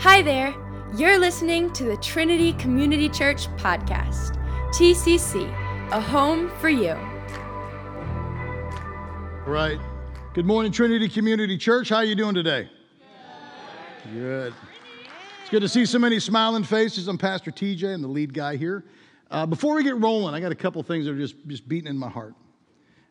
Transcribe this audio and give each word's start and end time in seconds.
Hi 0.00 0.22
there. 0.22 0.54
You're 0.96 1.18
listening 1.18 1.74
to 1.74 1.84
the 1.84 1.96
Trinity 1.98 2.54
Community 2.54 3.06
Church 3.06 3.48
podcast, 3.56 4.34
TCC, 4.72 5.42
a 5.92 6.00
home 6.00 6.50
for 6.58 6.70
you. 6.70 6.92
All 9.44 9.52
right. 9.52 9.78
Good 10.32 10.46
morning, 10.46 10.72
Trinity 10.72 11.06
Community 11.06 11.58
Church. 11.58 11.90
How 11.90 11.96
are 11.96 12.04
you 12.04 12.14
doing 12.14 12.34
today? 12.34 12.70
Good. 14.14 14.14
good. 14.14 14.54
It's 15.42 15.50
good 15.50 15.60
to 15.60 15.68
see 15.68 15.84
so 15.84 15.98
many 15.98 16.18
smiling 16.18 16.64
faces. 16.64 17.06
I'm 17.06 17.18
Pastor 17.18 17.50
TJ. 17.50 17.92
I'm 17.92 18.00
the 18.00 18.08
lead 18.08 18.32
guy 18.32 18.56
here. 18.56 18.82
Uh, 19.30 19.44
before 19.44 19.74
we 19.74 19.84
get 19.84 19.98
rolling, 19.98 20.34
I 20.34 20.40
got 20.40 20.50
a 20.50 20.54
couple 20.54 20.82
things 20.82 21.04
that 21.04 21.12
are 21.12 21.18
just, 21.18 21.34
just 21.46 21.68
beating 21.68 21.88
in 21.90 21.98
my 21.98 22.08
heart. 22.08 22.34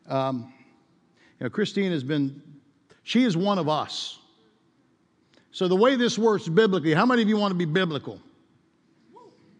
Um, 0.08 0.52
you 1.38 1.44
know, 1.44 1.50
Christine 1.50 1.92
has 1.92 2.02
been, 2.02 2.42
she 3.04 3.22
is 3.22 3.36
one 3.36 3.60
of 3.60 3.68
us. 3.68 4.16
So, 5.52 5.66
the 5.66 5.76
way 5.76 5.96
this 5.96 6.18
works 6.18 6.46
biblically, 6.48 6.94
how 6.94 7.04
many 7.04 7.22
of 7.22 7.28
you 7.28 7.36
want 7.36 7.50
to 7.50 7.56
be 7.58 7.64
biblical? 7.64 8.20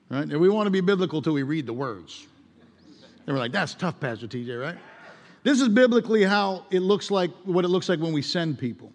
Right? 0.08 0.22
And 0.28 0.40
we 0.40 0.48
want 0.48 0.66
to 0.66 0.70
be 0.70 0.80
biblical 0.80 1.20
till 1.20 1.32
we 1.32 1.42
read 1.42 1.66
the 1.66 1.72
words. 1.72 2.26
And 3.26 3.34
we're 3.34 3.40
like, 3.40 3.52
that's 3.52 3.74
tough, 3.74 3.98
Pastor 4.00 4.26
TJ, 4.28 4.60
right? 4.60 4.76
This 5.42 5.60
is 5.60 5.68
biblically 5.68 6.22
how 6.22 6.64
it 6.70 6.80
looks 6.80 7.10
like, 7.10 7.30
what 7.44 7.64
it 7.64 7.68
looks 7.68 7.88
like 7.88 7.98
when 8.00 8.12
we 8.12 8.22
send 8.22 8.58
people. 8.58 8.92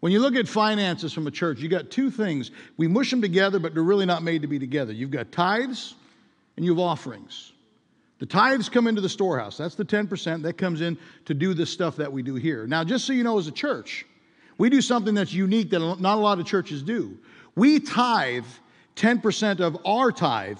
When 0.00 0.12
you 0.12 0.20
look 0.20 0.36
at 0.36 0.46
finances 0.46 1.12
from 1.12 1.26
a 1.26 1.30
church, 1.30 1.60
you 1.60 1.68
got 1.68 1.90
two 1.90 2.10
things. 2.10 2.50
We 2.76 2.86
mush 2.86 3.10
them 3.10 3.20
together, 3.22 3.58
but 3.58 3.72
they're 3.74 3.82
really 3.82 4.06
not 4.06 4.22
made 4.22 4.42
to 4.42 4.48
be 4.48 4.58
together. 4.58 4.92
You've 4.92 5.10
got 5.10 5.32
tithes 5.32 5.94
and 6.56 6.64
you 6.64 6.72
have 6.72 6.78
offerings. 6.78 7.52
The 8.18 8.26
tithes 8.26 8.68
come 8.68 8.86
into 8.86 9.00
the 9.00 9.08
storehouse. 9.08 9.56
That's 9.56 9.74
the 9.74 9.84
10% 9.84 10.42
that 10.42 10.54
comes 10.58 10.80
in 10.82 10.96
to 11.24 11.34
do 11.34 11.54
the 11.54 11.66
stuff 11.66 11.96
that 11.96 12.12
we 12.12 12.22
do 12.22 12.34
here. 12.36 12.66
Now, 12.66 12.84
just 12.84 13.06
so 13.06 13.12
you 13.14 13.24
know, 13.24 13.38
as 13.38 13.46
a 13.46 13.52
church, 13.52 14.04
we 14.58 14.70
do 14.70 14.80
something 14.80 15.14
that's 15.14 15.32
unique 15.32 15.70
that 15.70 15.80
not 16.00 16.18
a 16.18 16.20
lot 16.20 16.38
of 16.40 16.46
churches 16.46 16.82
do. 16.82 17.18
We 17.54 17.80
tithe 17.80 18.44
10% 18.96 19.60
of 19.60 19.76
our 19.84 20.10
tithe, 20.10 20.58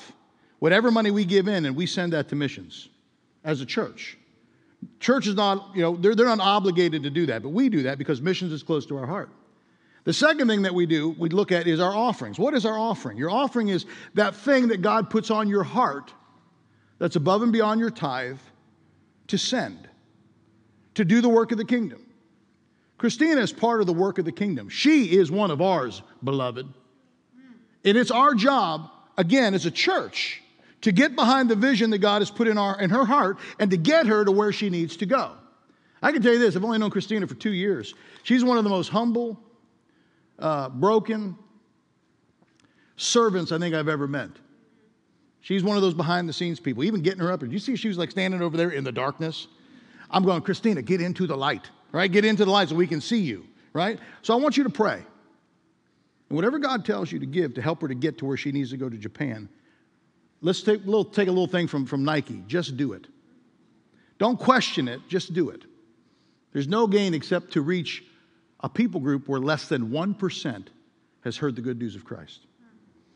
whatever 0.58 0.90
money 0.90 1.10
we 1.10 1.24
give 1.24 1.48
in, 1.48 1.64
and 1.64 1.74
we 1.76 1.86
send 1.86 2.12
that 2.12 2.28
to 2.28 2.34
missions 2.36 2.88
as 3.44 3.60
a 3.60 3.66
church. 3.66 4.18
Church 5.00 5.26
is 5.26 5.34
not, 5.34 5.72
you 5.74 5.82
know, 5.82 5.96
they're, 5.96 6.14
they're 6.14 6.26
not 6.26 6.40
obligated 6.40 7.02
to 7.04 7.10
do 7.10 7.26
that, 7.26 7.42
but 7.42 7.50
we 7.50 7.68
do 7.68 7.82
that 7.84 7.96
because 7.96 8.20
missions 8.20 8.52
is 8.52 8.62
close 8.62 8.84
to 8.86 8.96
our 8.98 9.06
heart. 9.06 9.30
The 10.04 10.12
second 10.12 10.46
thing 10.46 10.62
that 10.62 10.74
we 10.74 10.86
do, 10.86 11.16
we 11.18 11.30
look 11.30 11.50
at 11.50 11.66
is 11.66 11.80
our 11.80 11.94
offerings. 11.94 12.38
What 12.38 12.54
is 12.54 12.64
our 12.64 12.78
offering? 12.78 13.16
Your 13.16 13.30
offering 13.30 13.68
is 13.68 13.86
that 14.14 14.36
thing 14.36 14.68
that 14.68 14.82
God 14.82 15.10
puts 15.10 15.30
on 15.30 15.48
your 15.48 15.64
heart 15.64 16.12
that's 16.98 17.16
above 17.16 17.42
and 17.42 17.52
beyond 17.52 17.80
your 17.80 17.90
tithe 17.90 18.38
to 19.28 19.38
send, 19.38 19.88
to 20.94 21.04
do 21.04 21.20
the 21.20 21.28
work 21.28 21.50
of 21.50 21.58
the 21.58 21.64
kingdom. 21.64 22.05
Christina 22.98 23.40
is 23.40 23.52
part 23.52 23.80
of 23.80 23.86
the 23.86 23.92
work 23.92 24.18
of 24.18 24.24
the 24.24 24.32
kingdom. 24.32 24.68
She 24.68 25.12
is 25.16 25.30
one 25.30 25.50
of 25.50 25.60
ours, 25.60 26.02
beloved. 26.24 26.66
And 27.84 27.96
it's 27.96 28.10
our 28.10 28.34
job, 28.34 28.90
again, 29.18 29.54
as 29.54 29.66
a 29.66 29.70
church, 29.70 30.40
to 30.80 30.92
get 30.92 31.14
behind 31.14 31.50
the 31.50 31.56
vision 31.56 31.90
that 31.90 31.98
God 31.98 32.22
has 32.22 32.30
put 32.30 32.48
in, 32.48 32.56
our, 32.58 32.80
in 32.80 32.90
her 32.90 33.04
heart 33.04 33.38
and 33.58 33.70
to 33.70 33.76
get 33.76 34.06
her 34.06 34.24
to 34.24 34.32
where 34.32 34.52
she 34.52 34.70
needs 34.70 34.96
to 34.98 35.06
go. 35.06 35.32
I 36.02 36.12
can 36.12 36.22
tell 36.22 36.32
you 36.32 36.38
this 36.38 36.56
I've 36.56 36.64
only 36.64 36.78
known 36.78 36.90
Christina 36.90 37.26
for 37.26 37.34
two 37.34 37.52
years. 37.52 37.94
She's 38.22 38.44
one 38.44 38.58
of 38.58 38.64
the 38.64 38.70
most 38.70 38.88
humble, 38.88 39.38
uh, 40.38 40.68
broken 40.68 41.36
servants 42.96 43.52
I 43.52 43.58
think 43.58 43.74
I've 43.74 43.88
ever 43.88 44.06
met. 44.08 44.30
She's 45.40 45.62
one 45.62 45.76
of 45.76 45.82
those 45.82 45.94
behind 45.94 46.28
the 46.28 46.32
scenes 46.32 46.58
people, 46.60 46.82
even 46.84 47.02
getting 47.02 47.20
her 47.20 47.30
up. 47.30 47.40
Did 47.40 47.52
you 47.52 47.58
see 47.58 47.76
she 47.76 47.88
was 47.88 47.98
like 47.98 48.10
standing 48.10 48.42
over 48.42 48.56
there 48.56 48.70
in 48.70 48.84
the 48.84 48.92
darkness? 48.92 49.48
I'm 50.10 50.24
going, 50.24 50.40
Christina, 50.42 50.82
get 50.82 51.00
into 51.00 51.26
the 51.26 51.36
light 51.36 51.70
right? 51.92 52.10
Get 52.10 52.24
into 52.24 52.44
the 52.44 52.50
light 52.50 52.68
so 52.68 52.74
we 52.76 52.86
can 52.86 53.00
see 53.00 53.18
you, 53.20 53.46
right? 53.72 53.98
So 54.22 54.34
I 54.34 54.40
want 54.40 54.56
you 54.56 54.64
to 54.64 54.70
pray. 54.70 54.98
And 56.28 56.36
whatever 56.36 56.58
God 56.58 56.84
tells 56.84 57.12
you 57.12 57.18
to 57.20 57.26
give 57.26 57.54
to 57.54 57.62
help 57.62 57.80
her 57.82 57.88
to 57.88 57.94
get 57.94 58.18
to 58.18 58.24
where 58.26 58.36
she 58.36 58.52
needs 58.52 58.70
to 58.70 58.76
go 58.76 58.88
to 58.88 58.96
Japan, 58.96 59.48
let's 60.40 60.62
take 60.62 60.82
a 60.82 60.86
little, 60.86 61.04
take 61.04 61.28
a 61.28 61.32
little 61.32 61.46
thing 61.46 61.66
from, 61.66 61.86
from 61.86 62.04
Nike. 62.04 62.42
Just 62.46 62.76
do 62.76 62.92
it. 62.92 63.06
Don't 64.18 64.38
question 64.38 64.88
it, 64.88 65.00
just 65.08 65.34
do 65.34 65.50
it. 65.50 65.62
There's 66.52 66.68
no 66.68 66.86
gain 66.86 67.12
except 67.12 67.50
to 67.52 67.60
reach 67.60 68.02
a 68.60 68.68
people 68.68 68.98
group 68.98 69.28
where 69.28 69.38
less 69.40 69.68
than 69.68 69.90
1% 69.90 70.66
has 71.24 71.36
heard 71.36 71.54
the 71.54 71.60
good 71.60 71.78
news 71.78 71.94
of 71.94 72.04
Christ. 72.04 72.40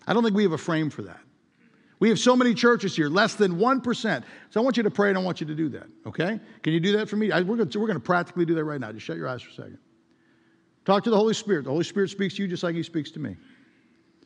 I 0.06 0.12
don't 0.12 0.22
think 0.22 0.36
we 0.36 0.42
have 0.42 0.52
a 0.52 0.58
frame 0.58 0.90
for 0.90 1.02
that. 1.02 1.20
We 2.00 2.08
have 2.08 2.18
so 2.18 2.34
many 2.34 2.54
churches 2.54 2.96
here, 2.96 3.08
less 3.10 3.34
than 3.34 3.58
1%. 3.58 4.24
So 4.48 4.60
I 4.60 4.64
want 4.64 4.78
you 4.78 4.82
to 4.84 4.90
pray 4.90 5.10
and 5.10 5.18
I 5.18 5.22
want 5.22 5.38
you 5.42 5.46
to 5.46 5.54
do 5.54 5.68
that, 5.68 5.86
okay? 6.06 6.40
Can 6.62 6.72
you 6.72 6.80
do 6.80 6.96
that 6.96 7.08
for 7.10 7.16
me? 7.16 7.30
I, 7.30 7.42
we're 7.42 7.58
going 7.62 7.70
we're 7.78 7.92
to 7.92 8.00
practically 8.00 8.46
do 8.46 8.54
that 8.54 8.64
right 8.64 8.80
now. 8.80 8.90
Just 8.90 9.04
shut 9.04 9.18
your 9.18 9.28
eyes 9.28 9.42
for 9.42 9.50
a 9.50 9.52
second. 9.52 9.78
Talk 10.86 11.04
to 11.04 11.10
the 11.10 11.16
Holy 11.16 11.34
Spirit. 11.34 11.64
The 11.64 11.70
Holy 11.70 11.84
Spirit 11.84 12.08
speaks 12.08 12.34
to 12.36 12.42
you 12.42 12.48
just 12.48 12.62
like 12.62 12.74
He 12.74 12.82
speaks 12.82 13.10
to 13.12 13.18
me. 13.20 13.36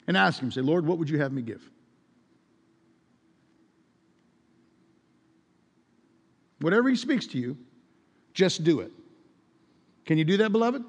And 0.07 0.17
ask 0.17 0.41
Him, 0.41 0.53
say, 0.53 0.61
Lord, 0.61 0.87
what 0.87 0.99
would 0.99 1.11
you 1.11 1.19
have 1.19 1.33
me 1.33 1.43
give? 1.43 1.69
Whatever 6.61 6.89
He 6.91 6.95
speaks 6.97 7.27
to 7.29 7.39
you, 7.39 7.59
just 8.35 8.63
do 8.63 8.81
it. 8.81 8.93
Can 10.07 10.17
you 10.17 10.25
do 10.25 10.37
that, 10.37 10.53
beloved? 10.53 10.85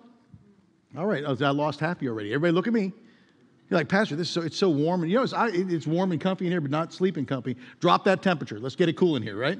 All 0.95 1.07
right, 1.07 1.23
oh, 1.25 1.35
I 1.43 1.49
lost 1.49 1.79
half 1.79 2.03
you 2.03 2.09
already. 2.11 2.29
Everybody, 2.29 2.53
look 2.53 2.67
at 2.67 2.73
me. 2.73 2.91
You're 3.69 3.79
like, 3.79 3.89
Pastor, 3.89 4.15
this 4.15 4.29
so, 4.29 4.41
it's 4.41 4.57
so 4.57 4.69
warm. 4.69 5.01
And 5.01 5.11
you 5.11 5.17
know, 5.17 5.23
it's, 5.23 5.33
I, 5.33 5.49
it's 5.51 5.87
warm 5.87 6.11
and 6.11 6.21
comfy 6.21 6.45
in 6.45 6.51
here, 6.51 6.61
but 6.61 6.69
not 6.71 6.93
sleeping 6.93 7.25
comfy. 7.25 7.57
Drop 7.79 8.03
that 8.03 8.21
temperature. 8.21 8.59
Let's 8.59 8.75
get 8.75 8.89
it 8.89 8.95
cool 8.97 9.15
in 9.15 9.23
here, 9.23 9.37
right? 9.37 9.59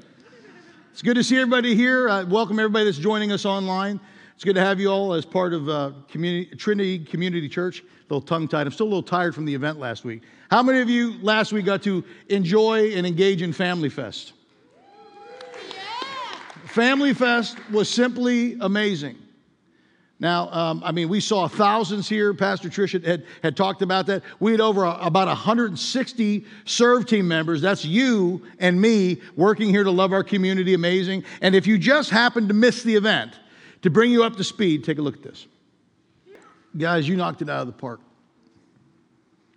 It's 0.92 1.02
good 1.02 1.16
to 1.16 1.24
see 1.24 1.36
everybody 1.36 1.74
here. 1.74 2.08
Uh, 2.08 2.24
welcome 2.24 2.58
everybody 2.58 2.84
that's 2.84 2.98
joining 2.98 3.32
us 3.32 3.44
online. 3.44 4.00
It's 4.34 4.44
good 4.44 4.54
to 4.54 4.60
have 4.60 4.78
you 4.80 4.88
all 4.88 5.12
as 5.12 5.24
part 5.26 5.52
of 5.52 5.68
uh, 5.68 5.92
community, 6.08 6.54
Trinity 6.56 6.98
Community 7.00 7.48
Church. 7.48 7.80
A 7.80 7.84
little 8.14 8.20
tongue 8.20 8.46
tied. 8.48 8.66
I'm 8.66 8.72
still 8.72 8.86
a 8.86 8.88
little 8.88 9.02
tired 9.02 9.34
from 9.34 9.44
the 9.44 9.54
event 9.54 9.78
last 9.78 10.04
week. 10.04 10.22
How 10.50 10.62
many 10.62 10.80
of 10.80 10.88
you 10.88 11.14
last 11.22 11.52
week 11.52 11.64
got 11.66 11.82
to 11.82 12.04
enjoy 12.28 12.92
and 12.92 13.06
engage 13.06 13.42
in 13.42 13.52
Family 13.52 13.88
Fest? 13.88 14.34
Yeah. 15.36 15.42
Family 16.66 17.12
Fest 17.12 17.58
was 17.72 17.88
simply 17.88 18.56
amazing. 18.60 19.16
Now, 20.18 20.48
um, 20.50 20.82
I 20.82 20.92
mean, 20.92 21.10
we 21.10 21.20
saw 21.20 21.46
thousands 21.46 22.08
here. 22.08 22.32
Pastor 22.32 22.70
Trish 22.70 23.02
had, 23.04 23.24
had 23.42 23.56
talked 23.56 23.82
about 23.82 24.06
that. 24.06 24.22
We 24.40 24.52
had 24.52 24.62
over 24.62 24.84
a, 24.84 24.92
about 24.92 25.28
160 25.28 26.44
serve 26.64 27.06
team 27.06 27.28
members. 27.28 27.60
That's 27.60 27.84
you 27.84 28.40
and 28.58 28.80
me 28.80 29.20
working 29.36 29.68
here 29.68 29.84
to 29.84 29.90
love 29.90 30.14
our 30.14 30.24
community 30.24 30.72
amazing. 30.72 31.24
And 31.42 31.54
if 31.54 31.66
you 31.66 31.76
just 31.76 32.08
happened 32.08 32.48
to 32.48 32.54
miss 32.54 32.82
the 32.82 32.94
event, 32.96 33.38
to 33.82 33.90
bring 33.90 34.10
you 34.10 34.24
up 34.24 34.36
to 34.36 34.44
speed, 34.44 34.84
take 34.84 34.98
a 34.98 35.02
look 35.02 35.16
at 35.16 35.22
this. 35.22 35.46
Guys, 36.78 37.06
you 37.06 37.16
knocked 37.16 37.42
it 37.42 37.50
out 37.50 37.60
of 37.60 37.66
the 37.66 37.72
park. 37.74 38.00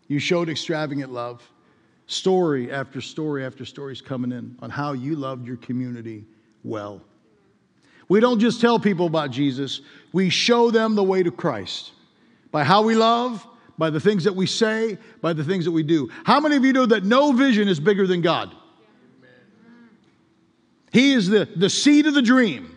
You 0.09 0.19
showed 0.19 0.49
extravagant 0.49 1.11
love. 1.11 1.41
Story 2.07 2.69
after 2.71 2.99
story 3.01 3.45
after 3.45 3.63
story 3.63 3.93
is 3.93 4.01
coming 4.01 4.31
in 4.33 4.57
on 4.61 4.69
how 4.69 4.91
you 4.91 5.15
loved 5.15 5.47
your 5.47 5.57
community 5.57 6.25
well. 6.63 7.01
We 8.07 8.19
don't 8.19 8.39
just 8.39 8.59
tell 8.59 8.79
people 8.79 9.05
about 9.05 9.29
Jesus, 9.29 9.81
we 10.11 10.29
show 10.29 10.71
them 10.71 10.95
the 10.95 11.03
way 11.03 11.23
to 11.23 11.31
Christ 11.31 11.91
by 12.51 12.63
how 12.63 12.81
we 12.81 12.95
love, 12.95 13.45
by 13.77 13.89
the 13.89 13.99
things 13.99 14.23
that 14.23 14.35
we 14.35 14.45
say, 14.45 14.97
by 15.21 15.33
the 15.33 15.43
things 15.43 15.65
that 15.65 15.71
we 15.71 15.83
do. 15.83 16.09
How 16.23 16.39
many 16.39 16.55
of 16.55 16.65
you 16.65 16.73
know 16.73 16.85
that 16.85 17.03
no 17.03 17.31
vision 17.31 17.67
is 17.67 17.79
bigger 17.79 18.07
than 18.07 18.21
God? 18.21 18.53
He 20.91 21.13
is 21.13 21.27
the, 21.29 21.47
the 21.55 21.69
seed 21.69 22.07
of 22.07 22.13
the 22.15 22.21
dream. 22.21 22.75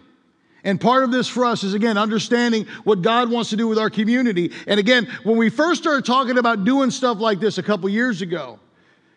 And 0.65 0.81
part 0.81 1.03
of 1.03 1.11
this 1.11 1.27
for 1.27 1.45
us 1.47 1.65
is, 1.65 1.75
again, 1.75 1.99
understanding 1.99 2.67
what 2.85 3.03
God 3.03 3.31
wants 3.31 3.51
to 3.51 3.57
do 3.57 3.67
with 3.67 3.79
our 3.79 3.91
community. 3.91 4.53
And 4.69 4.79
again, 4.79 5.09
when 5.25 5.37
we 5.37 5.49
first 5.49 5.83
started 5.83 6.05
talking 6.05 6.39
about 6.39 6.65
doing 6.65 6.91
stuff 6.91 7.19
like 7.19 7.41
this 7.41 7.59
a 7.59 7.65
couple 7.65 7.89
years 7.89 8.23
ago, 8.23 8.61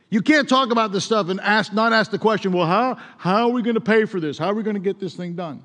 you 0.09 0.21
can't 0.21 0.47
talk 0.47 0.71
about 0.71 0.91
this 0.91 1.03
stuff 1.03 1.29
and 1.29 1.39
ask, 1.41 1.73
not 1.73 1.91
ask 1.91 2.09
the 2.09 2.17
question, 2.17 2.51
well, 2.53 2.65
how, 2.65 2.97
how 3.17 3.43
are 3.43 3.49
we 3.49 3.61
going 3.61 3.75
to 3.75 3.81
pay 3.81 4.05
for 4.05 4.19
this? 4.19 4.37
How 4.37 4.47
are 4.47 4.53
we 4.55 4.63
going 4.63 4.73
to 4.75 4.79
get 4.79 4.99
this 4.99 5.13
thing 5.13 5.33
done? 5.35 5.63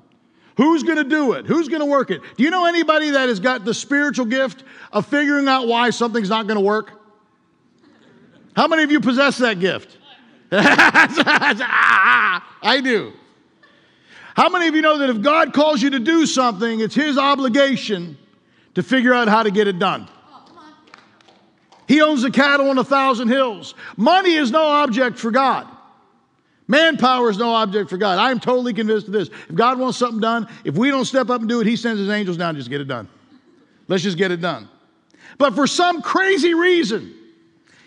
Who's 0.57 0.83
going 0.83 0.97
to 0.97 1.03
do 1.05 1.31
it? 1.33 1.45
Who's 1.47 1.67
going 1.69 1.79
to 1.81 1.85
work 1.85 2.11
it? 2.11 2.21
Do 2.37 2.43
you 2.43 2.49
know 2.51 2.65
anybody 2.65 3.11
that 3.11 3.29
has 3.29 3.39
got 3.39 3.63
the 3.65 3.73
spiritual 3.73 4.25
gift 4.25 4.63
of 4.91 5.05
figuring 5.05 5.47
out 5.47 5.65
why 5.67 5.89
something's 5.91 6.29
not 6.29 6.47
going 6.47 6.57
to 6.57 6.61
work? 6.63 6.91
How 8.55 8.67
many 8.67 8.83
of 8.83 8.91
you 8.91 8.99
possess 8.99 9.37
that 9.37 9.59
gift? 9.61 9.97
I 10.53 12.81
do. 12.83 13.13
How 14.35 14.49
many 14.49 14.67
of 14.67 14.75
you 14.75 14.81
know 14.81 14.97
that 14.97 15.09
if 15.09 15.21
God 15.21 15.53
calls 15.53 15.81
you 15.81 15.91
to 15.91 15.99
do 15.99 16.25
something, 16.25 16.81
it's 16.81 16.93
His 16.95 17.17
obligation 17.17 18.17
to 18.75 18.83
figure 18.83 19.13
out 19.13 19.29
how 19.29 19.43
to 19.43 19.51
get 19.51 19.67
it 19.69 19.79
done? 19.79 20.07
He 21.87 22.01
owns 22.01 22.21
the 22.23 22.31
cattle 22.31 22.69
on 22.69 22.77
a 22.77 22.83
thousand 22.83 23.29
hills. 23.29 23.75
Money 23.97 24.33
is 24.33 24.51
no 24.51 24.61
object 24.63 25.17
for 25.17 25.31
God. 25.31 25.67
Manpower 26.67 27.29
is 27.29 27.37
no 27.37 27.53
object 27.55 27.89
for 27.89 27.97
God. 27.97 28.17
I 28.19 28.31
am 28.31 28.39
totally 28.39 28.73
convinced 28.73 29.07
of 29.07 29.13
this. 29.13 29.29
If 29.49 29.55
God 29.55 29.79
wants 29.79 29.97
something 29.97 30.19
done, 30.21 30.47
if 30.63 30.77
we 30.77 30.89
don't 30.89 31.05
step 31.05 31.29
up 31.29 31.41
and 31.41 31.49
do 31.49 31.59
it, 31.59 31.67
He 31.67 31.75
sends 31.75 31.99
His 31.99 32.09
angels 32.09 32.37
down 32.37 32.55
just 32.55 32.69
get 32.69 32.81
it 32.81 32.87
done. 32.87 33.07
Let's 33.87 34.03
just 34.03 34.17
get 34.17 34.31
it 34.31 34.41
done. 34.41 34.69
But 35.37 35.53
for 35.55 35.67
some 35.67 36.01
crazy 36.01 36.53
reason, 36.53 37.13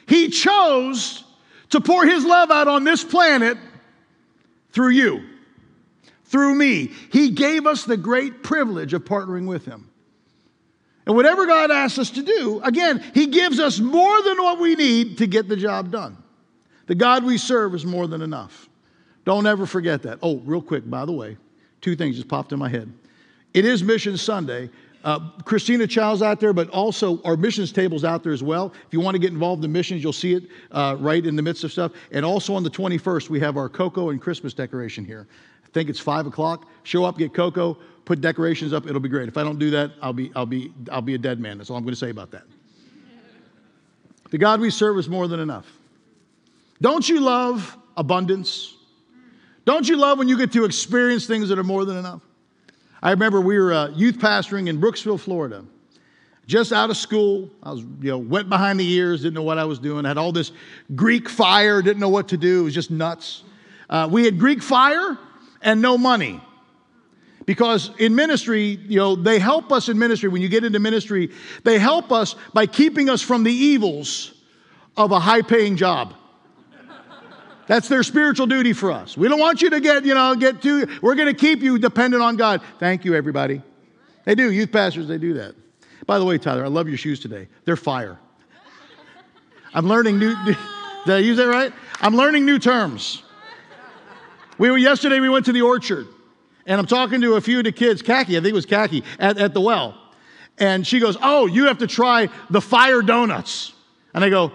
He 0.07 0.29
chose 0.29 1.25
to 1.71 1.81
pour 1.81 2.05
His 2.05 2.25
love 2.25 2.51
out 2.51 2.69
on 2.69 2.85
this 2.85 3.05
planet 3.05 3.57
through 4.73 4.91
you, 4.91 5.23
through 6.25 6.55
me. 6.55 6.91
He 7.13 7.31
gave 7.31 7.67
us 7.67 7.85
the 7.85 7.97
great 7.97 8.43
privilege 8.43 8.93
of 8.93 9.05
partnering 9.05 9.47
with 9.47 9.65
Him. 9.65 9.89
And 11.07 11.15
whatever 11.15 11.47
God 11.47 11.71
asks 11.71 11.99
us 11.99 12.11
to 12.13 12.23
do, 12.23 12.61
again, 12.65 13.03
He 13.15 13.29
gives 13.29 13.61
us 13.61 13.79
more 13.79 14.21
than 14.23 14.43
what 14.43 14.59
we 14.59 14.75
need 14.75 15.19
to 15.19 15.27
get 15.27 15.49
the 15.49 15.57
job 15.57 15.91
done. 15.91 16.19
The 16.87 16.95
God 16.95 17.25
we 17.25 17.39
serve 17.39 17.75
is 17.75 17.85
more 17.85 18.07
than 18.07 18.23
enough. 18.23 18.69
Don't 19.25 19.47
ever 19.47 19.65
forget 19.65 20.03
that. 20.03 20.19
Oh, 20.23 20.37
real 20.45 20.61
quick, 20.61 20.89
by 20.89 21.05
the 21.07 21.13
way, 21.13 21.37
two 21.81 21.97
things 21.97 22.17
just 22.17 22.29
popped 22.29 22.53
in 22.53 22.59
my 22.59 22.69
head. 22.69 22.93
It 23.55 23.65
is 23.65 23.83
Mission 23.83 24.17
Sunday. 24.17 24.69
Uh, 25.03 25.19
Christina 25.45 25.87
Chow's 25.87 26.23
out 26.23 26.41
there, 26.41 26.53
but 26.53 26.69
also 26.71 27.21
our 27.23 27.37
missions 27.37 27.73
table's 27.73 28.05
out 28.05 28.23
there 28.23 28.33
as 28.33 28.43
well. 28.43 28.73
If 28.87 28.93
you 28.93 29.01
want 29.01 29.15
to 29.15 29.19
get 29.19 29.33
involved 29.33 29.65
in 29.65 29.71
missions, 29.71 30.03
you'll 30.03 30.13
see 30.15 30.35
it 30.35 30.45
uh, 30.73 30.97
right 30.99 31.25
in 31.25 31.37
the 31.37 31.43
midst 31.43 31.63
of 31.65 31.73
stuff. 31.73 31.93
And 32.11 32.25
also 32.25 32.55
on 32.55 32.63
the 32.63 32.71
21st, 32.71 33.29
we 33.29 33.39
have 33.41 33.57
our 33.57 33.69
cocoa 33.69 34.11
and 34.11 34.21
Christmas 34.21 34.55
decoration 34.55 35.05
here. 35.05 35.27
I 35.65 35.69
think 35.75 35.91
it's 35.91 36.01
five 36.01 36.27
o'clock. 36.27 36.67
Show 36.85 37.05
up, 37.05 37.19
get 37.19 37.35
cocoa, 37.35 37.77
put 38.07 38.21
decorations 38.23 38.73
up. 38.73 38.87
It'll 38.87 39.01
be 39.01 39.09
great. 39.11 39.29
If 39.29 39.37
I 39.37 39.43
don't 39.43 39.59
do 39.59 39.71
that, 39.71 39.93
I'll 40.01 40.13
be 40.13 40.31
I'll 40.35 40.47
be 40.47 40.73
I'll 40.91 41.03
be 41.03 41.15
a 41.15 41.19
dead 41.19 41.39
man. 41.41 41.59
That's 41.59 41.69
all 41.69 41.77
I'm 41.77 41.83
going 41.83 41.95
to 41.95 41.99
say 42.01 42.11
about 42.11 42.31
that. 42.31 42.45
the 44.31 44.39
God 44.39 44.59
we 44.61 44.71
serve 44.71 44.99
is 44.99 45.09
more 45.09 45.29
than 45.29 45.41
enough. 45.41 45.67
Don't 46.81 47.09
you 47.09 47.21
love 47.21 47.77
abundance? 47.97 48.75
Don't 49.65 49.89
you 49.89 49.97
love 49.97 50.19
when 50.19 50.29
you 50.29 50.37
get 50.37 50.53
to 50.53 50.65
experience 50.65 51.27
things 51.27 51.49
that 51.49 51.59
are 51.59 51.65
more 51.65 51.85
than 51.85 51.97
enough? 51.97 52.21
I 53.03 53.11
remember 53.11 53.41
we 53.41 53.59
were 53.59 53.73
uh, 53.73 53.89
youth 53.91 54.19
pastoring 54.19 54.69
in 54.69 54.81
Brooksville, 54.81 55.19
Florida. 55.21 55.65
Just 56.47 56.73
out 56.73 56.91
of 56.91 56.97
school, 56.97 57.49
I 57.63 57.71
was 57.71 57.81
you 58.01 58.11
know 58.11 58.19
wet 58.19 58.49
behind 58.51 58.79
the 58.79 58.87
ears, 58.87 59.23
didn't 59.23 59.35
know 59.35 59.43
what 59.43 59.57
I 59.57 59.65
was 59.65 59.79
doing. 59.79 60.05
I 60.05 60.09
had 60.09 60.19
all 60.19 60.33
this 60.33 60.53
Greek 60.95 61.29
fire, 61.29 61.81
didn't 61.81 62.01
know 62.01 62.09
what 62.11 62.29
to 62.29 62.37
do. 62.37 62.61
It 62.61 62.65
was 62.65 62.75
just 62.75 62.91
nuts. 62.91 63.45
Uh, 63.89 64.09
we 64.11 64.25
had 64.25 64.39
Greek 64.39 64.63
fire 64.63 65.19
and 65.63 65.81
no 65.81 65.97
money 65.97 66.41
because 67.47 67.91
in 67.99 68.15
ministry 68.15 68.79
you 68.87 68.99
know 68.99 69.15
they 69.17 69.39
help 69.39 69.71
us 69.73 69.89
in 69.91 69.99
ministry 69.99 70.29
when 70.31 70.41
you 70.43 70.49
get 70.49 70.65
into 70.65 70.79
ministry 70.79 71.31
they 71.63 71.79
help 71.79 72.11
us 72.13 72.35
by 72.55 72.67
keeping 72.67 73.09
us 73.09 73.21
from 73.23 73.43
the 73.45 73.53
evils 73.53 74.33
of 74.99 75.11
a 75.13 75.19
high 75.21 75.41
paying 75.43 75.77
job 75.77 76.15
that's 77.67 77.89
their 77.89 78.03
spiritual 78.03 78.47
duty 78.47 78.73
for 78.73 78.93
us. 78.93 79.17
We 79.17 79.29
don't 79.29 79.39
want 79.41 79.63
you 79.63 79.71
to 79.71 79.81
get, 79.81 80.05
you 80.05 80.15
know, 80.15 80.35
get 80.35 80.61
too, 80.61 80.87
we're 81.01 81.15
going 81.15 81.29
to 81.29 81.35
keep 81.35 81.61
you 81.63 81.79
dependent 81.79 82.23
on 82.23 82.37
God. 82.37 82.61
Thank 82.79 83.05
you, 83.05 83.15
everybody. 83.15 83.63
They 84.25 84.35
do. 84.35 84.51
Youth 84.53 84.73
pastors, 84.73 85.09
they 85.09 85.19
do 85.19 85.35
that. 85.35 85.55
By 86.07 86.19
the 86.19 86.25
way, 86.25 86.37
Tyler, 86.37 86.65
I 86.65 86.69
love 86.69 86.89
your 86.89 86.99
shoes 86.99 87.21
today. 87.21 87.49
They're 87.65 87.77
fire. 87.77 88.19
I'm 89.73 89.87
learning 89.87 90.19
new, 90.19 90.35
did 90.45 90.57
I 91.15 91.19
use 91.19 91.37
that 91.39 91.49
right? 91.49 91.73
I'm 92.01 92.15
learning 92.17 92.45
new 92.45 92.59
terms. 92.59 93.23
We 94.59 94.71
were, 94.71 94.79
yesterday 94.79 95.19
we 95.19 95.29
went 95.29 95.47
to 95.47 95.53
the 95.53 95.63
orchard 95.63 96.07
and 96.67 96.79
I'm 96.79 96.87
talking 96.87 97.21
to 97.23 97.35
a 97.35 97.41
few 97.41 97.59
of 97.59 97.65
the 97.65 97.73
kids, 97.73 98.03
Khaki, 98.03 98.37
I 98.37 98.41
think 98.41 98.51
it 98.51 98.55
was 98.55 98.67
Khaki, 98.67 99.03
at, 99.19 99.37
at 99.39 99.53
the 99.53 99.61
well. 99.61 100.01
And 100.59 100.87
she 100.87 101.01
goes, 101.01 101.17
oh, 101.21 101.47
you 101.47 101.65
have 101.67 101.79
to 101.79 101.87
try 101.87 102.29
the 102.51 102.61
fire 102.61 103.03
donuts. 103.03 103.73
And 104.15 104.23
I 104.23 104.31
go, 104.31 104.53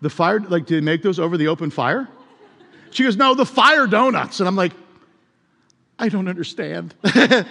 the 0.00 0.08
fire, 0.08 0.40
like, 0.40 0.64
do 0.64 0.76
they 0.76 0.80
make 0.80 1.02
those 1.02 1.18
over 1.18 1.36
the 1.36 1.48
open 1.48 1.68
fire? 1.70 2.08
She 2.92 3.02
goes, 3.04 3.16
No, 3.16 3.34
the 3.34 3.46
fire 3.46 3.86
donuts. 3.86 4.38
And 4.40 4.46
I'm 4.48 4.56
like, 4.56 4.72
I 5.98 6.08
don't 6.08 6.28
understand. 6.28 6.94
and 7.14 7.44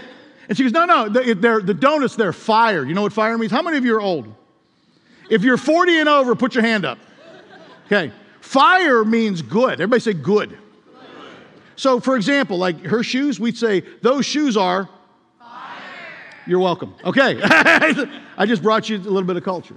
she 0.53 0.63
goes, 0.63 0.71
No, 0.71 0.85
no, 0.85 1.09
they're, 1.09 1.61
the 1.61 1.73
donuts, 1.73 2.15
they're 2.15 2.33
fire. 2.33 2.85
You 2.85 2.93
know 2.93 3.01
what 3.01 3.13
fire 3.13 3.37
means? 3.37 3.51
How 3.51 3.61
many 3.61 3.77
of 3.77 3.85
you 3.85 3.95
are 3.95 4.01
old? 4.01 4.33
If 5.29 5.43
you're 5.43 5.57
40 5.57 5.99
and 5.99 6.09
over, 6.09 6.35
put 6.35 6.55
your 6.55 6.63
hand 6.63 6.85
up. 6.85 6.97
Okay. 7.87 8.11
Fire 8.39 9.03
means 9.05 9.41
good. 9.41 9.73
Everybody 9.73 9.99
say 9.99 10.13
good. 10.13 10.57
So, 11.75 11.99
for 11.99 12.15
example, 12.15 12.57
like 12.57 12.83
her 12.85 13.01
shoes, 13.03 13.39
we'd 13.39 13.57
say, 13.57 13.83
Those 14.01 14.25
shoes 14.25 14.55
are. 14.55 14.87
Fire. 15.39 15.81
You're 16.45 16.59
welcome. 16.59 16.93
Okay. 17.03 17.39
I 17.43 18.45
just 18.45 18.61
brought 18.61 18.89
you 18.89 18.97
a 18.97 18.99
little 18.99 19.23
bit 19.23 19.37
of 19.37 19.43
culture. 19.43 19.75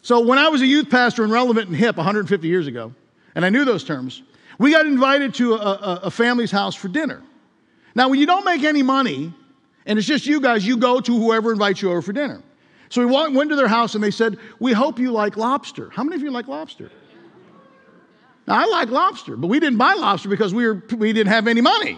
So, 0.00 0.20
when 0.26 0.38
I 0.38 0.48
was 0.48 0.60
a 0.60 0.66
youth 0.66 0.90
pastor 0.90 1.22
and 1.22 1.32
relevant 1.32 1.68
and 1.68 1.76
hip 1.76 1.96
150 1.96 2.48
years 2.48 2.66
ago, 2.66 2.92
and 3.34 3.44
I 3.44 3.48
knew 3.50 3.64
those 3.64 3.84
terms, 3.84 4.22
we 4.58 4.70
got 4.72 4.86
invited 4.86 5.34
to 5.34 5.54
a, 5.54 5.56
a, 5.56 6.00
a 6.04 6.10
family's 6.10 6.50
house 6.50 6.74
for 6.74 6.88
dinner. 6.88 7.22
Now, 7.94 8.08
when 8.08 8.18
you 8.18 8.26
don't 8.26 8.44
make 8.44 8.62
any 8.64 8.82
money 8.82 9.32
and 9.86 9.98
it's 9.98 10.06
just 10.08 10.26
you 10.26 10.40
guys, 10.40 10.66
you 10.66 10.76
go 10.76 11.00
to 11.00 11.18
whoever 11.18 11.52
invites 11.52 11.82
you 11.82 11.90
over 11.90 12.02
for 12.02 12.12
dinner. 12.12 12.42
So 12.88 13.00
we 13.00 13.06
walked, 13.06 13.32
went 13.32 13.50
to 13.50 13.56
their 13.56 13.68
house 13.68 13.94
and 13.94 14.04
they 14.04 14.10
said, 14.10 14.38
We 14.58 14.72
hope 14.72 14.98
you 14.98 15.10
like 15.12 15.36
lobster. 15.36 15.90
How 15.90 16.02
many 16.04 16.16
of 16.16 16.22
you 16.22 16.30
like 16.30 16.48
lobster? 16.48 16.90
Now, 18.46 18.60
I 18.60 18.64
like 18.66 18.88
lobster, 18.90 19.36
but 19.36 19.46
we 19.46 19.60
didn't 19.60 19.78
buy 19.78 19.94
lobster 19.94 20.28
because 20.28 20.52
we, 20.52 20.66
were, 20.66 20.82
we 20.96 21.12
didn't 21.12 21.32
have 21.32 21.46
any 21.46 21.60
money. 21.60 21.96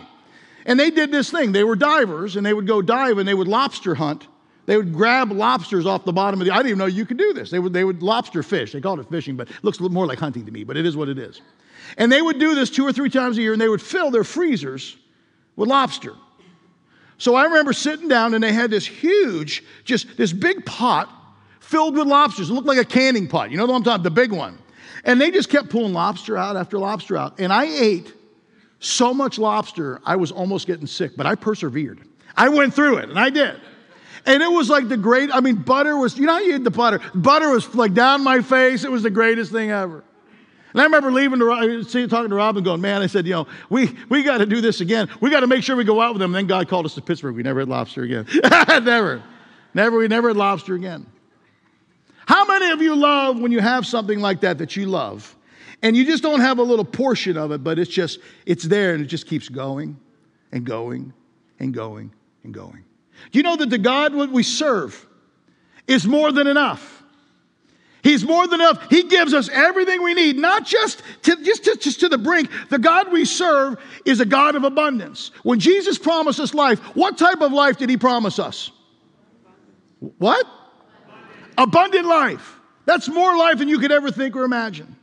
And 0.67 0.79
they 0.79 0.91
did 0.91 1.11
this 1.11 1.31
thing. 1.31 1.53
They 1.53 1.65
were 1.65 1.77
divers 1.77 2.37
and 2.37 2.45
they 2.45 2.53
would 2.55 2.67
go 2.67 2.83
dive 2.83 3.19
and 3.19 3.27
they 3.27 3.35
would 3.35 3.49
lobster 3.49 3.95
hunt. 3.95 4.29
They 4.67 4.77
would 4.79 4.93
grab 4.95 5.31
lobsters 5.31 5.85
off 5.85 6.05
the 6.07 6.13
bottom 6.13 6.41
of 6.41 6.47
the. 6.47 6.53
I 6.53 6.57
didn't 6.59 6.69
even 6.69 6.79
know 6.79 6.87
you 6.87 7.05
could 7.05 7.19
do 7.19 7.35
this. 7.35 7.51
They 7.51 7.59
would, 7.59 7.73
they 7.75 7.85
would 7.85 8.03
lobster 8.03 8.43
fish. 8.43 8.73
They 8.73 8.81
called 8.81 8.99
it 9.01 9.09
fishing, 9.11 9.37
but 9.37 9.51
it 9.51 9.57
looks 9.63 9.79
more 9.79 10.07
like 10.07 10.19
hunting 10.19 10.47
to 10.47 10.51
me, 10.53 10.65
but 10.65 10.77
it 10.79 10.87
is 10.87 10.97
what 10.97 11.09
it 11.11 11.19
is. 11.19 11.43
And 11.97 12.11
they 12.11 12.21
would 12.21 12.39
do 12.39 12.55
this 12.55 12.71
two 12.71 12.87
or 12.87 12.93
three 12.93 13.11
times 13.11 13.39
a 13.39 13.43
year, 13.43 13.53
and 13.53 13.61
they 13.61 13.69
would 13.69 13.83
fill 13.83 14.11
their 14.11 14.25
freezers 14.25 14.97
with 15.57 15.69
lobster. 15.69 16.15
So 17.19 17.35
I 17.35 17.45
remember 17.45 17.73
sitting 17.73 18.09
down, 18.09 18.35
and 18.35 18.43
they 18.43 18.53
had 18.53 18.71
this 18.71 18.87
huge, 18.87 19.63
just 19.85 20.17
this 20.17 20.33
big 20.33 20.67
pot 20.67 21.09
filled 21.61 21.95
with 21.97 22.07
lobsters. 22.07 22.51
It 22.51 22.53
looked 22.53 22.67
like 22.67 22.79
a 22.79 22.85
canning 22.85 23.29
pot. 23.29 23.51
You 23.51 23.57
know 23.57 23.67
what 23.67 23.77
I'm 23.77 23.83
talking 23.85 24.03
The 24.05 24.11
big 24.11 24.33
one. 24.33 24.59
And 25.07 25.21
they 25.21 25.31
just 25.31 25.51
kept 25.51 25.69
pulling 25.69 25.93
lobster 25.93 26.37
out 26.39 26.57
after 26.57 26.79
lobster 26.79 27.15
out. 27.19 27.39
And 27.39 27.53
I 27.53 27.65
ate 27.67 28.13
so 28.81 29.13
much 29.15 29.39
lobster, 29.39 30.01
I 30.05 30.17
was 30.17 30.33
almost 30.33 30.67
getting 30.67 30.87
sick, 30.87 31.13
but 31.17 31.27
I 31.27 31.35
persevered. 31.35 32.01
I 32.37 32.49
went 32.49 32.73
through 32.75 32.99
it, 32.99 33.11
and 33.11 33.19
I 33.19 33.29
did. 33.31 33.61
And 34.27 34.43
it 34.43 34.51
was 34.51 34.71
like 34.71 34.89
the 34.89 34.97
great, 34.97 35.29
I 35.33 35.41
mean, 35.41 35.57
butter 35.57 35.95
was, 35.99 36.17
you 36.19 36.25
know 36.25 36.33
how 36.33 36.39
you 36.41 36.55
eat 36.55 36.65
the 36.65 36.71
butter? 36.71 37.01
Butter 37.15 37.51
was 37.51 37.75
like 37.75 37.93
down 37.93 38.25
my 38.25 38.41
face. 38.41 38.83
It 38.85 38.91
was 38.91 39.03
the 39.03 39.11
greatest 39.11 39.53
thing 39.53 39.71
ever. 39.71 40.03
And 40.75 40.81
I 40.81 40.85
remember 40.87 41.13
leaving 41.13 41.39
to 41.39 41.85
see, 41.85 42.05
talking 42.09 42.31
to 42.31 42.35
Rob 42.35 42.57
and 42.57 42.65
going, 42.65 42.81
man, 42.81 43.01
I 43.01 43.07
said, 43.07 43.27
you 43.29 43.33
know, 43.35 43.47
we, 43.71 43.97
we 44.09 44.25
got 44.25 44.39
to 44.39 44.47
do 44.47 44.61
this 44.61 44.81
again. 44.81 45.09
We 45.21 45.31
got 45.31 45.41
to 45.41 45.47
make 45.47 45.63
sure 45.63 45.77
we 45.77 45.85
go 45.85 46.01
out 46.01 46.15
with 46.15 46.21
them. 46.21 46.35
And 46.35 46.35
then 46.35 46.47
God 46.49 46.69
called 46.69 46.85
us 46.85 46.95
to 46.95 47.01
Pittsburgh. 47.01 47.37
We 47.37 47.45
never 47.45 47.61
had 47.61 47.69
lobster 47.69 48.03
again. 48.03 48.27
never. 48.85 49.23
Never. 49.73 49.99
We 49.99 50.09
never 50.09 50.29
had 50.29 50.37
lobster 50.37 50.75
again. 50.75 51.07
How 52.27 52.45
many 52.47 52.71
of 52.73 52.83
you 52.83 52.97
love 52.97 53.39
when 53.39 53.53
you 53.53 53.61
have 53.61 53.87
something 53.87 54.19
like 54.21 54.41
that 54.41 54.59
that 54.59 54.75
you 54.75 54.87
love 54.87 55.37
and 55.81 55.97
you 55.97 56.05
just 56.05 56.25
don't 56.25 56.41
have 56.41 56.59
a 56.59 56.63
little 56.63 56.85
portion 56.85 57.37
of 57.37 57.53
it, 57.53 57.63
but 57.63 57.79
it's 57.79 57.91
just, 57.91 58.19
it's 58.45 58.65
there 58.65 58.95
and 58.95 59.05
it 59.05 59.07
just 59.07 59.27
keeps 59.29 59.49
going 59.49 59.97
and 60.51 60.67
going 60.67 61.13
and 61.61 61.73
going 61.73 62.13
and 62.43 62.53
going? 62.53 62.85
Do 63.31 63.39
you 63.39 63.45
know 63.45 63.55
that 63.57 63.71
the 63.71 63.79
God 63.79 64.13
we 64.15 64.43
serve 64.43 65.07
is 65.87 66.05
more 66.05 66.33
than 66.33 66.49
enough? 66.49 66.94
He's 68.05 68.23
more 68.23 68.47
than 68.47 68.61
enough. 68.61 68.87
He 68.91 69.05
gives 69.05 69.33
us 69.33 69.49
everything 69.49 70.03
we 70.03 70.13
need, 70.13 70.37
not 70.37 70.67
just 70.67 71.03
to, 71.23 71.37
just, 71.43 71.65
to, 71.65 71.75
just 71.77 72.01
to 72.01 72.09
the 72.11 72.19
brink. 72.19 72.51
The 72.69 72.79
God 72.79 73.11
we 73.11 73.25
serve 73.25 73.79
is 74.05 74.21
a 74.21 74.27
God 74.27 74.55
of 74.57 74.63
abundance. 74.63 75.31
When 75.43 75.59
Jesus 75.59 75.99
promised 75.99 76.39
us 76.39 76.53
life, 76.53 76.79
what 76.95 77.17
type 77.17 77.41
of 77.41 77.51
life 77.53 77.79
did 77.79 77.89
he 77.89 77.97
promise 77.97 78.39
us? 78.39 78.71
What? 80.19 80.47
Abundant 81.57 82.05
life. 82.07 82.57
That's 82.85 83.09
more 83.09 83.35
life 83.39 83.57
than 83.57 83.69
you 83.69 83.79
could 83.79 83.91
ever 83.91 84.11
think 84.13 84.37
or 84.37 84.45
imagine. 84.45 84.97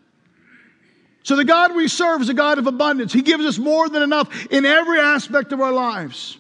So, 1.24 1.36
the 1.36 1.46
God 1.46 1.76
we 1.76 1.88
serve 1.88 2.22
is 2.22 2.30
a 2.30 2.34
God 2.36 2.58
of 2.60 2.68
abundance. 2.68 3.12
He 3.14 3.22
gives 3.24 3.46
us 3.46 3.58
more 3.58 3.90
than 3.90 4.02
enough 4.04 4.48
in 4.52 4.64
every 4.66 5.00
aspect 5.00 5.52
of 5.52 5.60
our 5.62 5.72
lives. 5.72 6.38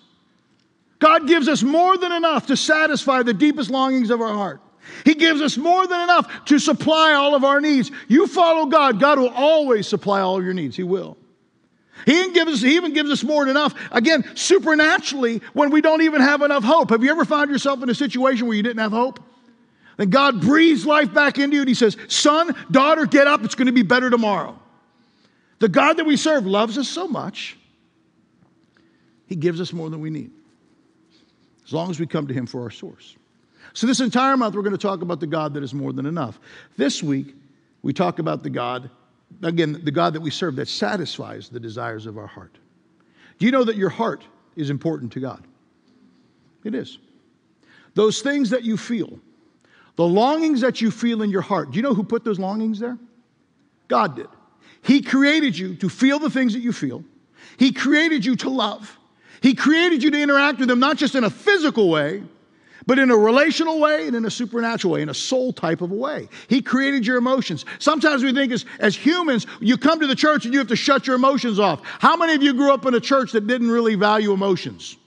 God 1.00 1.28
gives 1.28 1.48
us 1.48 1.62
more 1.64 1.98
than 1.98 2.12
enough 2.12 2.48
to 2.48 2.58
satisfy 2.58 3.24
the 3.24 3.34
deepest 3.34 3.72
longings 3.72 4.10
of 4.12 4.22
our 4.22 4.34
heart. 4.34 4.62
He 5.06 5.14
gives 5.16 5.42
us 5.42 5.58
more 5.58 5.86
than 5.88 6.02
enough 6.02 6.46
to 6.46 6.60
supply 6.60 7.14
all 7.14 7.36
of 7.36 7.44
our 7.44 7.62
needs. 7.62 7.92
You 8.08 8.28
follow 8.28 8.66
God, 8.68 9.00
God 9.00 9.20
will 9.20 9.30
always 9.30 9.88
supply 9.88 10.22
all 10.22 10.44
your 10.44 10.54
needs. 10.54 10.76
He 10.76 10.84
will. 10.84 11.18
He 12.06 12.20
even, 12.20 12.34
gives 12.34 12.52
us, 12.52 12.62
he 12.62 12.76
even 12.76 12.94
gives 12.94 13.12
us 13.12 13.24
more 13.24 13.44
than 13.46 13.52
enough, 13.52 13.76
again, 13.92 14.24
supernaturally, 14.36 15.40
when 15.54 15.70
we 15.70 15.82
don't 15.82 16.02
even 16.02 16.22
have 16.22 16.42
enough 16.42 16.64
hope. 16.64 16.90
Have 16.90 17.04
you 17.04 17.12
ever 17.12 17.26
found 17.26 17.52
yourself 17.52 17.84
in 17.84 17.90
a 17.90 17.96
situation 17.96 18.48
where 18.48 18.56
you 18.58 18.64
didn't 18.64 18.80
have 18.80 18.92
hope? 18.92 19.20
Then 19.98 20.10
God 20.10 20.42
breathes 20.42 20.84
life 20.86 21.14
back 21.14 21.38
into 21.38 21.56
you 21.58 21.62
and 21.62 21.68
He 21.68 21.76
says, 21.76 21.98
Son, 22.08 22.56
daughter, 22.72 23.06
get 23.06 23.28
up. 23.28 23.44
It's 23.44 23.54
going 23.56 23.68
to 23.68 23.72
be 23.72 23.84
better 23.84 24.10
tomorrow. 24.10 24.58
The 25.60 25.70
God 25.70 25.98
that 25.98 26.06
we 26.06 26.18
serve 26.18 26.48
loves 26.48 26.80
us 26.80 26.90
so 26.90 27.08
much, 27.08 27.56
He 29.28 29.36
gives 29.36 29.62
us 29.62 29.72
more 29.72 29.92
than 29.92 30.00
we 30.02 30.10
need, 30.10 30.32
as 31.68 31.72
long 31.74 31.92
as 31.92 32.00
we 32.00 32.08
come 32.08 32.26
to 32.28 32.34
Him 32.34 32.48
for 32.48 32.64
our 32.64 32.72
source. 32.72 33.16
So, 33.74 33.88
this 33.88 34.00
entire 34.02 34.36
month, 34.38 34.56
we're 34.56 34.64
going 34.64 34.76
to 34.76 34.82
talk 34.82 35.02
about 35.02 35.20
the 35.20 35.28
God 35.28 35.54
that 35.54 35.64
is 35.64 35.74
more 35.74 35.94
than 35.94 36.06
enough. 36.06 36.40
This 36.78 37.02
week, 37.02 37.36
we 37.84 37.94
talk 37.94 38.20
about 38.20 38.44
the 38.44 38.50
God, 38.50 38.90
again, 39.44 39.80
the 39.84 39.92
God 39.92 40.14
that 40.14 40.22
we 40.22 40.30
serve 40.30 40.58
that 40.58 40.68
satisfies 40.68 41.48
the 41.50 41.60
desires 41.60 42.06
of 42.06 42.18
our 42.18 42.28
heart. 42.28 42.58
Do 43.40 43.46
you 43.46 43.52
know 43.52 43.64
that 43.64 43.78
your 43.78 43.90
heart 43.90 44.24
is 44.56 44.70
important 44.70 45.14
to 45.14 45.20
God? 45.20 45.44
It 46.64 46.76
is. 46.76 46.98
Those 47.96 48.22
things 48.22 48.50
that 48.52 48.64
you 48.64 48.78
feel, 48.78 49.20
the 49.96 50.06
longings 50.06 50.62
that 50.62 50.82
you 50.82 50.92
feel 50.92 51.22
in 51.22 51.30
your 51.30 51.42
heart, 51.42 51.72
do 51.72 51.78
you 51.78 51.82
know 51.84 51.94
who 51.94 52.04
put 52.04 52.24
those 52.26 52.40
longings 52.40 52.80
there? 52.80 52.98
God 53.88 54.16
did. 54.18 54.28
He 54.84 55.02
created 55.02 55.58
you 55.58 55.76
to 55.78 55.90
feel 55.90 56.20
the 56.20 56.30
things 56.30 56.54
that 56.54 56.60
you 56.60 56.74
feel, 56.74 57.04
He 57.58 57.72
created 57.72 58.26
you 58.26 58.36
to 58.38 58.50
love, 58.50 58.98
He 59.42 59.56
created 59.56 60.04
you 60.04 60.12
to 60.12 60.22
interact 60.22 60.60
with 60.60 60.70
Him, 60.70 60.80
not 60.80 60.98
just 60.98 61.16
in 61.16 61.24
a 61.24 61.30
physical 61.30 61.90
way 61.90 62.22
but 62.92 63.00
in 63.00 63.10
a 63.10 63.16
relational 63.16 63.80
way 63.80 64.06
and 64.06 64.18
in 64.18 64.26
a 64.26 64.30
supernatural 64.30 64.92
way, 64.96 65.02
in 65.02 65.08
a 65.08 65.14
soul 65.14 65.54
type 65.54 65.80
of 65.80 65.92
a 65.94 65.96
way. 65.96 66.28
He 66.50 66.62
created 66.62 67.08
your 67.08 67.16
emotions. 67.16 67.64
Sometimes 67.80 68.22
we 68.22 68.34
think 68.34 68.52
as, 68.52 68.66
as 68.82 68.98
humans, 68.98 69.48
you 69.62 69.78
come 69.78 70.02
to 70.02 70.08
the 70.08 70.14
church 70.16 70.44
and 70.44 70.54
you 70.54 70.60
have 70.60 70.68
to 70.68 70.76
shut 70.76 71.08
your 71.08 71.16
emotions 71.16 71.58
off. 71.58 71.80
How 72.00 72.18
many 72.18 72.34
of 72.34 72.44
you 72.44 72.54
grew 72.54 72.74
up 72.74 72.86
in 72.86 72.94
a 72.94 73.00
church 73.00 73.32
that 73.32 73.48
didn't 73.48 73.72
really 73.72 73.96
value 73.96 74.34
emotions? 74.34 74.98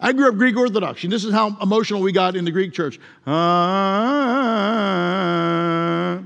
I 0.00 0.12
grew 0.12 0.28
up 0.28 0.36
Greek 0.36 0.56
Orthodox, 0.56 1.02
and 1.02 1.12
this 1.12 1.24
is 1.24 1.32
how 1.34 1.56
emotional 1.60 2.02
we 2.02 2.12
got 2.12 2.36
in 2.36 2.44
the 2.44 2.52
Greek 2.52 2.72
church. 2.72 3.00
Ah. 3.26 6.22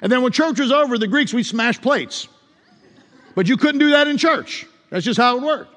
And 0.00 0.12
then 0.12 0.22
when 0.22 0.30
church 0.30 0.60
was 0.60 0.70
over, 0.70 0.96
the 0.96 1.08
Greeks, 1.08 1.34
we 1.34 1.42
smashed 1.42 1.82
plates. 1.82 2.28
But 3.34 3.48
you 3.48 3.56
couldn't 3.56 3.80
do 3.80 3.90
that 3.90 4.06
in 4.06 4.16
church. 4.16 4.64
That's 4.90 5.04
just 5.04 5.18
how 5.18 5.38
it 5.38 5.42
worked. 5.42 5.74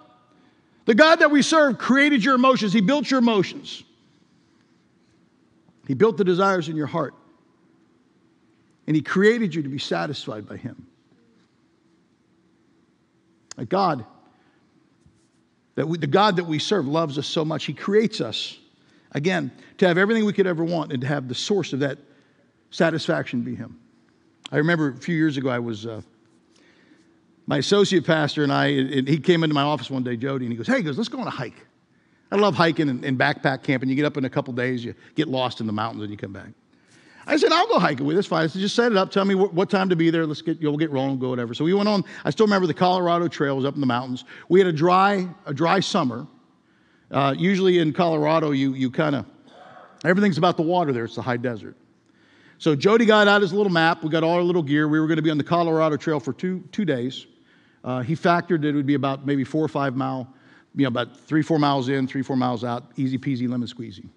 The 0.86 0.94
God 0.94 1.16
that 1.22 1.32
we 1.32 1.42
serve 1.42 1.80
created 1.80 2.24
your 2.24 2.36
emotions, 2.36 2.72
He 2.72 2.82
built 2.82 3.10
your 3.10 3.18
emotions. 3.18 3.82
He 5.92 5.94
built 5.94 6.16
the 6.16 6.24
desires 6.24 6.70
in 6.70 6.78
your 6.78 6.88
heart, 6.88 7.14
and 8.88 8.96
He 8.96 9.02
created 9.02 9.54
you 9.54 9.62
to 9.62 9.68
be 9.68 9.78
satisfied 9.78 10.48
by 10.48 10.56
Him. 10.56 10.88
A 13.58 13.66
God 13.66 14.06
that 15.76 15.86
we, 15.90 15.98
the 15.98 16.08
God 16.08 16.38
that 16.38 16.46
we 16.46 16.60
serve 16.60 16.88
loves 16.88 17.18
us 17.18 17.28
so 17.28 17.44
much. 17.44 17.66
He 17.66 17.74
creates 17.74 18.22
us, 18.22 18.58
again, 19.12 19.52
to 19.80 19.88
have 19.90 19.98
everything 19.98 20.24
we 20.24 20.32
could 20.32 20.48
ever 20.48 20.64
want 20.64 20.94
and 20.94 21.02
to 21.02 21.08
have 21.08 21.28
the 21.28 21.36
source 21.36 21.74
of 21.74 21.82
that 21.82 21.98
satisfaction 22.70 23.42
be 23.42 23.54
Him. 23.54 23.78
I 24.50 24.60
remember 24.60 24.92
a 24.92 24.96
few 24.98 25.18
years 25.18 25.36
ago, 25.36 25.50
I 25.50 25.60
was. 25.60 25.86
Uh, 25.86 26.00
my 27.48 27.58
associate 27.58 28.06
pastor 28.06 28.44
and 28.44 28.54
I, 28.54 28.68
and 28.68 29.08
he 29.10 29.18
came 29.20 29.44
into 29.44 29.54
my 29.54 29.64
office 29.64 29.90
one 29.90 30.04
day, 30.04 30.16
Jody, 30.16 30.46
and 30.46 30.54
he 30.54 30.58
goes, 30.58 30.68
Hey, 30.68 30.78
he 30.78 30.84
goes, 30.84 30.96
let's 30.98 31.10
go 31.10 31.20
on 31.20 31.28
a 31.28 31.32
hike. 31.32 31.68
I 32.32 32.38
love 32.38 32.56
hiking 32.56 32.88
and, 32.90 33.04
and 33.04 33.18
backpack 33.20 33.62
camping. 33.64 33.90
You 33.90 33.96
get 33.96 34.06
up 34.06 34.16
in 34.18 34.24
a 34.26 34.30
couple 34.30 34.54
days, 34.54 34.86
you 34.86 34.96
get 35.16 35.28
lost 35.28 35.60
in 35.60 35.68
the 35.68 35.74
mountains, 35.74 36.04
and 36.04 36.12
you 36.12 36.18
come 36.18 36.32
back. 36.32 36.50
I 37.28 37.38
said, 37.38 37.52
I'll 37.52 37.68
go 37.68 37.78
hiking 37.78 38.06
with 38.06 38.16
this 38.16 38.26
Fine. 38.26 38.44
I 38.44 38.48
said, 38.48 38.62
just 38.62 38.76
set 38.76 38.92
it 38.92 38.98
up. 38.98 39.12
Tell 39.12 39.26
me 39.26 39.36
what, 39.36 39.54
what 39.54 39.70
time 39.70 39.90
to 39.90 39.96
be 39.96 40.10
there. 40.10 40.26
Let's 40.26 40.42
get, 40.42 40.60
you'll 40.62 40.78
get 40.78 40.92
rolling, 40.92 41.20
go 41.20 41.30
whatever. 41.30 41.54
So 41.54 41.64
we 41.66 41.74
went 41.74 41.88
on. 41.88 42.04
I 42.26 42.30
still 42.32 42.46
remember 42.48 42.68
the 42.68 42.74
Colorado 42.74 43.28
trails 43.28 43.64
up 43.64 43.76
in 43.76 43.80
the 43.82 43.86
mountains. 43.86 44.24
We 44.50 44.60
had 44.60 44.68
a 44.68 44.72
dry, 44.74 45.28
a 45.46 45.54
dry 45.54 45.82
summer. 45.82 46.26
Uh, 47.12 47.36
usually 47.38 47.80
in 47.80 47.94
Colorado, 47.94 48.52
you, 48.52 48.74
you 48.74 48.90
kind 48.90 49.16
of, 49.16 49.26
everything's 50.04 50.38
about 50.38 50.56
the 50.58 50.64
water 50.64 50.94
there. 50.94 51.04
It's 51.06 51.16
the 51.16 51.22
high 51.22 51.38
desert. 51.38 51.76
So 52.58 52.76
Jody 52.76 53.06
got 53.06 53.28
out 53.28 53.42
his 53.42 53.54
little 53.54 53.72
map. 53.72 54.04
We 54.04 54.10
got 54.10 54.24
all 54.24 54.36
our 54.36 54.42
little 54.44 54.64
gear. 54.64 54.88
We 54.88 55.00
were 55.00 55.08
going 55.08 55.18
to 55.18 55.22
be 55.22 55.30
on 55.32 55.38
the 55.38 55.44
Colorado 55.44 55.98
Trail 55.98 56.20
for 56.20 56.32
two, 56.34 56.64
two 56.72 56.86
days. 56.86 57.28
Uh, 57.84 58.00
he 58.02 58.16
factored 58.16 58.64
it 58.64 58.72
would 58.74 58.86
be 58.86 58.94
about 58.94 59.26
maybe 59.26 59.44
four 59.44 59.64
or 59.64 59.68
five 59.68 59.96
mile 59.96 60.32
you 60.76 60.84
know, 60.84 60.88
about 60.88 61.20
three, 61.22 61.42
four 61.42 61.60
miles 61.60 61.90
in, 61.90 62.08
three, 62.08 62.22
four 62.22 62.36
miles 62.38 62.64
out, 62.64 62.84
easy 62.96 63.18
peasy, 63.18 63.50
lemon 63.50 63.68
squeezy. 63.68 64.08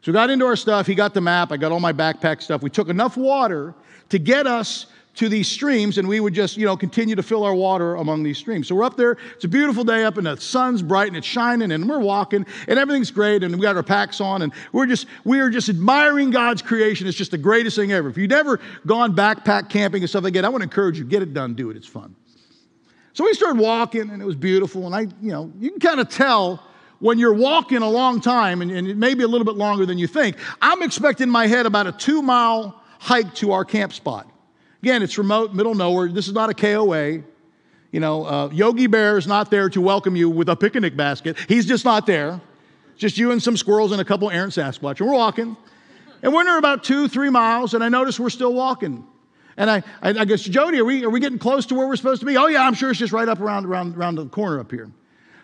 So 0.00 0.12
we 0.12 0.12
got 0.12 0.30
into 0.30 0.46
our 0.46 0.56
stuff. 0.56 0.86
He 0.86 0.94
got 0.94 1.14
the 1.14 1.20
map. 1.20 1.50
I 1.52 1.56
got 1.56 1.72
all 1.72 1.80
my 1.80 1.92
backpack 1.92 2.42
stuff. 2.42 2.62
We 2.62 2.70
took 2.70 2.88
enough 2.88 3.16
water 3.16 3.74
to 4.10 4.18
get 4.18 4.46
us 4.46 4.86
to 5.16 5.28
these 5.28 5.46
streams, 5.46 5.96
and 5.98 6.08
we 6.08 6.18
would 6.18 6.34
just, 6.34 6.56
you 6.56 6.66
know, 6.66 6.76
continue 6.76 7.14
to 7.14 7.22
fill 7.22 7.44
our 7.44 7.54
water 7.54 7.94
among 7.94 8.24
these 8.24 8.36
streams. 8.36 8.66
So 8.66 8.74
we're 8.74 8.82
up 8.84 8.96
there. 8.96 9.16
It's 9.36 9.44
a 9.44 9.48
beautiful 9.48 9.84
day 9.84 10.02
up, 10.02 10.18
and 10.18 10.26
the 10.26 10.36
sun's 10.36 10.82
bright 10.82 11.06
and 11.06 11.16
it's 11.16 11.26
shining, 11.26 11.70
and 11.70 11.88
we're 11.88 12.00
walking, 12.00 12.44
and 12.66 12.78
everything's 12.78 13.12
great, 13.12 13.44
and 13.44 13.54
we 13.54 13.62
got 13.62 13.76
our 13.76 13.82
packs 13.84 14.20
on, 14.20 14.42
and 14.42 14.52
we're 14.72 14.86
just 14.86 15.06
we 15.24 15.38
are 15.38 15.50
just 15.50 15.68
admiring 15.68 16.30
God's 16.30 16.62
creation. 16.62 17.06
It's 17.06 17.16
just 17.16 17.30
the 17.30 17.38
greatest 17.38 17.76
thing 17.76 17.92
ever. 17.92 18.08
If 18.08 18.18
you've 18.18 18.28
never 18.30 18.58
gone 18.86 19.14
backpack 19.14 19.68
camping 19.70 20.02
and 20.02 20.10
stuff 20.10 20.24
like 20.24 20.34
that, 20.34 20.44
I 20.44 20.48
want 20.48 20.62
to 20.62 20.64
encourage 20.64 20.98
you 20.98 21.04
get 21.04 21.22
it 21.22 21.32
done, 21.32 21.54
do 21.54 21.70
it. 21.70 21.76
It's 21.76 21.86
fun. 21.86 22.16
So 23.14 23.22
we 23.24 23.32
started 23.32 23.60
walking, 23.62 24.10
and 24.10 24.20
it 24.20 24.24
was 24.24 24.34
beautiful. 24.34 24.86
And 24.86 24.94
I, 24.94 25.02
you 25.22 25.30
know, 25.30 25.52
you 25.60 25.70
can 25.70 25.78
kind 25.78 26.00
of 26.00 26.08
tell 26.08 26.60
when 26.98 27.18
you're 27.20 27.32
walking 27.32 27.78
a 27.78 27.88
long 27.88 28.20
time, 28.20 28.60
and, 28.60 28.70
and 28.72 28.88
it 28.88 28.96
may 28.96 29.14
be 29.14 29.22
a 29.22 29.28
little 29.28 29.44
bit 29.44 29.54
longer 29.54 29.86
than 29.86 29.98
you 29.98 30.08
think. 30.08 30.36
I'm 30.60 30.82
expecting 30.82 31.28
in 31.28 31.30
my 31.30 31.46
head 31.46 31.64
about 31.64 31.86
a 31.86 31.92
two 31.92 32.22
mile 32.22 32.82
hike 32.98 33.32
to 33.36 33.52
our 33.52 33.64
camp 33.64 33.92
spot. 33.92 34.28
Again, 34.82 35.00
it's 35.00 35.16
remote, 35.16 35.54
middle 35.54 35.76
nowhere. 35.76 36.08
This 36.08 36.26
is 36.26 36.34
not 36.34 36.50
a 36.50 36.54
KOA. 36.54 37.22
You 37.92 38.00
know, 38.00 38.24
uh, 38.26 38.48
Yogi 38.50 38.88
Bear 38.88 39.16
is 39.16 39.28
not 39.28 39.48
there 39.48 39.70
to 39.70 39.80
welcome 39.80 40.16
you 40.16 40.28
with 40.28 40.48
a 40.48 40.56
picnic 40.56 40.96
basket. 40.96 41.36
He's 41.48 41.66
just 41.66 41.84
not 41.84 42.06
there. 42.06 42.40
Just 42.96 43.16
you 43.16 43.30
and 43.30 43.40
some 43.40 43.56
squirrels 43.56 43.92
and 43.92 44.00
a 44.00 44.04
couple 44.04 44.28
errant 44.28 44.52
Sasquatch. 44.54 44.98
And 44.98 45.08
we're 45.08 45.14
walking. 45.14 45.56
And 46.24 46.32
we're 46.34 46.42
near 46.42 46.58
about 46.58 46.82
two, 46.82 47.06
three 47.06 47.30
miles, 47.30 47.74
and 47.74 47.84
I 47.84 47.88
notice 47.90 48.18
we're 48.18 48.30
still 48.30 48.54
walking. 48.54 49.04
And 49.56 49.70
I, 49.70 49.76
I, 50.02 50.10
I 50.10 50.24
guess, 50.24 50.42
Jody, 50.42 50.80
are 50.80 50.84
we, 50.84 51.04
are 51.04 51.10
we 51.10 51.20
getting 51.20 51.38
close 51.38 51.66
to 51.66 51.74
where 51.74 51.86
we're 51.86 51.96
supposed 51.96 52.20
to 52.20 52.26
be? 52.26 52.36
Oh, 52.36 52.46
yeah, 52.46 52.62
I'm 52.66 52.74
sure 52.74 52.90
it's 52.90 52.98
just 52.98 53.12
right 53.12 53.28
up 53.28 53.40
around, 53.40 53.66
around, 53.66 53.96
around 53.96 54.16
the 54.16 54.26
corner 54.26 54.60
up 54.60 54.70
here. 54.70 54.90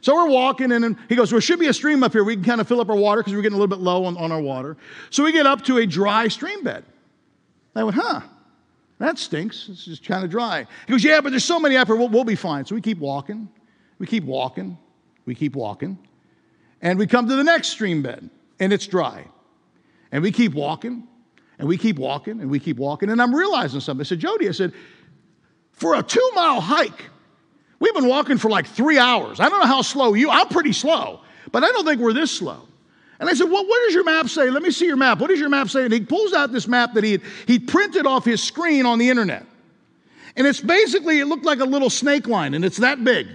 So 0.00 0.14
we're 0.14 0.30
walking, 0.30 0.72
and 0.72 0.96
he 1.10 1.14
goes, 1.14 1.30
Well, 1.30 1.36
there 1.38 1.42
should 1.42 1.58
be 1.60 1.66
a 1.66 1.74
stream 1.74 2.02
up 2.02 2.12
here. 2.12 2.24
We 2.24 2.34
can 2.34 2.44
kind 2.44 2.60
of 2.60 2.66
fill 2.66 2.80
up 2.80 2.88
our 2.88 2.96
water 2.96 3.20
because 3.20 3.34
we're 3.34 3.42
getting 3.42 3.58
a 3.58 3.58
little 3.60 3.74
bit 3.76 3.82
low 3.84 4.06
on, 4.06 4.16
on 4.16 4.32
our 4.32 4.40
water. 4.40 4.76
So 5.10 5.24
we 5.24 5.32
get 5.32 5.46
up 5.46 5.62
to 5.64 5.78
a 5.78 5.86
dry 5.86 6.28
stream 6.28 6.64
bed. 6.64 6.84
I 7.76 7.84
went, 7.84 7.96
Huh, 7.98 8.22
that 8.98 9.18
stinks. 9.18 9.68
It's 9.68 9.84
just 9.84 10.04
kind 10.04 10.24
of 10.24 10.30
dry. 10.30 10.66
He 10.86 10.90
goes, 10.90 11.04
Yeah, 11.04 11.20
but 11.20 11.30
there's 11.30 11.44
so 11.44 11.60
many 11.60 11.76
up 11.76 11.86
here. 11.86 11.96
We'll, 11.96 12.08
we'll 12.08 12.24
be 12.24 12.34
fine. 12.34 12.64
So 12.64 12.74
we 12.74 12.80
keep 12.80 12.98
walking. 12.98 13.48
We 13.98 14.06
keep 14.06 14.24
walking. 14.24 14.78
We 15.26 15.34
keep 15.34 15.54
walking. 15.54 15.98
And 16.80 16.98
we 16.98 17.06
come 17.06 17.28
to 17.28 17.36
the 17.36 17.44
next 17.44 17.68
stream 17.68 18.00
bed, 18.02 18.30
and 18.58 18.72
it's 18.72 18.86
dry. 18.86 19.26
And 20.10 20.22
we 20.22 20.32
keep 20.32 20.54
walking. 20.54 21.06
And 21.60 21.68
we 21.68 21.76
keep 21.76 21.98
walking 21.98 22.40
and 22.40 22.50
we 22.50 22.58
keep 22.58 22.78
walking. 22.78 23.10
And 23.10 23.20
I'm 23.20 23.34
realizing 23.34 23.80
something. 23.80 24.00
I 24.00 24.04
said, 24.08 24.18
Jody, 24.18 24.48
I 24.48 24.52
said, 24.52 24.72
for 25.72 25.94
a 25.94 26.02
two 26.02 26.28
mile 26.34 26.58
hike, 26.58 27.04
we've 27.78 27.92
been 27.92 28.08
walking 28.08 28.38
for 28.38 28.48
like 28.50 28.66
three 28.66 28.98
hours. 28.98 29.40
I 29.40 29.48
don't 29.50 29.60
know 29.60 29.66
how 29.66 29.82
slow 29.82 30.14
you, 30.14 30.30
I'm 30.30 30.48
pretty 30.48 30.72
slow, 30.72 31.20
but 31.52 31.62
I 31.62 31.70
don't 31.70 31.84
think 31.84 32.00
we're 32.00 32.14
this 32.14 32.30
slow. 32.34 32.62
And 33.18 33.28
I 33.28 33.34
said, 33.34 33.50
Well, 33.50 33.66
what 33.66 33.80
does 33.86 33.94
your 33.94 34.04
map 34.04 34.28
say? 34.30 34.48
Let 34.48 34.62
me 34.62 34.70
see 34.70 34.86
your 34.86 34.96
map. 34.96 35.18
What 35.18 35.28
does 35.28 35.38
your 35.38 35.50
map 35.50 35.68
say? 35.68 35.84
And 35.84 35.92
he 35.92 36.00
pulls 36.00 36.32
out 36.32 36.50
this 36.50 36.66
map 36.66 36.94
that 36.94 37.04
he 37.04 37.12
had, 37.12 37.22
he 37.46 37.58
printed 37.58 38.06
off 38.06 38.24
his 38.24 38.42
screen 38.42 38.86
on 38.86 38.98
the 38.98 39.10
internet. 39.10 39.44
And 40.36 40.46
it's 40.46 40.60
basically, 40.62 41.20
it 41.20 41.26
looked 41.26 41.44
like 41.44 41.60
a 41.60 41.64
little 41.66 41.90
snake 41.90 42.26
line, 42.26 42.54
and 42.54 42.64
it's 42.64 42.78
that 42.78 43.04
big. 43.04 43.26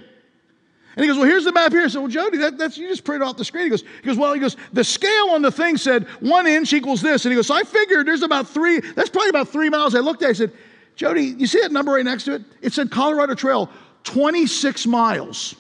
And 0.96 1.04
he 1.04 1.08
goes, 1.10 1.18
Well, 1.18 1.28
here's 1.28 1.44
the 1.44 1.52
map 1.52 1.72
here. 1.72 1.84
I 1.84 1.88
said, 1.88 2.00
Well, 2.00 2.08
Jody, 2.08 2.38
that, 2.40 2.58
that's 2.58 2.78
you 2.78 2.88
just 2.88 3.04
printed 3.04 3.28
off 3.28 3.38
the 3.38 3.44
screen. 3.46 3.66
He 3.66 3.70
goes, 3.70 3.82
he 3.82 4.08
goes, 4.08 4.18
Well, 4.18 4.34
he 4.34 4.40
goes, 4.40 4.56
the 4.74 4.84
scale 4.84 5.30
on 5.32 5.42
the 5.42 5.52
thing 5.52 5.78
said 5.78 6.04
one 6.22 6.48
inch 6.48 6.72
equals 6.74 7.02
this. 7.02 7.26
And 7.26 7.32
he 7.32 7.36
goes, 7.36 7.48
So 7.48 7.56
I 7.56 7.64
figured 7.64 8.08
there's 8.08 8.24
about 8.24 8.48
three, 8.50 8.80
that's 8.80 9.10
probably 9.10 9.30
about 9.30 9.50
three 9.50 9.70
miles. 9.70 9.94
I 9.96 10.00
looked 10.00 10.22
at 10.24 10.28
it, 10.28 10.30
I 10.30 10.34
said, 10.34 10.52
Jody, 10.96 11.36
you 11.38 11.48
see 11.48 11.60
that 11.62 11.72
number 11.72 11.94
right 11.94 12.06
next 12.06 12.24
to 12.26 12.36
it? 12.36 12.44
It 12.62 12.72
said 12.74 12.90
Colorado 12.92 13.36
Trail, 13.36 13.70
26 14.06 14.88
miles. 14.88 15.56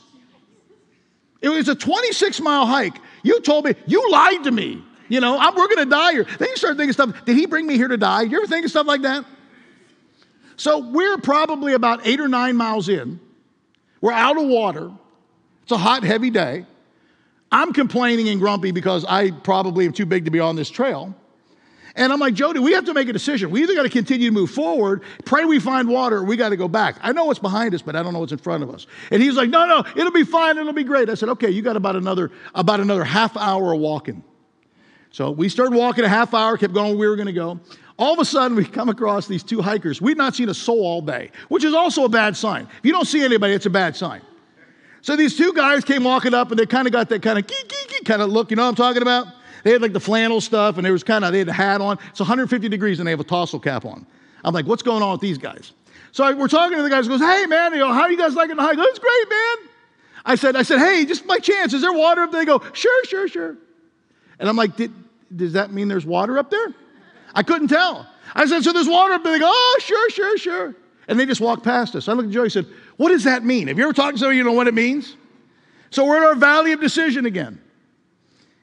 It 1.41 1.49
was 1.49 1.67
a 1.67 1.75
26 1.75 2.39
mile 2.41 2.65
hike. 2.65 2.95
You 3.21 3.41
told 3.41 3.65
me, 3.65 3.73
you 3.87 4.09
lied 4.11 4.45
to 4.45 4.51
me. 4.51 4.81
You 5.09 5.19
know, 5.19 5.37
I'm, 5.37 5.53
we're 5.53 5.65
going 5.67 5.83
to 5.83 5.91
die 5.91 6.13
here. 6.13 6.23
Then 6.39 6.47
you 6.49 6.55
start 6.57 6.77
thinking 6.77 6.93
stuff. 6.93 7.25
Did 7.25 7.35
he 7.35 7.45
bring 7.45 7.67
me 7.67 7.75
here 7.75 7.87
to 7.89 7.97
die? 7.97 8.23
You 8.23 8.37
ever 8.37 8.47
think 8.47 8.63
of 8.65 8.71
stuff 8.71 8.87
like 8.87 9.01
that? 9.01 9.25
So 10.55 10.77
we're 10.79 11.17
probably 11.17 11.73
about 11.73 12.07
eight 12.07 12.19
or 12.19 12.27
nine 12.27 12.55
miles 12.55 12.87
in. 12.89 13.19
We're 14.01 14.13
out 14.13 14.37
of 14.41 14.47
water. 14.47 14.91
It's 15.65 15.72
a 15.72 15.77
hot, 15.77 16.03
heavy 16.03 16.29
day. 16.29 16.63
I'm 17.51 17.74
complaining 17.74 18.29
and 18.29 18.39
grumpy 18.39 18.69
because 18.69 19.03
I 19.03 19.31
probably 19.31 19.88
am 19.88 19.93
too 19.93 20.05
big 20.05 20.25
to 20.25 20.31
be 20.31 20.39
on 20.39 20.55
this 20.55 20.69
trail. 20.69 21.15
And 21.95 22.13
I'm 22.13 22.19
like, 22.19 22.36
Jody, 22.36 22.60
we 22.60 22.74
have 22.74 22.86
to 22.86 22.93
make 22.93 23.10
a 23.10 23.13
decision. 23.13 23.50
We 23.50 23.63
either 23.63 23.74
got 23.74 23.81
to 23.81 23.89
continue 23.89 24.27
to 24.29 24.34
move 24.34 24.51
forward, 24.51 25.01
pray 25.25 25.43
we 25.45 25.60
find 25.60 25.88
water, 25.89 26.17
or 26.17 26.24
we 26.24 26.36
got 26.36 26.50
to 26.50 26.55
go 26.57 26.67
back. 26.67 26.98
I 27.01 27.13
know 27.13 27.25
what's 27.25 27.39
behind 27.39 27.74
us, 27.74 27.81
but 27.81 27.95
I 27.95 28.03
don't 28.03 28.13
know 28.13 28.19
what's 28.19 28.31
in 28.34 28.38
front 28.38 28.62
of 28.62 28.69
us. 28.69 28.86
And 29.10 29.24
he's 29.24 29.34
like, 29.36 29.50
No, 29.50 29.65
no, 29.65 29.84
it'll 29.95 30.12
be 30.12 30.24
fine, 30.24 30.55
it'll 30.60 30.72
be 30.72 30.84
great. 30.84 31.10
I 31.10 31.15
said, 31.15 31.29
Okay, 31.29 31.50
you 31.50 31.63
got 31.63 31.77
about 31.77 31.95
another 31.95 32.29
about 32.53 32.79
another 32.79 33.03
half 33.03 33.36
hour 33.36 33.74
of 33.74 33.79
walking. 33.79 34.24
So 35.10 35.31
we 35.31 35.50
started 35.50 35.75
walking 35.75 36.03
a 36.03 36.10
half 36.10 36.36
hour, 36.36 36.57
kept 36.57 36.75
going 36.75 36.95
we 37.00 37.07
were 37.07 37.15
going 37.15 37.27
to 37.27 37.34
go. 37.34 37.60
All 37.98 38.13
of 38.13 38.19
a 38.19 38.25
sudden, 38.25 38.55
we 38.55 38.65
come 38.65 38.89
across 38.89 39.25
these 39.25 39.41
two 39.41 39.62
hikers. 39.63 40.00
We'd 40.00 40.17
not 40.17 40.36
seen 40.36 40.50
a 40.50 40.53
soul 40.53 40.86
all 40.86 41.01
day, 41.01 41.31
which 41.48 41.63
is 41.63 41.74
also 41.74 42.03
a 42.03 42.10
bad 42.10 42.38
sign. 42.38 42.63
If 42.63 42.86
you 42.86 42.91
don't 42.91 43.05
see 43.07 43.24
anybody, 43.24 43.53
it's 43.53 43.65
a 43.65 43.69
bad 43.72 43.95
sign. 43.95 44.22
So 45.05 45.15
these 45.15 45.38
two 45.38 45.53
guys 45.53 45.83
came 45.85 46.03
walking 46.03 46.33
up 46.33 46.50
and 46.50 46.57
they 46.59 46.65
kind 46.65 46.88
of 46.88 46.91
got 46.91 47.09
that 47.09 47.21
kind 47.21 47.38
of 47.38 47.45
geek, 47.45 47.67
geek, 47.69 47.89
geek 47.89 48.05
kind 48.05 48.24
of 48.24 48.31
look. 48.31 48.50
You 48.50 48.55
know 48.57 48.63
what 48.63 48.69
I'm 48.69 48.75
talking 48.75 49.03
about? 49.03 49.27
They 49.63 49.71
had 49.71 49.79
like 49.79 49.93
the 49.93 50.00
flannel 50.00 50.41
stuff 50.41 50.77
and 50.77 50.85
they 50.85 50.89
was 50.89 51.03
kind 51.03 51.24
of, 51.24 51.31
they 51.31 51.38
had 51.38 51.47
a 51.47 51.53
hat 51.53 51.79
on. 51.79 52.00
It's 52.09 52.19
150 52.19 52.67
degrees 52.69 52.97
and 53.00 53.05
they 53.05 53.12
have 53.12 53.19
a 53.19 53.24
tassel 53.24 53.59
cap 53.59 53.85
on. 53.85 54.03
I'm 54.43 54.51
like, 54.55 54.65
what's 54.65 54.81
going 54.81 55.03
on 55.03 55.12
with 55.12 55.21
these 55.21 55.38
guys? 55.38 55.74
So 56.12 56.24
I, 56.24 56.33
we're 56.33 56.47
talking 56.47 56.75
to 56.77 56.81
the 56.81 56.89
guys. 56.89 57.05
He 57.05 57.09
goes, 57.09 57.19
hey 57.19 57.45
man, 57.45 57.74
you 57.74 57.79
know, 57.81 57.93
how 57.93 58.01
are 58.01 58.12
you 58.12 58.17
guys 58.17 58.33
liking 58.33 58.55
the 58.55 58.63
hike? 58.63 58.79
It's 58.79 58.97
great, 58.97 59.29
man. 59.29 59.71
I 60.25 60.33
said, 60.33 60.55
I 60.55 60.63
said, 60.63 60.79
hey, 60.79 61.05
just 61.05 61.27
my 61.27 61.38
chance. 61.38 61.74
Is 61.75 61.81
there 61.83 61.93
water 61.93 62.21
up 62.21 62.31
there? 62.31 62.41
They 62.41 62.45
go, 62.47 62.63
sure, 62.74 63.03
sure, 63.05 63.27
sure. 63.27 63.57
And 64.39 64.50
I'm 64.50 64.55
like, 64.55 64.71
does 65.35 65.53
that 65.53 65.71
mean 65.71 65.88
there's 65.88 66.05
water 66.05 66.39
up 66.39 66.50
there? 66.50 66.74
I 67.35 67.43
couldn't 67.43 67.67
tell. 67.67 68.07
I 68.33 68.47
said, 68.47 68.63
so 68.63 68.74
there's 68.74 68.89
water 68.89 69.13
up 69.13 69.24
there. 69.24 69.33
They 69.33 69.39
go, 69.39 69.51
oh, 69.53 69.79
sure, 69.83 70.09
sure, 70.09 70.38
sure. 70.39 70.75
And 71.07 71.19
they 71.19 71.27
just 71.27 71.41
walked 71.41 71.63
past 71.63 71.95
us. 71.95 72.07
I 72.09 72.13
looked 72.13 72.29
at 72.29 72.33
Joey 72.33 72.45
and 72.45 72.51
said, 72.51 72.65
what 72.97 73.09
does 73.09 73.25
that 73.25 73.43
mean? 73.43 73.67
Have 73.67 73.77
you 73.77 73.83
ever 73.83 73.93
talked 73.93 74.13
to 74.13 74.19
somebody 74.19 74.37
you 74.37 74.43
know 74.43 74.51
what 74.53 74.67
it 74.67 74.73
means? 74.73 75.15
So 75.89 76.05
we're 76.05 76.17
in 76.17 76.23
our 76.23 76.35
valley 76.35 76.71
of 76.71 76.79
decision 76.81 77.25
again. 77.25 77.59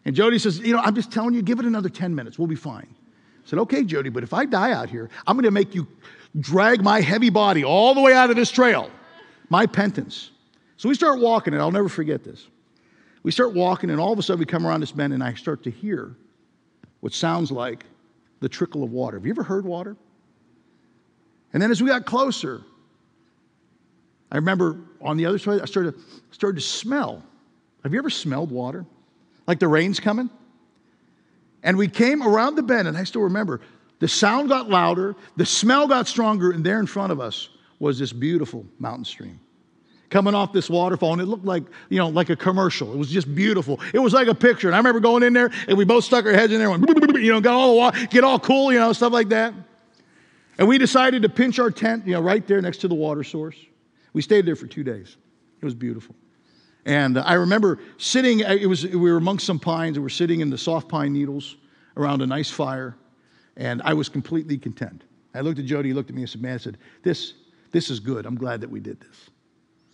And 0.05 0.17
Jody 0.17 0.39
says, 0.39 0.59
You 0.61 0.73
know, 0.75 0.81
I'm 0.81 0.95
just 0.95 1.13
telling 1.13 1.35
you, 1.35 1.43
give 1.43 1.59
it 1.59 1.67
another 1.67 1.89
10 1.89 2.15
minutes. 2.15 2.39
We'll 2.39 2.49
be 2.49 2.57
fine. 2.57 2.87
I 2.91 3.43
said, 3.49 3.59
Okay, 3.61 3.85
Jody, 3.85 4.09
but 4.11 4.23
if 4.23 4.33
I 4.33 4.45
die 4.47 4.73
out 4.73 4.89
here, 4.89 5.11
I'm 5.27 5.37
going 5.37 5.45
to 5.45 5.51
make 5.51 5.75
you 5.75 5.87
drag 6.39 6.83
my 6.83 7.01
heavy 7.01 7.31
body 7.31 7.63
all 7.65 7.95
the 7.95 8.01
way 8.01 8.15
out 8.15 8.31
of 8.31 8.37
this 8.37 8.51
trail. 8.51 8.91
My 9.51 9.67
penance. 9.67 10.31
So 10.79 10.89
we 10.89 10.95
start 10.95 11.21
walking, 11.21 11.53
and 11.53 11.63
I'll 11.63 11.71
never 11.71 11.89
forget 11.89 12.25
this. 12.25 12.49
We 13.23 13.31
start 13.31 13.55
walking, 13.55 13.91
and 13.91 14.01
all 14.01 14.13
of 14.13 14.19
a 14.19 14.23
sudden 14.23 14.41
we 14.41 14.47
come 14.47 14.67
around 14.67 14.81
this 14.81 14.93
bend, 14.93 15.13
and 15.13 15.23
I 15.23 15.35
start 15.35 15.63
to 15.65 15.71
hear 15.71 16.17
what 17.01 17.13
sounds 17.13 17.53
like 17.53 17.85
the 18.41 18.49
trickle 18.49 18.83
of 18.83 18.91
water. 18.91 19.19
Have 19.19 19.27
you 19.27 19.31
ever 19.31 19.43
heard 19.45 19.65
water? 19.65 19.97
And 21.53 21.63
then 21.63 21.71
as 21.71 21.83
we 21.83 21.89
got 21.91 22.07
closer, 22.07 22.63
I 24.33 24.37
remember 24.37 24.79
on 25.03 25.19
the 25.19 25.27
other 25.27 25.39
side, 25.39 25.61
I 25.61 25.67
started, 25.67 25.95
started 26.31 26.59
to 26.61 26.67
smell. 26.67 27.23
Have 27.83 27.93
you 27.93 27.99
ever 27.99 28.09
smelled 28.09 28.51
water? 28.51 28.87
Like 29.47 29.59
the 29.61 29.69
rain's 29.69 30.01
coming? 30.01 30.31
And 31.63 31.77
we 31.77 31.87
came 31.87 32.23
around 32.23 32.55
the 32.57 32.63
bend, 32.63 32.89
and 32.89 32.97
I 32.97 33.05
still 33.05 33.23
remember 33.23 33.61
the 34.01 34.09
sound 34.09 34.49
got 34.49 34.69
louder, 34.69 35.15
the 35.37 35.47
smell 35.47 35.87
got 35.87 36.09
stronger, 36.09 36.51
and 36.51 36.65
there 36.65 36.81
in 36.81 36.87
front 36.87 37.13
of 37.13 37.21
us 37.21 37.51
was 37.79 37.99
this 37.99 38.13
beautiful 38.13 38.65
mountain 38.79 39.05
stream 39.05 39.39
coming 40.11 40.35
off 40.35 40.53
this 40.53 40.69
waterfall, 40.69 41.13
and 41.15 41.23
it 41.23 41.27
looked 41.27 41.45
like, 41.47 41.63
you 41.89 41.97
know, 41.99 42.09
like 42.09 42.29
a 42.29 42.37
commercial. 42.37 42.93
It 42.93 42.99
was 42.99 43.11
just 43.11 43.33
beautiful. 43.35 43.81
It 43.95 43.99
was 43.99 44.13
like 44.13 44.29
a 44.29 44.35
picture. 44.35 44.69
And 44.69 44.75
I 44.75 44.79
remember 44.79 45.01
going 45.01 45.23
in 45.23 45.33
there, 45.35 45.51
and 45.69 45.77
we 45.79 45.85
both 45.87 46.05
stuck 46.05 46.25
our 46.27 46.33
heads 46.35 46.53
in 46.53 46.59
there, 46.59 46.71
and 46.71 46.85
went, 46.87 47.19
you 47.23 47.33
know, 47.33 47.41
got 47.41 47.55
all 47.55 47.71
the 47.73 47.77
water, 47.79 48.07
get 48.09 48.23
all 48.25 48.39
cool, 48.39 48.71
you 48.73 48.79
know, 48.79 48.93
stuff 48.93 49.11
like 49.13 49.29
that. 49.31 49.55
And 50.59 50.69
we 50.69 50.77
decided 50.79 51.23
to 51.23 51.29
pinch 51.31 51.59
our 51.59 51.71
tent, 51.71 52.07
you 52.07 52.13
know, 52.15 52.21
right 52.21 52.47
there 52.47 52.61
next 52.61 52.79
to 52.79 52.89
the 52.89 52.95
water 52.95 53.25
source. 53.25 53.57
We 54.13 54.23
stayed 54.23 54.47
there 54.47 54.57
for 54.57 54.67
two 54.67 54.85
days. 54.85 55.17
It 55.61 55.65
was 55.65 55.75
beautiful. 55.75 56.15
And 56.85 57.17
uh, 57.17 57.23
I 57.25 57.35
remember 57.35 57.79
sitting, 57.99 58.45
uh, 58.45 58.49
it 58.59 58.67
was, 58.67 58.85
we 58.87 59.11
were 59.11 59.17
amongst 59.17 59.47
some 59.47 59.59
pines, 59.59 59.99
we 59.99 60.03
were 60.03 60.09
sitting 60.11 60.41
in 60.41 60.51
the 60.51 60.59
soft 60.59 60.89
pine 60.89 61.13
needles 61.13 61.57
around 61.97 62.23
a 62.23 62.27
nice 62.27 62.51
fire, 62.51 62.97
and 63.57 63.81
I 63.83 63.95
was 63.95 64.09
completely 64.09 64.59
content. 64.59 65.05
I 65.35 65.41
looked 65.41 65.59
at 65.59 65.65
Jody, 65.65 65.91
he 65.91 65.95
looked 65.95 66.11
at 66.11 66.17
me 66.17 66.23
and 66.23 66.31
said, 66.31 66.43
Man, 66.43 66.55
I 66.55 66.59
said, 66.59 66.79
this, 67.03 67.35
this 67.71 67.89
is 67.91 68.01
good. 68.01 68.27
I'm 68.27 68.37
glad 68.37 68.61
that 68.63 68.71
we 68.71 68.81
did 68.81 69.01
this. 69.01 69.31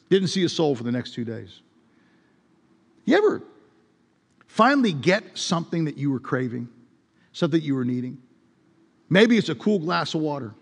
Didn't 0.09 0.29
see 0.29 0.43
a 0.45 0.49
soul 0.49 0.75
for 0.75 0.85
the 0.85 0.93
next 0.93 1.15
two 1.15 1.25
days. 1.25 1.61
You 3.05 3.17
ever 3.17 3.43
finally 4.47 4.93
get 4.93 5.37
something 5.37 5.85
that 5.85 5.99
you 5.99 6.11
were 6.11 6.19
craving, 6.19 6.69
something 7.33 7.61
you 7.61 7.75
were 7.75 7.85
needing? 7.85 8.19
Maybe 9.11 9.37
it's 9.39 9.49
a 9.51 9.55
cool 9.55 9.79
glass 9.79 10.15
of 10.15 10.23
water 10.23 10.55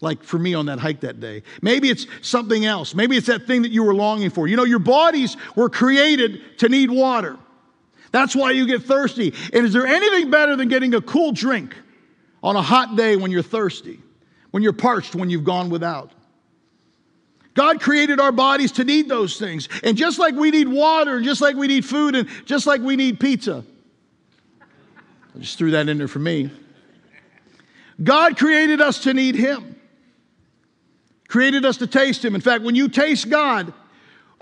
like 0.00 0.22
for 0.22 0.38
me 0.38 0.54
on 0.54 0.66
that 0.66 0.78
hike 0.78 1.00
that 1.00 1.20
day. 1.20 1.42
Maybe 1.62 1.88
it's 1.90 2.06
something 2.22 2.64
else. 2.64 2.94
Maybe 2.94 3.16
it's 3.16 3.26
that 3.26 3.46
thing 3.46 3.62
that 3.62 3.70
you 3.70 3.82
were 3.82 3.94
longing 3.94 4.30
for. 4.30 4.46
You 4.46 4.56
know, 4.56 4.64
your 4.64 4.78
bodies 4.78 5.36
were 5.56 5.68
created 5.68 6.58
to 6.58 6.68
need 6.68 6.90
water. 6.90 7.36
That's 8.12 8.34
why 8.34 8.52
you 8.52 8.66
get 8.66 8.82
thirsty. 8.82 9.34
And 9.52 9.66
is 9.66 9.72
there 9.72 9.86
anything 9.86 10.30
better 10.30 10.56
than 10.56 10.68
getting 10.68 10.94
a 10.94 11.00
cool 11.00 11.32
drink 11.32 11.76
on 12.42 12.56
a 12.56 12.62
hot 12.62 12.96
day 12.96 13.16
when 13.16 13.30
you're 13.30 13.42
thirsty, 13.42 14.00
when 14.50 14.62
you're 14.62 14.72
parched, 14.72 15.14
when 15.14 15.30
you've 15.30 15.44
gone 15.44 15.70
without? 15.70 16.10
God 17.54 17.80
created 17.80 18.20
our 18.20 18.32
bodies 18.32 18.72
to 18.72 18.84
need 18.84 19.08
those 19.08 19.38
things. 19.38 19.68
And 19.84 19.96
just 19.96 20.18
like 20.18 20.34
we 20.34 20.50
need 20.50 20.68
water, 20.68 21.20
just 21.20 21.40
like 21.40 21.56
we 21.56 21.66
need 21.66 21.84
food, 21.84 22.14
and 22.14 22.28
just 22.46 22.66
like 22.66 22.80
we 22.80 22.96
need 22.96 23.20
pizza. 23.20 23.64
I 24.60 25.38
just 25.38 25.58
threw 25.58 25.72
that 25.72 25.88
in 25.88 25.98
there 25.98 26.08
for 26.08 26.18
me. 26.18 26.50
God 28.02 28.38
created 28.38 28.80
us 28.80 29.00
to 29.02 29.12
need 29.14 29.34
Him 29.34 29.76
created 31.30 31.64
us 31.64 31.78
to 31.78 31.86
taste 31.86 32.22
him. 32.24 32.34
In 32.34 32.40
fact, 32.42 32.62
when 32.62 32.74
you 32.74 32.88
taste 32.88 33.30
God, 33.30 33.72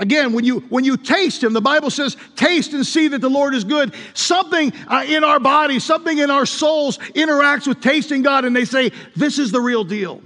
Again, 0.01 0.33
when 0.33 0.45
you, 0.45 0.61
when 0.69 0.85
you 0.85 0.97
taste 0.97 1.43
Him, 1.43 1.53
the 1.55 1.61
Bible 1.61 1.91
says, 1.91 2.17
taste 2.37 2.73
and 2.73 2.87
see 2.87 3.09
that 3.09 3.21
the 3.21 3.29
Lord 3.29 3.53
is 3.53 3.65
good. 3.65 3.93
Something 4.15 4.73
uh, 4.87 5.05
in 5.09 5.25
our 5.25 5.41
body, 5.41 5.81
something 5.81 6.19
in 6.19 6.31
our 6.31 6.47
souls 6.47 6.99
interacts 7.17 7.67
with 7.67 7.81
tasting 7.81 8.23
God, 8.23 8.45
and 8.45 8.55
they 8.55 8.65
say, 8.65 8.93
This 9.17 9.41
is 9.41 9.51
the 9.51 9.61
real 9.61 9.83
deal. 9.83 10.23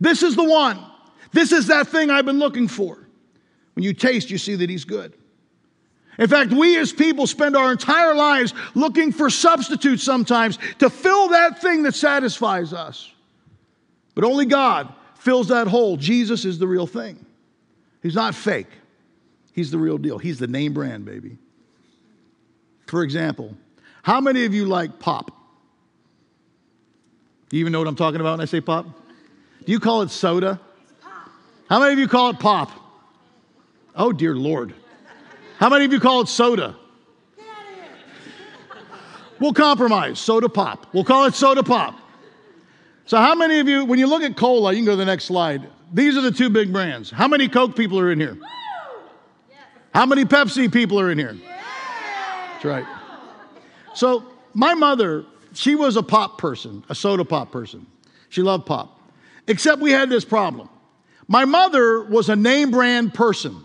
This 0.00 0.24
is 0.24 0.34
the 0.34 0.42
one. 0.42 0.76
This 1.30 1.52
is 1.52 1.68
that 1.68 1.86
thing 1.86 2.10
I've 2.10 2.24
been 2.26 2.40
looking 2.40 2.66
for. 2.66 2.98
When 3.74 3.84
you 3.84 3.94
taste, 3.94 4.28
you 4.28 4.38
see 4.38 4.56
that 4.56 4.68
He's 4.68 4.84
good. 4.84 5.12
In 6.18 6.26
fact, 6.26 6.50
we 6.52 6.76
as 6.78 6.92
people 6.92 7.28
spend 7.28 7.56
our 7.56 7.70
entire 7.70 8.16
lives 8.16 8.54
looking 8.74 9.12
for 9.12 9.30
substitutes 9.30 10.02
sometimes 10.02 10.58
to 10.80 10.90
fill 10.90 11.28
that 11.28 11.62
thing 11.62 11.84
that 11.84 11.94
satisfies 11.94 12.72
us. 12.72 13.08
But 14.16 14.24
only 14.24 14.46
God 14.46 14.92
fills 15.22 15.48
that 15.48 15.68
hole. 15.68 15.96
Jesus 15.96 16.44
is 16.44 16.58
the 16.58 16.66
real 16.66 16.86
thing. 16.88 17.24
He's 18.02 18.14
not 18.16 18.34
fake, 18.34 18.66
he's 19.52 19.70
the 19.70 19.78
real 19.78 19.96
deal. 19.98 20.18
He's 20.18 20.38
the 20.40 20.48
name 20.48 20.72
brand, 20.72 21.04
baby. 21.04 21.38
For 22.88 23.02
example, 23.04 23.56
how 24.02 24.20
many 24.20 24.44
of 24.46 24.52
you 24.52 24.64
like 24.66 24.98
pop? 24.98 25.28
Do 27.48 27.56
you 27.56 27.60
even 27.60 27.72
know 27.72 27.78
what 27.78 27.86
I'm 27.88 27.94
talking 27.96 28.20
about 28.20 28.32
when 28.32 28.40
I 28.40 28.46
say 28.46 28.60
pop? 28.60 28.86
Do 29.64 29.70
you 29.70 29.78
call 29.78 30.02
it 30.02 30.10
soda? 30.10 30.60
How 31.68 31.78
many 31.78 31.92
of 31.92 31.98
you 32.00 32.08
call 32.08 32.30
it 32.30 32.40
pop? 32.40 32.72
Oh, 33.94 34.12
dear 34.12 34.34
Lord. 34.34 34.74
How 35.58 35.68
many 35.68 35.84
of 35.84 35.92
you 35.92 36.00
call 36.00 36.22
it 36.22 36.28
soda? 36.28 36.76
We'll 39.38 39.52
compromise. 39.52 40.18
Soda 40.18 40.48
pop. 40.48 40.86
We'll 40.92 41.04
call 41.04 41.24
it 41.26 41.34
soda 41.34 41.62
pop. 41.62 41.94
So, 43.04 43.18
how 43.18 43.34
many 43.34 43.58
of 43.58 43.68
you, 43.68 43.84
when 43.84 43.98
you 43.98 44.06
look 44.06 44.22
at 44.22 44.36
cola, 44.36 44.72
you 44.72 44.78
can 44.78 44.84
go 44.84 44.92
to 44.92 44.96
the 44.96 45.04
next 45.04 45.24
slide. 45.24 45.68
These 45.92 46.16
are 46.16 46.20
the 46.20 46.30
two 46.30 46.48
big 46.48 46.72
brands. 46.72 47.10
How 47.10 47.28
many 47.28 47.48
Coke 47.48 47.76
people 47.76 47.98
are 47.98 48.10
in 48.12 48.20
here? 48.20 48.38
How 49.92 50.06
many 50.06 50.24
Pepsi 50.24 50.72
people 50.72 50.98
are 51.00 51.10
in 51.10 51.18
here? 51.18 51.36
That's 52.52 52.64
right. 52.64 52.86
So, 53.94 54.24
my 54.54 54.74
mother, 54.74 55.24
she 55.52 55.74
was 55.74 55.96
a 55.96 56.02
pop 56.02 56.38
person, 56.38 56.84
a 56.88 56.94
soda 56.94 57.24
pop 57.24 57.50
person. 57.50 57.86
She 58.28 58.40
loved 58.42 58.66
pop. 58.66 58.98
Except 59.48 59.82
we 59.82 59.90
had 59.90 60.08
this 60.08 60.24
problem. 60.24 60.68
My 61.26 61.44
mother 61.44 62.04
was 62.04 62.28
a 62.28 62.36
name 62.36 62.70
brand 62.70 63.14
person, 63.14 63.64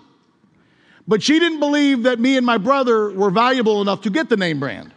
but 1.08 1.21
she 1.21 1.39
didn't 1.39 1.60
believe 1.60 2.04
that 2.04 2.19
me 2.19 2.38
and 2.38 2.45
my 2.45 2.58
brother 2.58 3.12
were 3.12 3.30
valuable 3.30 3.82
enough 3.82 4.02
to 4.02 4.10
get 4.10 4.30
the 4.30 4.38
name 4.38 4.60
brand. 4.60 4.93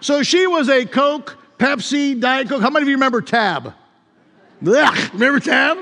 So 0.00 0.22
she 0.22 0.46
was 0.46 0.68
a 0.68 0.84
Coke, 0.86 1.36
Pepsi, 1.58 2.18
Diet 2.20 2.48
Coke. 2.48 2.60
How 2.60 2.70
many 2.70 2.82
of 2.84 2.88
you 2.88 2.96
remember 2.96 3.20
Tab? 3.20 3.74
Blech, 4.62 5.12
remember 5.12 5.40
Tab? 5.40 5.78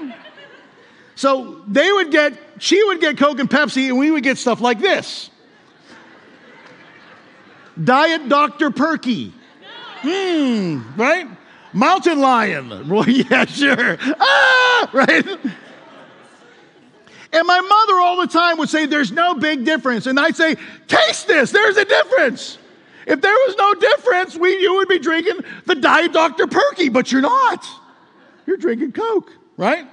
So 1.17 1.63
they 1.69 1.91
would 1.93 2.11
get, 2.11 2.39
she 2.59 2.83
would 2.85 3.01
get 3.01 3.17
Coke 3.19 3.39
and 3.39 3.49
Pepsi, 3.51 3.89
and 3.89 3.99
we 3.99 4.11
would 4.11 4.23
get 4.23 4.39
stuff 4.39 4.61
like 4.61 4.79
this 4.81 5.31
Diet 7.83 8.29
Dr. 8.29 8.71
Perky. 8.71 9.33
Hmm, 10.01 10.83
right? 10.97 11.27
Mountain 11.73 12.21
Lion. 12.21 12.89
Well, 12.89 13.09
yeah, 13.09 13.47
sure. 13.47 13.99
Ah, 14.01 14.91
right? 14.93 15.27
And 17.33 17.47
my 17.49 17.61
mother 17.61 17.95
all 18.01 18.21
the 18.21 18.29
time 18.29 18.59
would 18.59 18.69
say, 18.69 18.87
There's 18.87 19.11
no 19.11 19.35
big 19.35 19.65
difference. 19.65 20.07
And 20.07 20.21
I'd 20.21 20.37
say, 20.37 20.57
Taste 20.87 21.27
this, 21.27 21.51
there's 21.51 21.77
a 21.77 21.85
difference. 21.85 22.59
If 23.07 23.21
there 23.21 23.33
was 23.33 23.55
no 23.59 23.75
difference, 23.75 24.37
we, 24.37 24.59
you 24.61 24.75
would 24.77 24.89
be 24.89 24.99
drinking 24.99 25.41
the 25.67 25.75
Diet 25.75 26.13
Dr. 26.13 26.47
Perky, 26.47 26.89
but 26.89 27.13
you're 27.13 27.21
not. 27.21 27.67
You're 28.47 28.57
drinking 28.57 28.93
Coke, 28.93 29.31
right? 29.57 29.87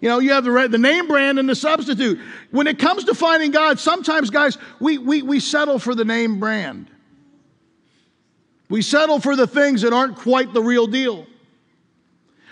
You 0.00 0.08
know, 0.08 0.18
you 0.20 0.32
have 0.32 0.44
the, 0.44 0.68
the 0.70 0.78
name 0.78 1.08
brand 1.08 1.38
and 1.40 1.48
the 1.48 1.54
substitute. 1.56 2.20
When 2.50 2.66
it 2.68 2.78
comes 2.78 3.04
to 3.04 3.14
finding 3.14 3.50
God, 3.50 3.78
sometimes, 3.80 4.30
guys, 4.30 4.56
we, 4.78 4.98
we, 4.98 5.22
we 5.22 5.40
settle 5.40 5.78
for 5.78 5.94
the 5.94 6.04
name 6.04 6.38
brand. 6.38 6.88
We 8.68 8.82
settle 8.82 9.18
for 9.18 9.34
the 9.34 9.46
things 9.46 9.82
that 9.82 9.92
aren't 9.92 10.16
quite 10.16 10.52
the 10.52 10.62
real 10.62 10.86
deal. 10.86 11.26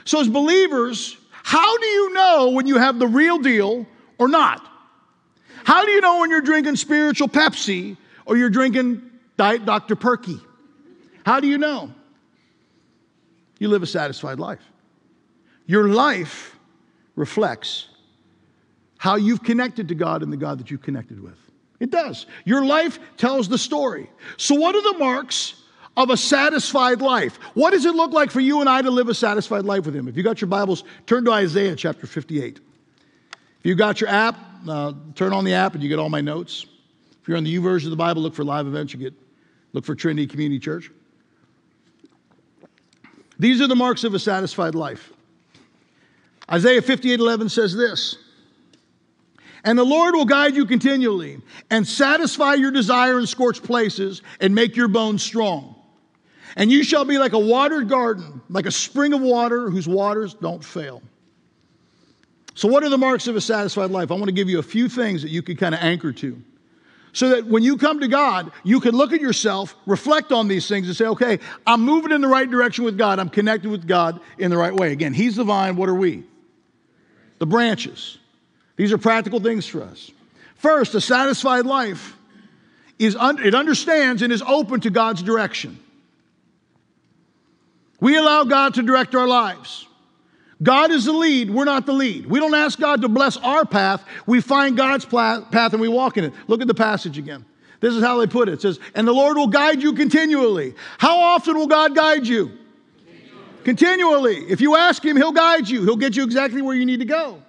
So, 0.05 0.21
as 0.21 0.29
believers, 0.29 1.17
how 1.31 1.79
do 1.79 1.87
you 1.87 2.13
know 2.15 2.51
when 2.51 2.67
you 2.67 2.79
have 2.79 2.99
the 2.99 3.07
real 3.07 3.39
deal 3.39 3.87
or 4.19 4.29
not? 4.29 4.65
How 5.65 5.85
do 5.85 5.91
you 5.91 6.01
know 6.01 6.21
when 6.21 6.31
you're 6.31 6.41
drinking 6.41 6.77
spiritual 6.77 7.29
Pepsi 7.29 7.97
or 8.25 8.37
you're 8.37 8.51
drinking 8.51 9.06
Diet 9.37 9.65
Dr. 9.65 9.97
Perky. 9.97 10.41
How 11.25 11.41
do 11.41 11.47
you 11.49 11.59
know? 11.59 11.93
You 13.59 13.69
live 13.69 13.83
a 13.83 13.87
satisfied 13.87 14.39
life. 14.39 14.61
Your 15.67 15.89
life 15.89 16.57
reflects 17.17 17.89
how 18.99 19.17
you've 19.17 19.43
connected 19.43 19.89
to 19.89 19.95
God 19.95 20.23
and 20.23 20.33
the 20.33 20.37
God 20.37 20.59
that 20.59 20.71
you 20.71 20.79
connected 20.79 21.21
with. 21.21 21.37
It 21.81 21.91
does. 21.91 22.27
Your 22.45 22.65
life 22.65 22.99
tells 23.19 23.49
the 23.49 23.59
story. 23.59 24.09
So, 24.39 24.55
what 24.55 24.75
are 24.75 24.93
the 24.93 24.99
marks 24.99 25.55
of 25.97 26.09
a 26.11 26.17
satisfied 26.17 27.03
life? 27.03 27.37
What 27.55 27.71
does 27.73 27.85
it 27.85 27.95
look 27.95 28.13
like 28.13 28.31
for 28.31 28.41
you 28.41 28.61
and 28.61 28.69
I 28.69 28.81
to 28.81 28.91
live 28.91 29.09
a 29.09 29.15
satisfied 29.15 29.65
life 29.65 29.85
with 29.85 29.95
Him? 29.95 30.09
If 30.09 30.17
you 30.17 30.23
got 30.23 30.41
your 30.41 30.49
Bibles, 30.49 30.85
turn 31.07 31.25
to 31.27 31.33
Isaiah 31.33 31.77
chapter 31.77 32.07
58. 32.07 32.61
If 33.33 33.67
you 33.67 33.75
got 33.75 34.01
your 34.01 34.09
app, 34.09 34.37
uh, 34.67 34.93
turn 35.15 35.33
on 35.35 35.45
the 35.45 35.53
app 35.53 35.75
and 35.75 35.83
you 35.83 35.91
get 35.91 35.99
all 35.99 36.09
my 36.09 36.23
notes. 36.23 36.65
If 37.21 37.29
you're 37.29 37.37
on 37.37 37.45
the 37.45 37.55
YouVersion 37.59 37.85
of 37.85 37.91
the 37.91 37.97
Bible, 37.97 38.23
look 38.23 38.35
for 38.35 38.45
live 38.45 38.67
events. 38.67 38.95
You 38.95 38.99
get 38.99 39.15
Look 39.77 39.85
for 39.85 39.95
Trinity 39.95 40.27
Community 40.27 40.59
Church. 40.59 40.91
These 43.39 43.61
are 43.61 43.67
the 43.67 43.77
marks 43.77 44.05
of 44.05 44.15
a 44.15 44.19
satisfied 44.19 44.75
life. 44.75 45.13
Isaiah 46.51 46.81
58 46.81 47.21
11 47.21 47.51
says 47.51 47.75
this 47.77 48.17
And 49.65 49.79
the 49.79 49.85
Lord 49.85 50.15
will 50.15 50.25
guide 50.25 50.57
you 50.57 50.65
continually 50.65 51.43
and 51.69 51.87
satisfy 51.87 52.55
your 52.55 52.71
desire 52.71 53.19
in 53.19 53.27
scorched 53.27 53.65
places 53.65 54.23
and 54.41 54.55
make 54.55 54.77
your 54.77 54.89
bones 54.89 55.23
strong. 55.23 55.75
And 56.57 56.73
you 56.73 56.83
shall 56.83 57.05
be 57.05 57.19
like 57.19 57.35
a 57.35 57.39
watered 57.39 57.87
garden, 57.87 58.41
like 58.49 58.65
a 58.65 58.71
spring 58.73 59.13
of 59.13 59.21
water 59.21 59.69
whose 59.69 59.87
waters 59.87 60.33
don't 60.33 60.65
fail. 60.65 61.03
So, 62.55 62.67
what 62.67 62.83
are 62.83 62.89
the 62.89 62.97
marks 62.97 63.27
of 63.27 63.37
a 63.37 63.43
satisfied 63.43 63.91
life? 63.91 64.11
I 64.11 64.15
want 64.15 64.25
to 64.29 64.33
give 64.33 64.49
you 64.49 64.59
a 64.59 64.63
few 64.63 64.89
things 64.89 65.21
that 65.21 65.29
you 65.29 65.43
can 65.43 65.55
kind 65.59 65.75
of 65.75 65.83
anchor 65.83 66.13
to 66.15 66.41
so 67.17 67.31
that 67.31 67.47
when 67.47 67.63
you 67.63 67.79
come 67.79 68.01
to 68.01 68.09
God, 68.09 68.53
you 68.63 68.79
can 68.79 68.95
look 68.95 69.11
at 69.15 69.23
yourself, 69.23 69.75
reflect 69.87 70.33
on 70.33 70.49
these 70.49 70.69
things, 70.69 70.87
and 70.87 70.95
say, 70.95 71.07
okay, 71.07 71.39
I'm 71.67 71.81
moving 71.81 72.13
in 72.13 72.21
the 72.21 72.29
right 72.29 72.49
direction 72.49 72.85
with 72.85 72.99
God. 72.99 73.19
I'm 73.19 73.31
connected 73.31 73.71
with 73.71 73.89
God 73.89 74.21
in 74.37 74.51
the 74.51 74.57
right 74.59 74.75
way. 74.75 74.93
Again, 74.93 75.15
He's 75.15 75.37
the 75.37 75.45
vine. 75.45 75.77
What 75.77 75.89
are 75.89 75.95
we? 75.95 76.25
The 77.39 77.47
branches. 77.47 78.19
These 78.77 78.93
are 78.93 78.99
practical 78.99 79.41
things 79.41 79.65
for 79.67 79.83
us. 79.83 80.11
First, 80.57 80.95
a 80.95 81.01
satisfied 81.01 81.65
life 81.65 82.15
is 82.99 83.17
un- 83.17 83.43
it 83.43 83.55
understands 83.55 84.21
and 84.21 84.31
is 84.31 84.43
open 84.43 84.81
to 84.81 84.91
God's 84.91 85.23
direction. 85.23 85.79
We 87.99 88.19
allow 88.19 88.45
God 88.45 88.75
to 88.75 88.83
direct 88.83 89.15
our 89.15 89.27
lives. 89.27 89.86
God 90.63 90.91
is 90.91 91.05
the 91.05 91.13
lead, 91.13 91.51
we're 91.51 91.65
not 91.65 91.85
the 91.85 91.93
lead. 91.93 92.27
We 92.27 92.41
don't 92.41 92.55
ask 92.55 92.79
God 92.79 93.03
to 93.03 93.09
bless 93.09 93.37
our 93.39 93.65
path, 93.65 94.05
we 94.27 94.41
find 94.41 94.77
God's 94.77 95.05
path 95.05 95.53
and 95.55 95.81
we 95.81 95.89
walk 95.89 96.17
in 96.17 96.25
it. 96.25 96.33
Look 96.49 96.61
at 96.63 96.67
the 96.67 96.75
passage 96.75 97.19
again. 97.19 97.45
This 97.81 97.93
is 97.95 98.03
how 98.03 98.17
they 98.19 98.27
put 98.27 98.49
it. 98.49 98.53
It 98.53 98.63
says, 98.63 98.81
And 98.95 99.07
the 99.07 99.13
Lord 99.13 99.37
will 99.37 99.49
guide 99.49 99.83
you 99.83 99.93
continually. 99.93 100.75
How 100.97 101.19
often 101.19 101.57
will 101.59 101.67
God 101.67 101.95
guide 101.95 102.27
you? 102.27 102.57
Continually. 103.05 103.65
continually. 103.65 104.37
If 104.51 104.63
you 104.63 104.77
ask 104.77 105.05
Him, 105.05 105.15
He'll 105.17 105.31
guide 105.31 105.69
you, 105.69 105.83
He'll 105.85 105.97
get 105.97 106.17
you 106.17 106.25
exactly 106.25 106.63
where 106.63 106.75
you 106.75 106.87
need 106.87 107.01
to 107.01 107.05
go. 107.07 107.43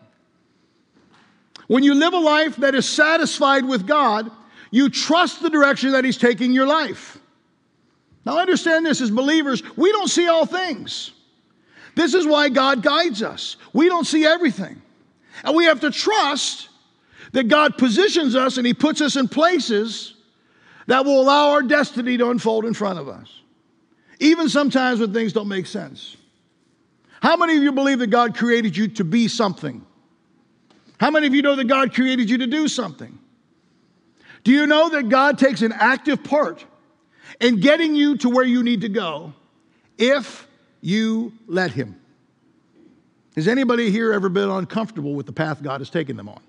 When 1.67 1.83
you 1.83 1.93
live 1.93 2.13
a 2.13 2.17
life 2.19 2.57
that 2.57 2.75
is 2.75 2.87
satisfied 2.87 3.63
with 3.65 3.87
God, 3.87 4.29
you 4.69 4.89
trust 4.89 5.41
the 5.41 5.49
direction 5.49 5.93
that 5.93 6.03
He's 6.03 6.17
taking 6.17 6.51
your 6.51 6.67
life. 6.67 7.17
Now, 8.25 8.37
understand 8.37 8.85
this 8.85 8.99
as 8.99 9.09
believers, 9.09 9.63
we 9.77 9.93
don't 9.93 10.09
see 10.09 10.27
all 10.27 10.45
things. 10.45 11.11
This 11.97 12.13
is 12.13 12.27
why 12.27 12.49
God 12.49 12.83
guides 12.83 13.23
us. 13.23 13.55
We 13.73 13.87
don't 13.87 14.05
see 14.05 14.23
everything. 14.23 14.79
And 15.43 15.55
we 15.55 15.63
have 15.65 15.79
to 15.79 15.89
trust 15.89 16.69
that 17.31 17.47
God 17.47 17.75
positions 17.75 18.35
us 18.35 18.57
and 18.57 18.67
He 18.67 18.75
puts 18.75 19.01
us 19.01 19.15
in 19.15 19.27
places 19.27 20.13
that 20.85 21.05
will 21.05 21.19
allow 21.19 21.53
our 21.53 21.63
destiny 21.63 22.15
to 22.19 22.29
unfold 22.29 22.65
in 22.65 22.75
front 22.75 22.99
of 22.99 23.07
us, 23.09 23.27
even 24.19 24.47
sometimes 24.47 24.99
when 24.99 25.11
things 25.11 25.33
don't 25.33 25.47
make 25.47 25.65
sense. 25.65 26.15
How 27.19 27.35
many 27.35 27.57
of 27.57 27.63
you 27.63 27.71
believe 27.71 27.97
that 27.97 28.11
God 28.11 28.37
created 28.37 28.77
you 28.77 28.89
to 28.89 29.03
be 29.03 29.27
something? 29.27 29.83
How 30.99 31.09
many 31.09 31.25
of 31.25 31.33
you 31.33 31.41
know 31.41 31.55
that 31.55 31.67
God 31.67 31.95
created 31.95 32.29
you 32.29 32.37
to 32.37 32.47
do 32.47 32.67
something? 32.67 33.17
Do 34.43 34.51
you 34.51 34.67
know 34.67 34.89
that 34.89 35.09
God 35.09 35.39
takes 35.39 35.63
an 35.63 35.71
active 35.71 36.23
part 36.23 36.63
in 37.41 37.59
getting 37.59 37.95
you 37.95 38.17
to 38.17 38.29
where 38.29 38.45
you 38.45 38.61
need 38.61 38.81
to 38.81 38.89
go 38.89 39.33
if 39.97 40.46
you 40.81 41.33
let 41.47 41.71
Him. 41.71 41.99
Has 43.35 43.47
anybody 43.47 43.91
here 43.91 44.13
ever 44.13 44.29
been 44.29 44.49
uncomfortable 44.49 45.13
with 45.13 45.25
the 45.25 45.31
path 45.31 45.61
God 45.61 45.81
has 45.81 45.89
taken 45.89 46.17
them 46.17 46.27
on? 46.29 46.39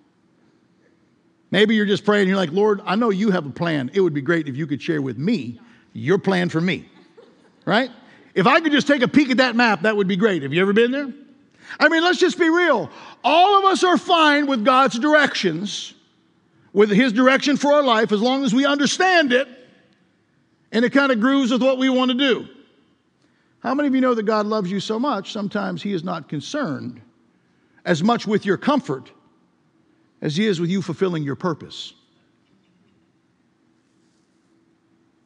Maybe 1.50 1.74
you're 1.74 1.86
just 1.86 2.04
praying, 2.04 2.28
you're 2.28 2.36
like, 2.36 2.52
Lord, 2.52 2.80
I 2.84 2.94
know 2.96 3.10
you 3.10 3.30
have 3.30 3.46
a 3.46 3.50
plan. 3.50 3.90
It 3.94 4.00
would 4.00 4.14
be 4.14 4.20
great 4.20 4.48
if 4.48 4.56
you 4.56 4.66
could 4.66 4.82
share 4.82 5.00
with 5.00 5.18
me 5.18 5.60
your 5.94 6.18
plan 6.18 6.48
for 6.50 6.60
me, 6.60 6.88
right? 7.64 7.90
If 8.34 8.46
I 8.46 8.60
could 8.60 8.72
just 8.72 8.86
take 8.86 9.02
a 9.02 9.08
peek 9.08 9.30
at 9.30 9.38
that 9.38 9.56
map, 9.56 9.82
that 9.82 9.96
would 9.96 10.08
be 10.08 10.16
great. 10.16 10.42
Have 10.42 10.52
you 10.52 10.60
ever 10.60 10.72
been 10.72 10.90
there? 10.90 11.12
I 11.80 11.88
mean, 11.88 12.02
let's 12.02 12.18
just 12.18 12.38
be 12.38 12.48
real. 12.48 12.90
All 13.24 13.58
of 13.58 13.64
us 13.64 13.82
are 13.82 13.96
fine 13.96 14.46
with 14.46 14.64
God's 14.64 14.98
directions, 14.98 15.94
with 16.72 16.90
His 16.90 17.12
direction 17.12 17.56
for 17.56 17.72
our 17.74 17.82
life, 17.82 18.12
as 18.12 18.20
long 18.20 18.44
as 18.44 18.54
we 18.54 18.66
understand 18.66 19.32
it 19.32 19.48
and 20.70 20.84
it 20.84 20.90
kind 20.90 21.10
of 21.10 21.18
grooves 21.20 21.50
with 21.50 21.62
what 21.62 21.78
we 21.78 21.88
want 21.88 22.10
to 22.10 22.16
do. 22.16 22.46
How 23.61 23.75
many 23.75 23.88
of 23.88 23.94
you 23.94 24.01
know 24.01 24.14
that 24.14 24.23
God 24.25 24.47
loves 24.47 24.71
you 24.71 24.81
so 24.81 24.99
much, 24.99 25.33
sometimes 25.33 25.83
He 25.83 25.92
is 25.92 26.05
not 26.05 26.29
concerned 26.29 27.01
as 27.85 28.03
much 28.03 28.27
with 28.27 28.44
your 28.47 28.57
comfort 28.57 29.11
as 30.21 30.37
He 30.37 30.47
is 30.47 30.61
with 30.61 30.71
you 30.71 30.81
fulfilling 30.81 31.23
your 31.23 31.35
purpose? 31.37 31.92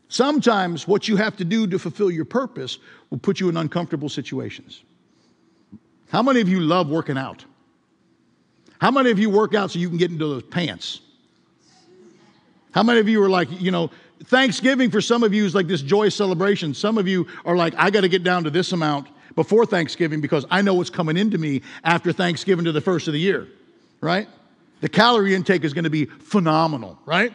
Sometimes 0.09 0.87
what 0.87 1.09
you 1.09 1.16
have 1.16 1.37
to 1.38 1.45
do 1.45 1.66
to 1.66 1.79
fulfill 1.79 2.11
your 2.11 2.27
purpose 2.27 2.79
will 3.11 3.18
put 3.18 3.40
you 3.40 3.49
in 3.49 3.57
uncomfortable 3.57 4.09
situations. 4.11 4.83
How 6.11 6.23
many 6.23 6.40
of 6.40 6.49
you 6.51 6.61
love 6.61 6.90
working 6.90 7.16
out? 7.16 7.45
How 8.79 8.90
many 8.90 9.11
of 9.11 9.18
you 9.18 9.31
work 9.31 9.55
out 9.55 9.71
so 9.71 9.79
you 9.79 9.88
can 9.88 9.97
get 9.97 10.11
into 10.11 10.27
those 10.27 10.42
pants? 10.42 11.01
How 12.73 12.83
many 12.83 13.01
of 13.01 13.09
you 13.09 13.23
are 13.23 13.31
like, 13.31 13.49
you 13.61 13.71
know, 13.71 13.90
Thanksgiving 14.26 14.90
for 14.90 15.00
some 15.00 15.22
of 15.24 15.35
you 15.35 15.44
is 15.44 15.54
like 15.54 15.66
this 15.66 15.82
joyous 15.82 16.14
celebration. 16.14 16.74
Some 16.74 16.98
of 16.98 17.08
you 17.08 17.26
are 17.44 17.56
like, 17.56 17.74
I 17.76 17.90
got 17.90 18.02
to 18.02 18.08
get 18.08 18.22
down 18.22 18.44
to 18.44 18.50
this 18.50 18.72
amount 18.72 19.08
before 19.35 19.66
Thanksgiving 19.66 20.20
because 20.20 20.44
I 20.50 20.62
know 20.62 20.74
what's 20.74 20.90
coming 20.90 21.16
into 21.16 21.38
me 21.38 21.62
after 21.85 22.12
Thanksgiving 22.12 22.64
to 22.66 22.72
the 22.72 22.80
first 22.80 23.08
of 23.08 23.14
the 23.14 23.20
year, 23.20 23.48
right? 24.00 24.28
The 24.80 24.88
calorie 24.88 25.35
intake 25.35 25.64
is 25.64 25.74
going 25.74 25.85
to 25.85 25.90
be 25.90 26.04
phenomenal, 26.04 26.98
right? 27.04 27.32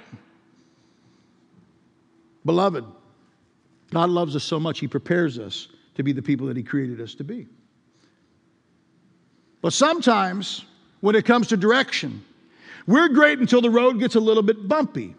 Beloved, 2.45 2.85
God 3.91 4.09
loves 4.09 4.35
us 4.35 4.43
so 4.43 4.59
much, 4.59 4.79
He 4.79 4.87
prepares 4.87 5.39
us 5.39 5.67
to 5.95 6.03
be 6.03 6.11
the 6.13 6.21
people 6.21 6.47
that 6.47 6.55
He 6.55 6.63
created 6.63 7.01
us 7.01 7.15
to 7.15 7.23
be. 7.23 7.47
But 9.61 9.73
sometimes, 9.73 10.63
when 11.01 11.15
it 11.15 11.25
comes 11.25 11.47
to 11.47 11.57
direction, 11.57 12.23
we're 12.85 13.09
great 13.09 13.39
until 13.39 13.59
the 13.61 13.69
road 13.69 13.99
gets 13.99 14.15
a 14.15 14.19
little 14.19 14.43
bit 14.43 14.67
bumpy 14.67 15.15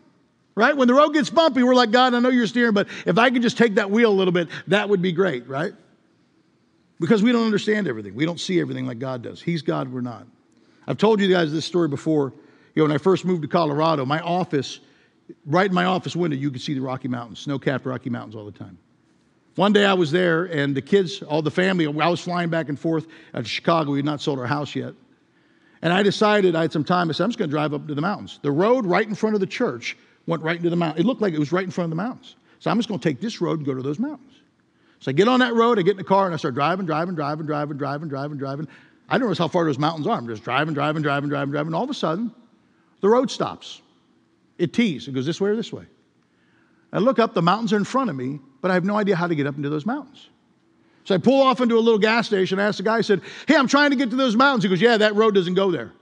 right? 0.59 0.77
When 0.77 0.88
the 0.88 0.94
road 0.94 1.11
gets 1.11 1.31
bumpy, 1.31 1.62
we're 1.62 1.75
like, 1.77 1.92
God, 1.92 2.12
I 2.14 2.18
know 2.18 2.31
you're 2.31 2.49
steering, 2.49 2.75
but 2.75 2.88
if 3.07 3.16
I 3.16 3.31
could 3.31 3.42
just 3.42 3.57
take 3.57 3.77
that 3.77 3.90
wheel 3.92 4.11
a 4.11 4.12
little 4.12 4.33
bit, 4.33 4.49
that 4.66 4.88
would 4.88 5.01
be 5.01 5.12
great, 5.12 5.49
right? 5.49 5.73
Because 6.99 7.23
we 7.23 7.31
don't 7.31 7.44
understand 7.47 7.87
everything. 7.87 8.14
We 8.16 8.27
don't 8.27 8.40
see 8.40 8.61
everything 8.61 8.85
like 8.85 8.99
God 8.99 9.23
does. 9.23 9.40
He's 9.40 9.62
God, 9.62 9.90
we're 9.92 10.01
not. 10.01 10.27
I've 10.88 10.99
told 10.99 11.21
you 11.21 11.29
guys 11.29 11.53
this 11.53 11.64
story 11.64 11.87
before. 11.87 12.33
You 12.75 12.83
know, 12.83 12.88
when 12.88 12.92
I 12.92 12.99
first 12.99 13.25
moved 13.25 13.42
to 13.42 13.49
Colorado, 13.49 14.05
my 14.05 14.18
office, 14.18 14.81
right 15.47 15.66
in 15.71 15.75
my 15.75 15.85
office 15.85 16.16
window, 16.16 16.37
you 16.37 16.51
could 16.51 16.61
see 16.61 16.75
the 16.75 16.81
Rocky 16.81 17.07
Mountains, 17.09 17.38
snow 17.38 17.61
capped 17.61 17.87
Rocky 17.87 18.11
Mountains 18.11 18.35
all 18.35 18.44
the 18.44 18.59
time. 18.59 18.77
One 19.55 19.73
day 19.73 19.85
I 19.85 19.94
was 19.94 20.11
there, 20.11 20.47
and 20.47 20.75
the 20.77 20.83
kids, 20.83 21.23
all 21.23 21.40
the 21.40 21.51
family, 21.53 21.87
I 21.87 22.09
was 22.09 22.21
flying 22.21 22.49
back 22.49 22.68
and 22.68 22.79
forth 22.79 23.07
out 23.33 23.40
of 23.40 23.49
Chicago. 23.49 23.92
We 23.92 23.99
had 23.99 24.05
not 24.05 24.21
sold 24.21 24.40
our 24.40 24.47
house 24.47 24.75
yet. 24.75 24.94
And 25.83 25.92
I 25.92 26.03
decided 26.03 26.57
I 26.57 26.62
had 26.62 26.73
some 26.73 26.83
time. 26.85 27.11
I 27.11 27.12
said, 27.12 27.23
I'm 27.25 27.31
just 27.31 27.38
going 27.38 27.49
to 27.51 27.55
drive 27.55 27.73
up 27.75 27.87
to 27.87 27.94
the 27.94 28.01
mountains. 28.01 28.40
The 28.42 28.51
road 28.51 28.85
right 28.87 29.07
in 29.07 29.14
front 29.14 29.37
of 29.37 29.40
the 29.40 29.47
church 29.47 29.97
went 30.29 30.43
right 30.43 30.59
into 30.59 30.71
the 30.71 30.77
mountain. 30.77 31.03
It 31.03 31.07
looked 31.07 31.23
like 31.23 31.33
it 31.33 31.38
was 31.38 31.51
right 31.53 31.64
in 31.64 31.71
front 31.71 31.87
of 31.87 31.97
the 31.99 32.03
mountains. 32.03 32.37
So 32.61 32.71
I'm 32.71 32.77
just 32.77 32.87
going 32.88 33.01
to 33.01 33.09
take 33.09 33.19
this 33.21 33.41
road 33.41 33.59
and 33.61 33.67
go 33.67 33.73
to 33.75 33.83
those 33.83 33.99
mountains. 33.99 34.35
So 35.01 35.11
I 35.11 35.12
get 35.12 35.27
on 35.27 35.41
that 35.41 35.55
road, 35.55 35.79
I 35.79 35.83
get 35.83 35.93
in 35.93 35.97
the 35.97 36.05
car, 36.05 36.27
and 36.27 36.35
I 36.35 36.37
start 36.37 36.55
driving, 36.55 36.85
driving, 36.85 37.14
driving, 37.14 37.47
driving, 37.47 37.77
driving, 37.79 38.09
driving, 38.09 38.37
driving. 38.38 38.69
I 39.09 39.17
don't 39.17 39.29
know 39.29 39.35
how 39.37 39.49
far 39.49 39.64
those 39.64 39.79
mountains 39.79 40.07
are. 40.07 40.19
I'm 40.19 40.27
just 40.29 40.45
driving, 40.45 40.75
driving, 40.75 41.03
driving, 41.03 41.31
driving, 41.31 41.51
driving. 41.53 41.73
All 41.73 41.85
of 41.85 41.88
a 41.91 41.95
sudden, 41.95 42.31
the 43.01 43.09
road 43.09 43.31
stops. 43.31 43.81
It 44.59 44.73
tees. 44.75 45.09
It 45.09 45.12
goes 45.12 45.25
this 45.25 45.41
way 45.41 45.51
or 45.51 45.57
this 45.57 45.73
way. 45.73 45.85
I 46.93 46.99
look 46.99 47.19
up, 47.19 47.33
the 47.33 47.41
mountains 47.43 47.73
are 47.73 47.77
in 47.79 47.85
front 47.85 48.11
of 48.11 48.17
me, 48.17 48.38
but 48.61 48.71
I 48.71 48.75
have 48.75 48.85
no 48.85 48.97
idea 48.97 49.17
how 49.17 49.29
to 49.29 49.35
get 49.35 49.47
up 49.47 49.57
into 49.57 49.71
those 49.71 49.87
mountains. 49.87 50.29
So 51.05 51.14
I 51.14 51.19
pull 51.19 51.41
off 51.41 51.62
into 51.62 51.79
a 51.79 51.81
little 51.81 51.99
gas 51.99 52.27
station. 52.27 52.59
I 52.61 52.64
ask 52.67 52.77
the 52.77 52.83
guy, 52.83 52.97
I 52.97 53.01
said, 53.01 53.23
Hey, 53.47 53.57
I'm 53.57 53.69
trying 53.69 53.91
to 53.91 53.97
get 53.97 54.11
to 54.11 54.17
those 54.17 54.37
mountains. 54.37 54.64
He 54.64 54.69
goes, 54.69 54.81
Yeah, 54.81 54.99
that 54.99 55.14
road 55.14 55.35
doesn't 55.35 55.55
go 55.55 55.71
there. 55.71 55.93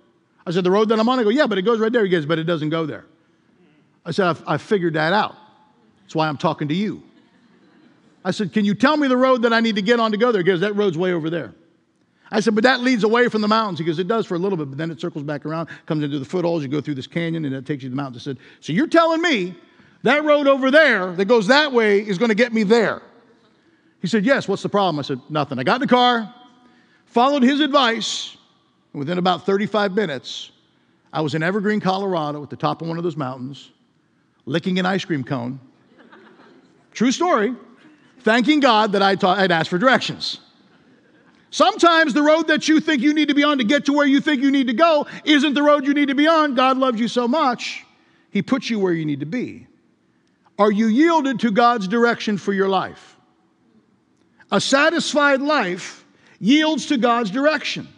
I 0.46 0.50
said, 0.50 0.64
The 0.64 0.70
road 0.70 0.88
that 0.88 0.98
I'm 0.98 1.08
on? 1.08 1.20
I 1.20 1.22
go, 1.22 1.28
Yeah, 1.28 1.46
but 1.46 1.58
it 1.58 1.62
goes 1.62 1.78
right 1.78 1.92
there. 1.92 2.02
He 2.02 2.08
goes, 2.10 2.26
But 2.26 2.40
it 2.40 2.44
doesn't 2.44 2.70
go 2.70 2.86
there. 2.86 3.04
I 4.06 4.12
said, 4.12 4.24
i 4.46 4.54
I 4.54 4.56
figured 4.56 4.94
that 4.94 5.12
out. 5.12 5.34
That's 6.02 6.14
why 6.14 6.28
I'm 6.28 6.36
talking 6.36 6.68
to 6.68 6.74
you. 6.74 7.02
I 8.24 8.30
said, 8.30 8.52
Can 8.52 8.64
you 8.64 8.74
tell 8.74 8.96
me 8.96 9.08
the 9.08 9.16
road 9.16 9.42
that 9.42 9.52
I 9.52 9.60
need 9.60 9.74
to 9.74 9.82
get 9.82 9.98
on 9.98 10.12
to 10.12 10.16
go 10.16 10.30
there? 10.32 10.40
He 10.40 10.44
goes, 10.46 10.60
That 10.60 10.76
road's 10.76 10.96
way 10.96 11.12
over 11.12 11.28
there. 11.28 11.52
I 12.30 12.38
said, 12.38 12.54
But 12.54 12.62
that 12.64 12.80
leads 12.80 13.02
away 13.02 13.28
from 13.28 13.40
the 13.40 13.48
mountains. 13.48 13.80
He 13.80 13.84
goes, 13.84 13.98
It 13.98 14.06
does 14.06 14.24
for 14.24 14.36
a 14.36 14.38
little 14.38 14.56
bit, 14.56 14.68
but 14.70 14.78
then 14.78 14.90
it 14.92 15.00
circles 15.00 15.24
back 15.24 15.44
around, 15.44 15.68
comes 15.86 16.04
into 16.04 16.20
the 16.20 16.24
foothills. 16.24 16.62
You 16.62 16.68
go 16.68 16.80
through 16.80 16.94
this 16.94 17.08
canyon, 17.08 17.44
and 17.44 17.54
it 17.54 17.66
takes 17.66 17.82
you 17.82 17.88
to 17.88 17.90
the 17.96 18.00
mountains. 18.00 18.22
I 18.22 18.24
said, 18.24 18.38
So 18.60 18.72
you're 18.72 18.86
telling 18.86 19.20
me 19.20 19.56
that 20.04 20.22
road 20.24 20.46
over 20.46 20.70
there 20.70 21.12
that 21.14 21.24
goes 21.24 21.48
that 21.48 21.72
way 21.72 22.06
is 22.06 22.16
going 22.16 22.28
to 22.28 22.34
get 22.36 22.52
me 22.52 22.62
there? 22.62 23.02
He 24.00 24.06
said, 24.06 24.24
Yes, 24.24 24.46
what's 24.46 24.62
the 24.62 24.68
problem? 24.68 25.00
I 25.00 25.02
said, 25.02 25.20
Nothing. 25.28 25.58
I 25.58 25.64
got 25.64 25.76
in 25.76 25.80
the 25.80 25.86
car, 25.92 26.32
followed 27.06 27.42
his 27.42 27.58
advice, 27.58 28.36
and 28.92 29.00
within 29.00 29.18
about 29.18 29.46
35 29.46 29.94
minutes, 29.96 30.52
I 31.12 31.20
was 31.22 31.34
in 31.34 31.42
Evergreen, 31.42 31.80
Colorado, 31.80 32.40
at 32.44 32.50
the 32.50 32.56
top 32.56 32.82
of 32.82 32.88
one 32.88 32.98
of 32.98 33.02
those 33.04 33.16
mountains 33.16 33.70
licking 34.46 34.78
an 34.78 34.86
ice 34.86 35.04
cream 35.04 35.24
cone. 35.24 35.60
True 36.92 37.12
story. 37.12 37.54
Thanking 38.20 38.60
God 38.60 38.92
that 38.92 39.02
I 39.02 39.16
taught, 39.16 39.38
I'd 39.38 39.52
asked 39.52 39.68
for 39.68 39.78
directions. 39.78 40.40
Sometimes 41.50 42.14
the 42.14 42.22
road 42.22 42.48
that 42.48 42.66
you 42.66 42.80
think 42.80 43.02
you 43.02 43.12
need 43.12 43.28
to 43.28 43.34
be 43.34 43.44
on 43.44 43.58
to 43.58 43.64
get 43.64 43.84
to 43.86 43.92
where 43.92 44.06
you 44.06 44.20
think 44.20 44.42
you 44.42 44.50
need 44.50 44.66
to 44.68 44.72
go 44.72 45.06
isn't 45.24 45.54
the 45.54 45.62
road 45.62 45.86
you 45.86 45.94
need 45.94 46.08
to 46.08 46.14
be 46.14 46.26
on. 46.26 46.54
God 46.54 46.76
loves 46.78 46.98
you 46.98 47.08
so 47.08 47.28
much, 47.28 47.84
He 48.30 48.42
puts 48.42 48.70
you 48.70 48.78
where 48.78 48.92
you 48.92 49.04
need 49.04 49.20
to 49.20 49.26
be. 49.26 49.66
Are 50.58 50.72
you 50.72 50.86
yielded 50.86 51.40
to 51.40 51.50
God's 51.50 51.86
direction 51.86 52.38
for 52.38 52.52
your 52.52 52.68
life? 52.68 53.16
A 54.50 54.60
satisfied 54.60 55.40
life 55.42 56.04
yields 56.40 56.86
to 56.86 56.98
God's 56.98 57.30
direction. 57.30 57.88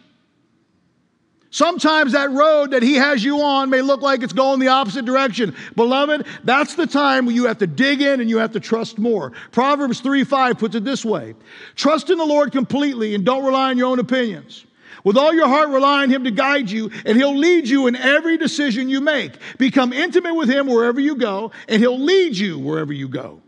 Sometimes 1.51 2.11
that 2.11 2.29
road 2.29 2.71
that 2.71 2.83
he 2.83 2.93
has 2.95 3.23
you 3.23 3.41
on 3.41 3.71
may 3.71 3.81
look 3.81 4.01
like 4.03 4.21
it's 4.21 4.33
going 4.33 4.59
the 4.59 4.67
opposite 4.67 5.05
direction. 5.05 5.55
Beloved, 5.75 6.27
that's 6.43 6.75
the 6.75 6.85
time 6.85 7.25
when 7.25 7.35
you 7.35 7.47
have 7.47 7.57
to 7.57 7.67
dig 7.67 8.01
in 8.01 8.21
and 8.21 8.29
you 8.29 8.37
have 8.37 8.51
to 8.51 8.59
trust 8.59 8.99
more. 8.99 9.31
Proverbs 9.51 9.99
3 10.01 10.23
5 10.23 10.59
puts 10.59 10.75
it 10.75 10.83
this 10.83 11.03
way 11.03 11.33
Trust 11.75 12.09
in 12.11 12.17
the 12.17 12.25
Lord 12.25 12.51
completely 12.51 13.15
and 13.15 13.25
don't 13.25 13.45
rely 13.45 13.71
on 13.71 13.77
your 13.77 13.87
own 13.89 13.99
opinions. 13.99 14.65
With 15.05 15.17
all 15.17 15.33
your 15.33 15.47
heart, 15.47 15.69
rely 15.69 16.03
on 16.03 16.09
Him 16.09 16.25
to 16.25 16.31
guide 16.31 16.69
you, 16.69 16.91
and 17.05 17.17
He'll 17.17 17.35
lead 17.35 17.67
you 17.69 17.87
in 17.87 17.95
every 17.95 18.37
decision 18.37 18.89
you 18.89 18.99
make. 18.99 19.31
Become 19.57 19.93
intimate 19.93 20.33
with 20.35 20.49
Him 20.49 20.67
wherever 20.67 20.99
you 20.99 21.15
go, 21.15 21.51
and 21.69 21.81
He'll 21.81 21.97
lead 21.97 22.35
you 22.35 22.59
wherever 22.59 22.91
you 22.91 23.07
go. 23.07 23.41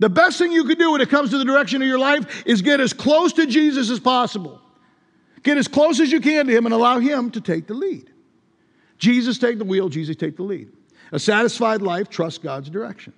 The 0.00 0.10
best 0.10 0.36
thing 0.36 0.52
you 0.52 0.64
can 0.64 0.76
do 0.76 0.92
when 0.92 1.00
it 1.00 1.08
comes 1.08 1.30
to 1.30 1.38
the 1.38 1.46
direction 1.46 1.80
of 1.80 1.88
your 1.88 1.98
life 1.98 2.42
is 2.44 2.60
get 2.60 2.78
as 2.78 2.92
close 2.92 3.32
to 3.32 3.46
Jesus 3.46 3.88
as 3.90 3.98
possible. 3.98 4.60
Get 5.42 5.58
as 5.58 5.68
close 5.68 6.00
as 6.00 6.12
you 6.12 6.20
can 6.20 6.46
to 6.46 6.56
Him 6.56 6.66
and 6.66 6.74
allow 6.74 6.98
Him 7.00 7.30
to 7.32 7.40
take 7.40 7.66
the 7.66 7.74
lead. 7.74 8.10
Jesus 8.98 9.38
take 9.38 9.58
the 9.58 9.64
wheel, 9.64 9.88
Jesus 9.88 10.14
take 10.16 10.36
the 10.36 10.44
lead. 10.44 10.68
A 11.10 11.18
satisfied 11.18 11.82
life 11.82 12.08
trusts 12.08 12.38
God's 12.38 12.70
direction. 12.70 13.12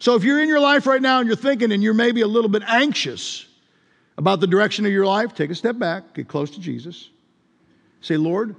So 0.00 0.14
if 0.16 0.24
you're 0.24 0.42
in 0.42 0.48
your 0.48 0.60
life 0.60 0.86
right 0.86 1.00
now 1.00 1.18
and 1.18 1.26
you're 1.26 1.36
thinking 1.36 1.72
and 1.72 1.82
you're 1.82 1.94
maybe 1.94 2.22
a 2.22 2.26
little 2.26 2.50
bit 2.50 2.62
anxious 2.66 3.46
about 4.18 4.40
the 4.40 4.46
direction 4.46 4.84
of 4.86 4.92
your 4.92 5.06
life, 5.06 5.34
take 5.34 5.50
a 5.50 5.54
step 5.54 5.78
back, 5.78 6.14
get 6.14 6.26
close 6.26 6.50
to 6.52 6.60
Jesus. 6.60 7.10
Say, 8.00 8.16
Lord, 8.16 8.56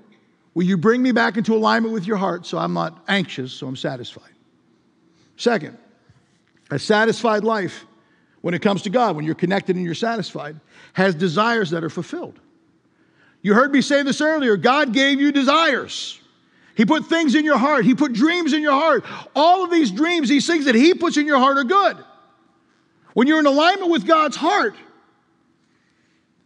will 0.53 0.63
you 0.63 0.77
bring 0.77 1.01
me 1.01 1.11
back 1.11 1.37
into 1.37 1.53
alignment 1.55 1.93
with 1.93 2.07
your 2.07 2.17
heart 2.17 2.45
so 2.45 2.57
I'm 2.57 2.73
not 2.73 3.03
anxious, 3.07 3.51
so 3.51 3.67
I'm 3.67 3.75
satisfied? 3.75 4.29
Second, 5.35 5.77
a 6.69 6.79
satisfied 6.79 7.43
life 7.43 7.85
when 8.41 8.53
it 8.53 8.61
comes 8.61 8.83
to 8.83 8.89
God, 8.89 9.15
when 9.15 9.25
you're 9.25 9.35
connected 9.35 9.75
and 9.75 9.83
you're 9.83 9.93
satisfied, 9.93 10.59
has 10.93 11.13
desires 11.15 11.71
that 11.71 11.83
are 11.83 11.89
fulfilled. 11.89 12.39
You 13.43 13.53
heard 13.53 13.71
me 13.71 13.81
say 13.81 14.03
this 14.03 14.21
earlier 14.21 14.57
God 14.57 14.93
gave 14.93 15.19
you 15.19 15.31
desires. 15.31 16.19
He 16.75 16.85
put 16.85 17.05
things 17.05 17.35
in 17.35 17.43
your 17.43 17.57
heart. 17.57 17.85
He 17.85 17.93
put 17.95 18.13
dreams 18.13 18.53
in 18.53 18.61
your 18.61 18.71
heart. 18.73 19.03
All 19.35 19.63
of 19.65 19.71
these 19.71 19.91
dreams, 19.91 20.29
these 20.29 20.47
things 20.47 20.65
that 20.65 20.75
He 20.75 20.93
puts 20.93 21.17
in 21.17 21.25
your 21.25 21.37
heart 21.39 21.57
are 21.57 21.63
good. 21.63 21.97
When 23.13 23.27
you're 23.27 23.39
in 23.39 23.45
alignment 23.45 23.91
with 23.91 24.05
God's 24.05 24.37
heart, 24.37 24.75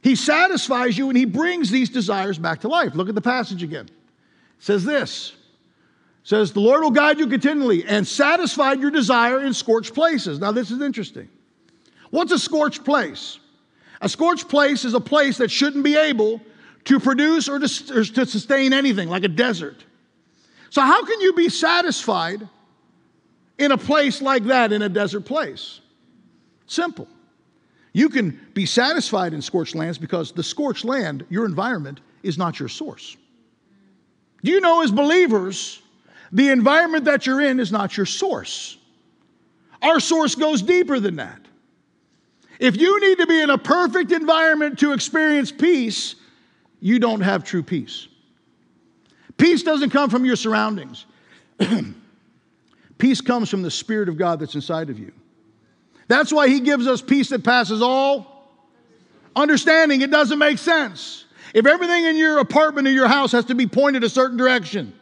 He 0.01 0.15
satisfies 0.15 0.97
you 0.97 1.09
and 1.09 1.17
He 1.17 1.25
brings 1.25 1.69
these 1.69 1.89
desires 1.89 2.39
back 2.39 2.61
to 2.61 2.67
life. 2.69 2.95
Look 2.95 3.09
at 3.09 3.15
the 3.15 3.21
passage 3.21 3.61
again. 3.63 3.85
It 3.85 3.91
says 4.63 4.83
this 4.83 5.33
it 6.23 6.27
says, 6.29 6.53
The 6.53 6.59
Lord 6.59 6.81
will 6.81 6.91
guide 6.91 7.19
you 7.19 7.27
continually 7.27 7.85
and 7.85 8.07
satisfy 8.07 8.73
your 8.73 8.89
desire 8.91 9.41
in 9.41 9.53
scorched 9.53 9.93
places. 9.93 10.39
Now, 10.39 10.51
this 10.51 10.71
is 10.71 10.81
interesting. 10.81 11.29
What's 12.09 12.31
a 12.31 12.39
scorched 12.39 12.83
place? 12.83 13.37
A 14.01 14.09
scorched 14.09 14.49
place 14.49 14.85
is 14.85 14.93
a 14.93 14.99
place 15.01 15.37
that 15.37 15.51
shouldn't 15.51 15.83
be 15.83 15.95
able 15.95 16.41
to 16.85 16.99
produce 16.99 17.49
or 17.49 17.59
to, 17.59 17.97
or 17.99 18.03
to 18.03 18.25
sustain 18.25 18.71
anything, 18.73 19.09
like 19.09 19.23
a 19.23 19.27
desert. 19.27 19.83
So, 20.69 20.81
how 20.81 21.03
can 21.05 21.19
you 21.21 21.33
be 21.33 21.49
satisfied 21.49 22.47
in 23.57 23.71
a 23.71 23.77
place 23.77 24.21
like 24.21 24.43
that, 24.45 24.71
in 24.71 24.81
a 24.81 24.89
desert 24.89 25.21
place? 25.21 25.81
Simple. 26.67 27.07
You 27.93 28.09
can 28.09 28.39
be 28.53 28.65
satisfied 28.65 29.33
in 29.33 29.41
scorched 29.41 29.73
lands 29.75 29.97
because 29.97 30.31
the 30.33 30.43
scorched 30.43 30.83
land, 30.83 31.25
your 31.29 31.45
environment, 31.45 32.01
is 32.23 32.37
not 32.37 32.59
your 32.59 32.67
source. 32.69 33.15
Do 34.43 34.51
You 34.51 34.59
know, 34.61 34.83
as 34.83 34.91
believers, 34.91 35.81
the 36.31 36.49
environment 36.49 37.05
that 37.05 37.25
you're 37.25 37.41
in 37.41 37.59
is 37.59 37.71
not 37.71 37.95
your 37.95 38.05
source. 38.05 38.77
Our 39.81 39.99
source 39.99 40.35
goes 40.35 40.61
deeper 40.61 40.99
than 40.99 41.15
that. 41.17 41.39
If 42.59 42.75
you 42.75 42.99
need 42.99 43.19
to 43.19 43.27
be 43.27 43.39
in 43.41 43.49
a 43.49 43.57
perfect 43.57 44.11
environment 44.11 44.79
to 44.79 44.93
experience 44.93 45.51
peace, 45.51 46.15
you 46.79 46.99
don't 46.99 47.21
have 47.21 47.43
true 47.43 47.63
peace. 47.63 48.07
Peace 49.37 49.63
doesn't 49.63 49.89
come 49.89 50.09
from 50.09 50.25
your 50.25 50.35
surroundings. 50.35 51.05
peace 52.97 53.21
comes 53.21 53.49
from 53.49 53.61
the 53.61 53.71
Spirit 53.71 54.09
of 54.09 54.17
God 54.17 54.39
that's 54.39 54.55
inside 54.55 54.89
of 54.89 54.99
you. 54.99 55.11
That's 56.07 56.31
why 56.31 56.47
He 56.47 56.59
gives 56.59 56.87
us 56.87 57.01
peace 57.01 57.29
that 57.29 57.43
passes 57.43 57.81
all 57.81 58.53
understanding. 59.35 60.01
It 60.01 60.11
doesn't 60.11 60.39
make 60.39 60.57
sense. 60.57 61.25
If 61.53 61.65
everything 61.65 62.05
in 62.05 62.17
your 62.17 62.39
apartment 62.39 62.87
or 62.87 62.91
your 62.91 63.07
house 63.07 63.31
has 63.31 63.45
to 63.45 63.55
be 63.55 63.67
pointed 63.67 64.03
a 64.03 64.09
certain 64.09 64.37
direction, 64.37 64.93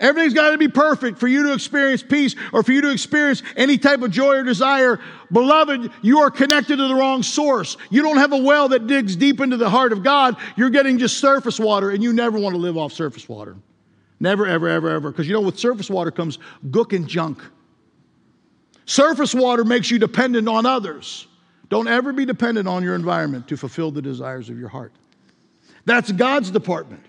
Everything's 0.00 0.34
got 0.34 0.50
to 0.50 0.58
be 0.58 0.68
perfect 0.68 1.18
for 1.18 1.26
you 1.26 1.42
to 1.44 1.52
experience 1.52 2.02
peace 2.04 2.36
or 2.52 2.62
for 2.62 2.70
you 2.70 2.80
to 2.82 2.90
experience 2.90 3.42
any 3.56 3.78
type 3.78 4.00
of 4.02 4.12
joy 4.12 4.34
or 4.36 4.42
desire. 4.44 5.00
Beloved, 5.32 5.90
you 6.02 6.20
are 6.20 6.30
connected 6.30 6.76
to 6.76 6.86
the 6.88 6.94
wrong 6.94 7.24
source. 7.24 7.76
You 7.90 8.02
don't 8.02 8.18
have 8.18 8.32
a 8.32 8.36
well 8.36 8.68
that 8.68 8.86
digs 8.86 9.16
deep 9.16 9.40
into 9.40 9.56
the 9.56 9.68
heart 9.68 9.92
of 9.92 10.04
God. 10.04 10.36
You're 10.56 10.70
getting 10.70 10.98
just 10.98 11.18
surface 11.18 11.58
water, 11.58 11.90
and 11.90 12.00
you 12.02 12.12
never 12.12 12.38
want 12.38 12.54
to 12.54 12.60
live 12.60 12.76
off 12.76 12.92
surface 12.92 13.28
water. 13.28 13.56
Never, 14.20 14.46
ever, 14.46 14.68
ever, 14.68 14.88
ever. 14.88 15.10
Because 15.10 15.26
you 15.26 15.32
know, 15.32 15.40
with 15.40 15.58
surface 15.58 15.90
water 15.90 16.12
comes 16.12 16.38
gook 16.68 16.94
and 16.94 17.08
junk. 17.08 17.42
Surface 18.86 19.34
water 19.34 19.64
makes 19.64 19.90
you 19.90 19.98
dependent 19.98 20.48
on 20.48 20.64
others. 20.64 21.26
Don't 21.70 21.88
ever 21.88 22.12
be 22.12 22.24
dependent 22.24 22.68
on 22.68 22.82
your 22.84 22.94
environment 22.94 23.48
to 23.48 23.56
fulfill 23.56 23.90
the 23.90 24.00
desires 24.00 24.48
of 24.48 24.58
your 24.58 24.68
heart. 24.68 24.92
That's 25.84 26.10
God's 26.12 26.50
department. 26.50 27.04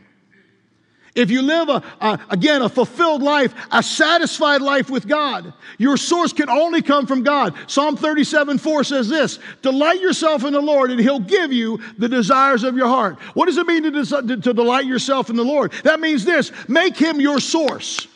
If 1.16 1.32
you 1.32 1.42
live, 1.42 1.70
a, 1.70 1.82
a, 2.02 2.20
again, 2.30 2.62
a 2.62 2.70
fulfilled 2.70 3.22
life, 3.24 3.54
a 3.72 3.82
satisfied 3.82 4.62
life 4.62 4.90
with 4.90 5.08
God, 5.08 5.54
your 5.78 5.98
source 5.98 6.34
can 6.34 6.50
only 6.50 6.82
come 6.82 7.08
from 7.08 7.24
God. 7.24 7.54
Psalm 7.68 7.96
37 7.98 8.58
4 8.58 8.84
says 8.84 9.10
this 9.10 9.40
Delight 9.62 10.02
yourself 10.02 10.44
in 10.44 10.54
the 10.54 10.62
Lord, 10.62 10.92
and 10.92 11.00
He'll 11.00 11.20
give 11.20 11.52
you 11.52 11.80
the 11.98 12.08
desires 12.10 12.64
of 12.64 12.76
your 12.76 12.88
heart. 12.88 13.18
What 13.34 13.48
does 13.48 13.58
it 13.58 13.66
mean 13.66 13.84
to, 13.84 13.92
des- 13.92 14.38
to 14.42 14.54
delight 14.54 14.86
yourself 14.86 15.30
in 15.30 15.36
the 15.36 15.44
Lord? 15.44 15.72
That 15.84 16.00
means 16.00 16.26
this 16.26 16.52
make 16.68 16.96
Him 16.96 17.20
your 17.20 17.40
source, 17.40 18.08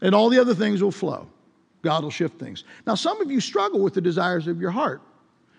and 0.00 0.14
all 0.14 0.28
the 0.28 0.40
other 0.40 0.54
things 0.54 0.82
will 0.82 0.92
flow. 0.92 1.26
God 1.82 2.02
will 2.04 2.10
shift 2.10 2.38
things. 2.38 2.64
Now, 2.86 2.94
some 2.94 3.20
of 3.20 3.30
you 3.30 3.40
struggle 3.40 3.80
with 3.80 3.94
the 3.94 4.00
desires 4.00 4.46
of 4.46 4.60
your 4.60 4.70
heart, 4.70 5.02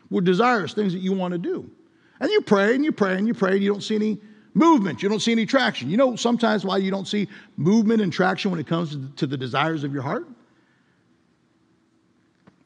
with 0.09 0.23
desires, 0.25 0.73
things 0.73 0.93
that 0.93 0.99
you 0.99 1.11
want 1.13 1.33
to 1.33 1.37
do. 1.37 1.69
And 2.19 2.29
you 2.31 2.41
pray 2.41 2.73
and 2.75 2.83
you 2.83 2.91
pray 2.91 3.15
and 3.15 3.27
you 3.27 3.33
pray, 3.33 3.53
and 3.53 3.61
you 3.63 3.69
don't 3.71 3.83
see 3.83 3.95
any 3.95 4.17
Movement, 4.57 5.03
you 5.03 5.09
don't 5.09 5.19
see 5.21 5.31
any 5.31 5.45
traction. 5.45 5.87
You 5.87 5.97
know 5.97 6.15
sometimes 6.15 6.65
why 6.65 6.77
you 6.77 6.89
don't 6.89 7.07
see 7.07 7.27
movement 7.57 8.01
and 8.01 8.11
traction 8.11 8.49
when 8.49 8.59
it 8.59 8.65
comes 8.65 8.97
to 9.17 9.27
the 9.27 9.37
desires 9.37 9.83
of 9.83 9.93
your 9.93 10.01
heart? 10.01 10.27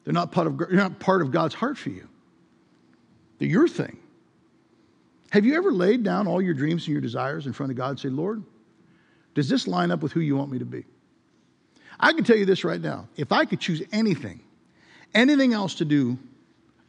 They're 0.02 0.14
not 0.14 0.32
part 0.32 0.46
of, 0.46 0.58
you're 0.58 0.72
not 0.72 0.98
part 1.00 1.20
of 1.20 1.30
God's 1.30 1.54
heart 1.54 1.76
for 1.76 1.90
you, 1.90 2.08
they're 3.38 3.48
your 3.50 3.68
thing. 3.68 3.98
Have 5.32 5.44
you 5.44 5.54
ever 5.54 5.70
laid 5.70 6.02
down 6.02 6.26
all 6.26 6.40
your 6.40 6.54
dreams 6.54 6.84
and 6.84 6.92
your 6.92 7.02
desires 7.02 7.46
in 7.46 7.52
front 7.52 7.70
of 7.70 7.76
God 7.76 7.90
and 7.90 8.00
said, 8.00 8.14
Lord, 8.14 8.42
does 9.34 9.50
this 9.50 9.66
line 9.68 9.90
up 9.90 10.00
with 10.02 10.12
who 10.12 10.20
you 10.20 10.34
want 10.34 10.50
me 10.50 10.58
to 10.60 10.64
be? 10.64 10.86
I 12.00 12.14
can 12.14 12.24
tell 12.24 12.36
you 12.36 12.46
this 12.46 12.64
right 12.64 12.80
now. 12.80 13.06
If 13.16 13.32
I 13.32 13.44
could 13.44 13.60
choose 13.60 13.82
anything, 13.92 14.40
anything 15.14 15.52
else 15.52 15.74
to 15.74 15.84
do 15.84 16.18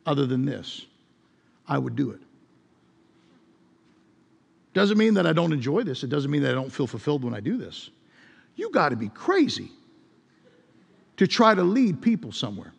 other 0.06 0.26
than 0.26 0.46
this, 0.46 0.86
I 1.68 1.78
would 1.78 1.98
do 1.98 2.12
it. 2.12 2.22
Doesn't 4.74 4.98
mean 4.98 5.14
that 5.16 5.28
I 5.28 5.34
don't 5.34 5.54
enjoy 5.54 5.84
this. 5.84 6.04
It 6.04 6.10
doesn't 6.10 6.30
mean 6.32 6.42
that 6.44 6.52
I 6.52 6.56
don't 6.56 6.72
feel 6.72 6.88
fulfilled 6.88 7.24
when 7.24 7.34
I 7.34 7.40
do 7.40 7.58
this. 7.58 7.92
You 8.56 8.72
got 8.72 8.90
to 8.90 8.96
be 8.96 9.10
crazy 9.10 9.72
to 11.18 11.28
try 11.28 11.54
to 11.54 11.64
lead 11.64 12.02
people 12.02 12.32
somewhere. 12.32 12.74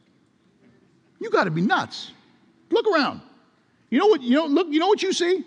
You 1.21 1.31
got 1.31 1.45
to 1.45 1.51
be 1.51 1.63
nuts. 1.63 2.11
Look 2.71 2.87
around. 2.89 3.21
You 3.91 3.99
know 4.01 4.07
what 4.09 4.23
you 4.23 4.35
know 4.35 4.47
look 4.47 4.67
you 4.71 4.81
know 4.81 4.89
what 4.89 5.03
you 5.03 5.13
see? 5.13 5.45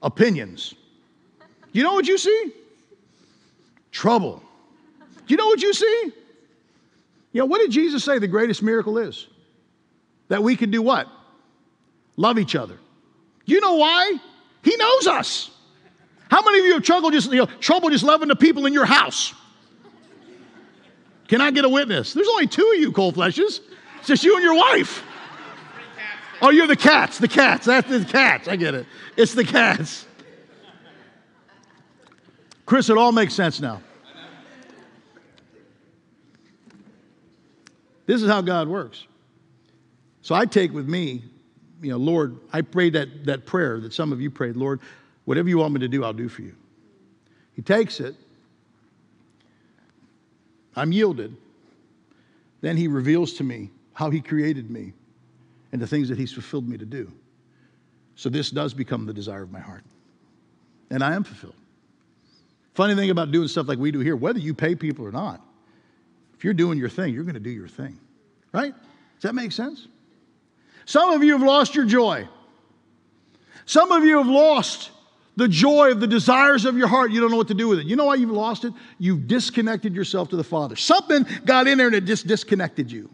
Opinions. 0.00 0.74
You 1.72 1.82
know 1.82 1.92
what 1.94 2.06
you 2.06 2.16
see? 2.18 2.52
Trouble. 3.90 4.42
You 5.26 5.36
know 5.36 5.46
what 5.46 5.60
you 5.60 5.74
see? 5.74 6.12
You 7.32 7.40
know 7.42 7.46
what 7.46 7.58
did 7.58 7.72
Jesus 7.72 8.04
say 8.04 8.18
the 8.18 8.28
greatest 8.28 8.62
miracle 8.62 8.96
is? 8.96 9.26
That 10.28 10.42
we 10.42 10.56
can 10.56 10.70
do 10.70 10.80
what? 10.80 11.08
Love 12.16 12.38
each 12.38 12.54
other. 12.54 12.78
You 13.44 13.60
know 13.60 13.74
why? 13.74 14.12
He 14.62 14.76
knows 14.76 15.06
us. 15.06 15.50
How 16.30 16.42
many 16.42 16.60
of 16.60 16.66
you 16.66 16.74
have 16.74 16.82
trouble 16.82 17.10
just, 17.10 17.30
you 17.30 17.38
know, 17.38 17.46
trouble 17.46 17.90
just 17.90 18.04
loving 18.04 18.28
the 18.28 18.36
people 18.36 18.66
in 18.66 18.72
your 18.72 18.84
house? 18.84 19.34
Can 21.28 21.40
I 21.40 21.50
get 21.50 21.64
a 21.64 21.68
witness? 21.68 22.12
There's 22.12 22.28
only 22.28 22.46
two 22.46 22.72
of 22.74 22.80
you, 22.80 22.92
cold 22.92 23.14
fleshes. 23.14 23.60
It's 24.00 24.06
just 24.06 24.24
you 24.24 24.34
and 24.34 24.42
your 24.42 24.54
wife. 24.54 25.02
Oh, 26.40 26.50
you're 26.50 26.66
the 26.66 26.76
cats, 26.76 27.18
the 27.18 27.28
cats. 27.28 27.66
That's 27.66 27.88
the 27.88 28.04
cats. 28.04 28.46
I 28.48 28.56
get 28.56 28.74
it. 28.74 28.86
It's 29.16 29.34
the 29.34 29.44
cats. 29.44 30.06
Chris, 32.64 32.88
it 32.90 32.96
all 32.98 33.12
makes 33.12 33.34
sense 33.34 33.60
now. 33.60 33.82
This 38.06 38.22
is 38.22 38.28
how 38.30 38.40
God 38.40 38.68
works. 38.68 39.06
So 40.22 40.34
I 40.34 40.46
take 40.46 40.72
with 40.72 40.88
me 40.88 41.24
you 41.80 41.90
know, 41.90 41.96
Lord, 41.96 42.38
I 42.52 42.62
prayed 42.62 42.94
that, 42.94 43.24
that 43.26 43.46
prayer 43.46 43.80
that 43.80 43.92
some 43.92 44.12
of 44.12 44.20
you 44.20 44.30
prayed, 44.30 44.56
Lord, 44.56 44.80
whatever 45.24 45.48
you 45.48 45.58
want 45.58 45.74
me 45.74 45.80
to 45.80 45.88
do, 45.88 46.04
I'll 46.04 46.12
do 46.12 46.28
for 46.28 46.42
you. 46.42 46.54
He 47.52 47.62
takes 47.62 48.00
it. 48.00 48.14
I'm 50.76 50.92
yielded. 50.92 51.36
Then 52.60 52.76
he 52.76 52.88
reveals 52.88 53.34
to 53.34 53.44
me 53.44 53.70
how 53.94 54.10
he 54.10 54.20
created 54.20 54.70
me 54.70 54.92
and 55.72 55.80
the 55.80 55.86
things 55.86 56.08
that 56.08 56.18
he's 56.18 56.32
fulfilled 56.32 56.68
me 56.68 56.76
to 56.78 56.86
do. 56.86 57.10
So 58.16 58.28
this 58.28 58.50
does 58.50 58.74
become 58.74 59.06
the 59.06 59.12
desire 59.14 59.42
of 59.42 59.52
my 59.52 59.60
heart. 59.60 59.84
And 60.90 61.04
I 61.04 61.14
am 61.14 61.22
fulfilled. 61.24 61.54
Funny 62.74 62.94
thing 62.94 63.10
about 63.10 63.30
doing 63.30 63.48
stuff 63.48 63.68
like 63.68 63.78
we 63.78 63.90
do 63.90 64.00
here, 64.00 64.16
whether 64.16 64.38
you 64.38 64.54
pay 64.54 64.74
people 64.74 65.04
or 65.04 65.12
not, 65.12 65.40
if 66.36 66.44
you're 66.44 66.54
doing 66.54 66.78
your 66.78 66.88
thing, 66.88 67.12
you're 67.12 67.24
going 67.24 67.34
to 67.34 67.40
do 67.40 67.50
your 67.50 67.66
thing, 67.68 67.98
right? 68.52 68.72
Does 68.72 69.22
that 69.22 69.34
make 69.34 69.50
sense? 69.50 69.88
Some 70.88 71.10
of 71.10 71.22
you 71.22 71.32
have 71.32 71.42
lost 71.42 71.74
your 71.74 71.84
joy. 71.84 72.26
Some 73.66 73.92
of 73.92 74.04
you 74.04 74.16
have 74.16 74.26
lost 74.26 74.88
the 75.36 75.46
joy 75.46 75.90
of 75.90 76.00
the 76.00 76.06
desires 76.06 76.64
of 76.64 76.78
your 76.78 76.88
heart. 76.88 77.10
You 77.12 77.20
don't 77.20 77.30
know 77.30 77.36
what 77.36 77.48
to 77.48 77.54
do 77.54 77.68
with 77.68 77.80
it. 77.80 77.86
You 77.86 77.94
know 77.94 78.06
why 78.06 78.14
you've 78.14 78.30
lost 78.30 78.64
it? 78.64 78.72
You've 78.98 79.28
disconnected 79.28 79.94
yourself 79.94 80.30
to 80.30 80.36
the 80.36 80.44
Father. 80.44 80.76
Something 80.76 81.26
got 81.44 81.68
in 81.68 81.76
there 81.76 81.88
and 81.88 81.94
it 81.96 82.06
just 82.06 82.26
disconnected 82.26 82.90
you. 82.90 83.10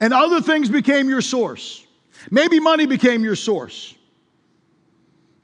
And 0.00 0.12
other 0.12 0.40
things 0.40 0.68
became 0.70 1.08
your 1.08 1.20
source. 1.20 1.86
Maybe 2.32 2.58
money 2.58 2.86
became 2.86 3.22
your 3.22 3.36
source. 3.36 3.94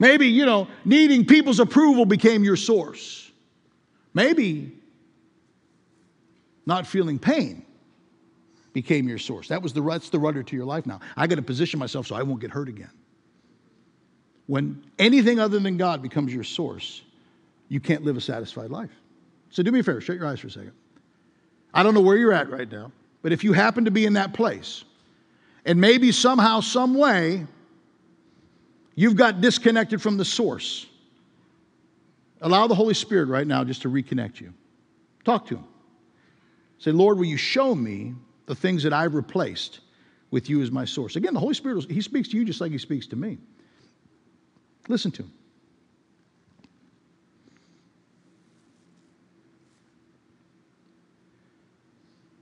Maybe, 0.01 0.27
you 0.27 0.47
know, 0.47 0.67
needing 0.85 1.25
people's 1.25 1.61
approval 1.61 2.05
became 2.05 2.43
your 2.43 2.57
source. 2.57 3.31
Maybe 4.13 4.73
not 6.67 6.85
feeling 6.89 7.21
pain 7.21 7.64
became 8.75 9.09
your 9.09 9.17
source. 9.19 9.49
That 9.49 9.63
was 9.63 9.73
the, 9.73 9.81
that's 9.83 10.11
the 10.11 10.19
rudder 10.19 10.43
to 10.43 10.57
your 10.57 10.67
life 10.67 10.85
now. 10.85 11.01
I 11.17 11.27
got 11.27 11.37
to 11.37 11.43
position 11.43 11.79
myself 11.79 12.09
so 12.09 12.15
I 12.17 12.23
won't 12.23 12.41
get 12.43 12.51
hurt 12.51 12.69
again. 12.69 12.91
When 14.47 14.85
anything 14.99 15.39
other 15.41 15.59
than 15.59 15.79
God 15.79 16.03
becomes 16.03 16.35
your 16.35 16.45
source, 16.45 17.01
you 17.71 17.81
can't 17.81 18.03
live 18.05 18.19
a 18.19 18.21
satisfied 18.21 18.71
life. 18.71 18.91
So 19.49 19.63
do 19.63 19.73
me 19.73 19.79
a 19.79 19.83
favor, 19.83 20.03
shut 20.03 20.17
your 20.17 20.27
eyes 20.27 20.41
for 20.41 20.49
a 20.49 20.51
second. 20.51 20.73
I 21.73 21.83
don't 21.83 21.95
know 21.95 22.01
where 22.01 22.17
you're 22.17 22.33
at 22.33 22.51
right 22.51 22.71
now, 22.71 22.93
but 23.23 23.33
if 23.33 23.43
you 23.43 23.53
happen 23.55 23.87
to 23.87 23.91
be 23.91 24.05
in 24.05 24.13
that 24.15 24.35
place, 24.35 24.85
and 25.65 25.81
maybe 25.81 26.13
somehow, 26.13 26.61
some 26.61 26.95
way, 26.95 27.47
you've 28.97 29.17
got 29.17 29.41
disconnected 29.41 30.03
from 30.03 30.19
the 30.19 30.25
source, 30.25 30.87
allow 32.43 32.67
the 32.67 32.75
Holy 32.75 32.93
Spirit 32.95 33.29
right 33.29 33.47
now 33.47 33.65
just 33.65 33.83
to 33.83 33.89
reconnect 33.89 34.41
you. 34.41 34.53
Talk 35.25 35.47
to 35.47 35.57
Him. 35.57 35.65
Say, 36.79 36.91
Lord, 36.91 37.17
will 37.17 37.25
you 37.25 37.39
show 37.39 37.75
me 37.75 38.15
the 38.47 38.55
things 38.55 38.83
that 38.83 38.93
I've 38.93 39.15
replaced 39.15 39.81
with 40.31 40.49
you 40.51 40.63
as 40.63 40.71
my 40.71 40.85
source. 40.85 41.17
Again, 41.17 41.35
the 41.35 41.41
Holy 41.41 41.55
Spirit, 41.55 41.91
He 41.91 42.01
speaks 42.01 42.29
to 42.31 42.37
you 42.37 42.45
just 42.45 42.61
like 42.61 42.73
He 42.73 42.79
speaks 42.79 43.07
to 43.09 43.17
me. 43.17 43.39
Listen 44.89 45.11
to 45.13 45.23
Him. 45.23 45.33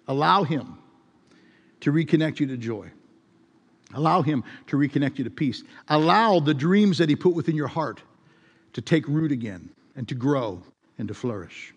Allow 0.08 0.44
Him 0.44 0.78
to 1.80 1.92
reconnect 1.92 2.40
you 2.40 2.46
to 2.46 2.56
joy. 2.56 2.90
Allow 3.94 4.22
Him 4.22 4.42
to 4.68 4.76
reconnect 4.76 5.18
you 5.18 5.24
to 5.24 5.30
peace. 5.30 5.62
Allow 5.88 6.40
the 6.40 6.54
dreams 6.54 6.98
that 6.98 7.08
He 7.08 7.16
put 7.16 7.34
within 7.34 7.54
your 7.54 7.68
heart 7.68 8.02
to 8.72 8.80
take 8.80 9.06
root 9.06 9.30
again 9.32 9.68
and 9.96 10.08
to 10.08 10.14
grow 10.14 10.62
and 10.98 11.06
to 11.08 11.14
flourish. 11.14 11.74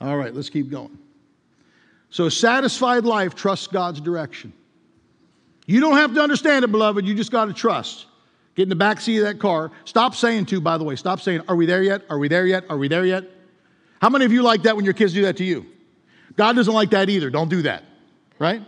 All 0.00 0.16
right, 0.16 0.34
let's 0.34 0.48
keep 0.50 0.70
going. 0.70 0.98
So, 2.10 2.26
a 2.26 2.30
satisfied 2.30 3.04
life 3.04 3.34
trusts 3.34 3.66
God's 3.66 4.00
direction. 4.00 4.52
You 5.66 5.80
don't 5.80 5.96
have 5.96 6.14
to 6.14 6.22
understand 6.22 6.64
it, 6.64 6.70
beloved. 6.70 7.04
You 7.04 7.14
just 7.14 7.32
got 7.32 7.46
to 7.46 7.52
trust. 7.52 8.06
Get 8.54 8.64
in 8.64 8.68
the 8.68 8.76
back 8.76 9.00
seat 9.00 9.18
of 9.18 9.24
that 9.24 9.38
car. 9.38 9.70
Stop 9.84 10.14
saying 10.14 10.46
to, 10.46 10.60
by 10.60 10.78
the 10.78 10.84
way, 10.84 10.96
stop 10.96 11.20
saying, 11.20 11.42
Are 11.48 11.56
we 11.56 11.66
there 11.66 11.82
yet? 11.82 12.02
Are 12.08 12.18
we 12.18 12.28
there 12.28 12.46
yet? 12.46 12.64
Are 12.70 12.76
we 12.78 12.88
there 12.88 13.04
yet? 13.04 13.24
How 14.00 14.08
many 14.08 14.24
of 14.24 14.32
you 14.32 14.42
like 14.42 14.62
that 14.62 14.76
when 14.76 14.84
your 14.84 14.94
kids 14.94 15.12
do 15.12 15.22
that 15.22 15.36
to 15.38 15.44
you? 15.44 15.66
God 16.36 16.54
doesn't 16.54 16.72
like 16.72 16.90
that 16.90 17.08
either. 17.10 17.30
Don't 17.30 17.48
do 17.48 17.62
that, 17.62 17.82
right? 18.38 18.62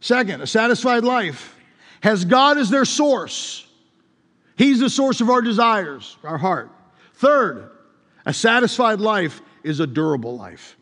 Second, 0.00 0.42
a 0.42 0.46
satisfied 0.46 1.04
life 1.04 1.56
has 2.02 2.24
God 2.24 2.58
as 2.58 2.68
their 2.70 2.84
source. 2.84 3.66
He's 4.56 4.80
the 4.80 4.90
source 4.90 5.20
of 5.20 5.30
our 5.30 5.40
desires, 5.40 6.16
our 6.22 6.38
heart. 6.38 6.70
Third, 7.14 7.70
a 8.26 8.34
satisfied 8.34 9.00
life 9.00 9.40
is 9.62 9.80
a 9.80 9.86
durable 9.86 10.36
life. 10.36 10.76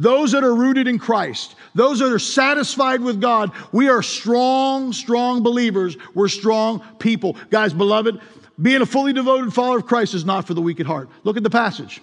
Those 0.00 0.32
that 0.32 0.42
are 0.42 0.54
rooted 0.54 0.88
in 0.88 0.98
Christ, 0.98 1.54
those 1.74 1.98
that 1.98 2.10
are 2.10 2.18
satisfied 2.18 3.02
with 3.02 3.20
God, 3.20 3.50
we 3.70 3.90
are 3.90 4.02
strong, 4.02 4.94
strong 4.94 5.42
believers. 5.42 5.94
We're 6.14 6.28
strong 6.28 6.80
people. 6.98 7.36
Guys, 7.50 7.74
beloved, 7.74 8.18
being 8.62 8.80
a 8.80 8.86
fully 8.86 9.12
devoted 9.12 9.52
follower 9.52 9.76
of 9.76 9.84
Christ 9.86 10.14
is 10.14 10.24
not 10.24 10.46
for 10.46 10.54
the 10.54 10.62
weak 10.62 10.80
at 10.80 10.86
heart. 10.86 11.10
Look 11.22 11.36
at 11.36 11.42
the 11.42 11.50
passage. 11.50 12.00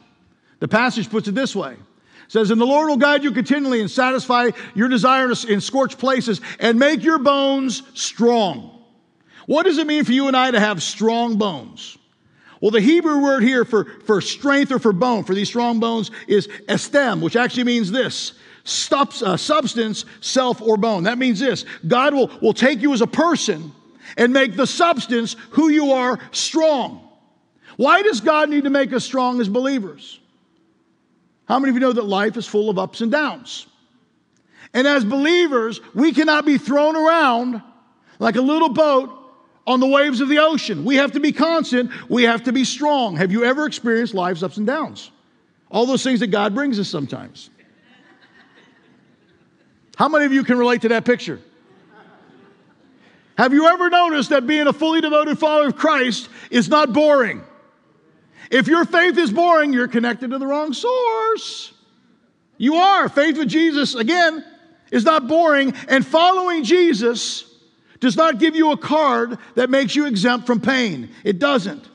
The 0.59 0.67
passage 0.67 1.09
puts 1.09 1.27
it 1.27 1.33
this 1.33 1.55
way. 1.55 1.73
It 1.73 2.31
says, 2.31 2.51
and 2.51 2.61
the 2.61 2.65
Lord 2.67 2.87
will 2.87 2.97
guide 2.97 3.23
you 3.23 3.31
continually 3.31 3.81
and 3.81 3.89
satisfy 3.89 4.51
your 4.75 4.89
desire 4.89 5.27
in 5.49 5.59
scorched 5.59 5.97
places 5.97 6.39
and 6.59 6.77
make 6.77 7.03
your 7.03 7.17
bones 7.17 7.81
strong. 7.95 8.77
What 9.47 9.63
does 9.63 9.79
it 9.79 9.87
mean 9.87 10.03
for 10.05 10.11
you 10.11 10.27
and 10.27 10.37
I 10.37 10.51
to 10.51 10.59
have 10.59 10.83
strong 10.83 11.37
bones? 11.39 11.97
Well, 12.61 12.71
the 12.71 12.81
Hebrew 12.81 13.21
word 13.21 13.43
here 13.43 13.65
for, 13.65 13.85
for 14.05 14.19
strength 14.21 14.71
or 14.71 14.79
for 14.79 14.93
bone, 14.93 15.23
for 15.23 15.35
these 15.35 15.47
strong 15.49 15.79
bones, 15.79 16.11
is 16.27 16.47
estem, 16.67 17.21
which 17.21 17.35
actually 17.35 17.65
means 17.65 17.91
this 17.91 18.33
uh, 18.91 19.37
substance, 19.37 20.05
self, 20.21 20.61
or 20.61 20.77
bone. 20.77 21.03
That 21.03 21.17
means 21.17 21.39
this 21.39 21.65
God 21.87 22.13
will, 22.13 22.27
will 22.41 22.53
take 22.53 22.81
you 22.81 22.93
as 22.93 23.01
a 23.01 23.07
person 23.07 23.71
and 24.17 24.33
make 24.33 24.55
the 24.55 24.67
substance 24.67 25.35
who 25.51 25.69
you 25.69 25.91
are 25.91 26.19
strong. 26.31 27.07
Why 27.77 28.01
does 28.01 28.21
God 28.21 28.49
need 28.49 28.63
to 28.63 28.71
make 28.71 28.91
us 28.91 29.05
strong 29.05 29.39
as 29.39 29.47
believers? 29.47 30.19
How 31.47 31.59
many 31.59 31.69
of 31.69 31.75
you 31.75 31.79
know 31.79 31.93
that 31.93 32.05
life 32.05 32.35
is 32.37 32.47
full 32.47 32.69
of 32.69 32.79
ups 32.79 33.01
and 33.01 33.11
downs? 33.11 33.67
And 34.73 34.87
as 34.87 35.05
believers, 35.05 35.79
we 35.93 36.11
cannot 36.11 36.45
be 36.45 36.57
thrown 36.57 36.95
around 36.95 37.61
like 38.19 38.35
a 38.35 38.41
little 38.41 38.69
boat 38.69 39.11
on 39.67 39.81
the 39.81 39.85
waves 39.85 40.21
of 40.21 40.29
the 40.29 40.39
ocean. 40.39 40.85
We 40.85 40.95
have 40.95 41.11
to 41.11 41.19
be 41.19 41.33
constant. 41.33 41.91
We 42.09 42.23
have 42.23 42.43
to 42.43 42.53
be 42.53 42.63
strong. 42.63 43.17
Have 43.17 43.31
you 43.33 43.43
ever 43.43 43.65
experienced 43.67 44.13
life's 44.13 44.41
ups 44.41 44.55
and 44.57 44.65
downs? 44.65 45.11
All 45.69 45.85
those 45.85 46.01
things 46.01 46.21
that 46.21 46.27
God 46.27 46.55
brings 46.55 46.79
us 46.79 46.87
sometimes. 46.87 47.49
How 49.97 50.07
many 50.07 50.23
of 50.25 50.31
you 50.31 50.43
can 50.43 50.57
relate 50.57 50.81
to 50.83 50.89
that 50.89 51.03
picture? 51.03 51.41
Have 53.37 53.51
you 53.53 53.67
ever 53.67 53.89
noticed 53.89 54.29
that 54.29 54.47
being 54.47 54.67
a 54.67 54.73
fully 54.73 55.01
devoted 55.01 55.37
follower 55.37 55.67
of 55.67 55.75
Christ 55.75 56.29
is 56.49 56.69
not 56.69 56.93
boring? 56.93 57.41
If 58.49 58.67
your 58.67 58.85
faith 58.85 59.17
is 59.17 59.31
boring, 59.31 59.73
you're 59.73 59.87
connected 59.89 60.31
to 60.31 60.37
the 60.37 60.47
wrong 60.47 60.71
source. 60.71 61.73
You 62.57 62.75
are. 62.75 63.09
Faith 63.09 63.37
with 63.37 63.49
Jesus, 63.49 63.93
again, 63.95 64.43
is 64.91 65.03
not 65.03 65.27
boring. 65.27 65.73
And 65.89 66.05
following 66.05 66.63
Jesus 66.63 67.46
does 67.99 68.15
not 68.17 68.39
give 68.39 68.55
you 68.55 68.71
a 68.71 68.77
card 68.77 69.37
that 69.55 69.69
makes 69.69 69.95
you 69.95 70.05
exempt 70.05 70.45
from 70.45 70.59
pain. 70.61 71.09
It 71.23 71.39
doesn't. 71.39 71.87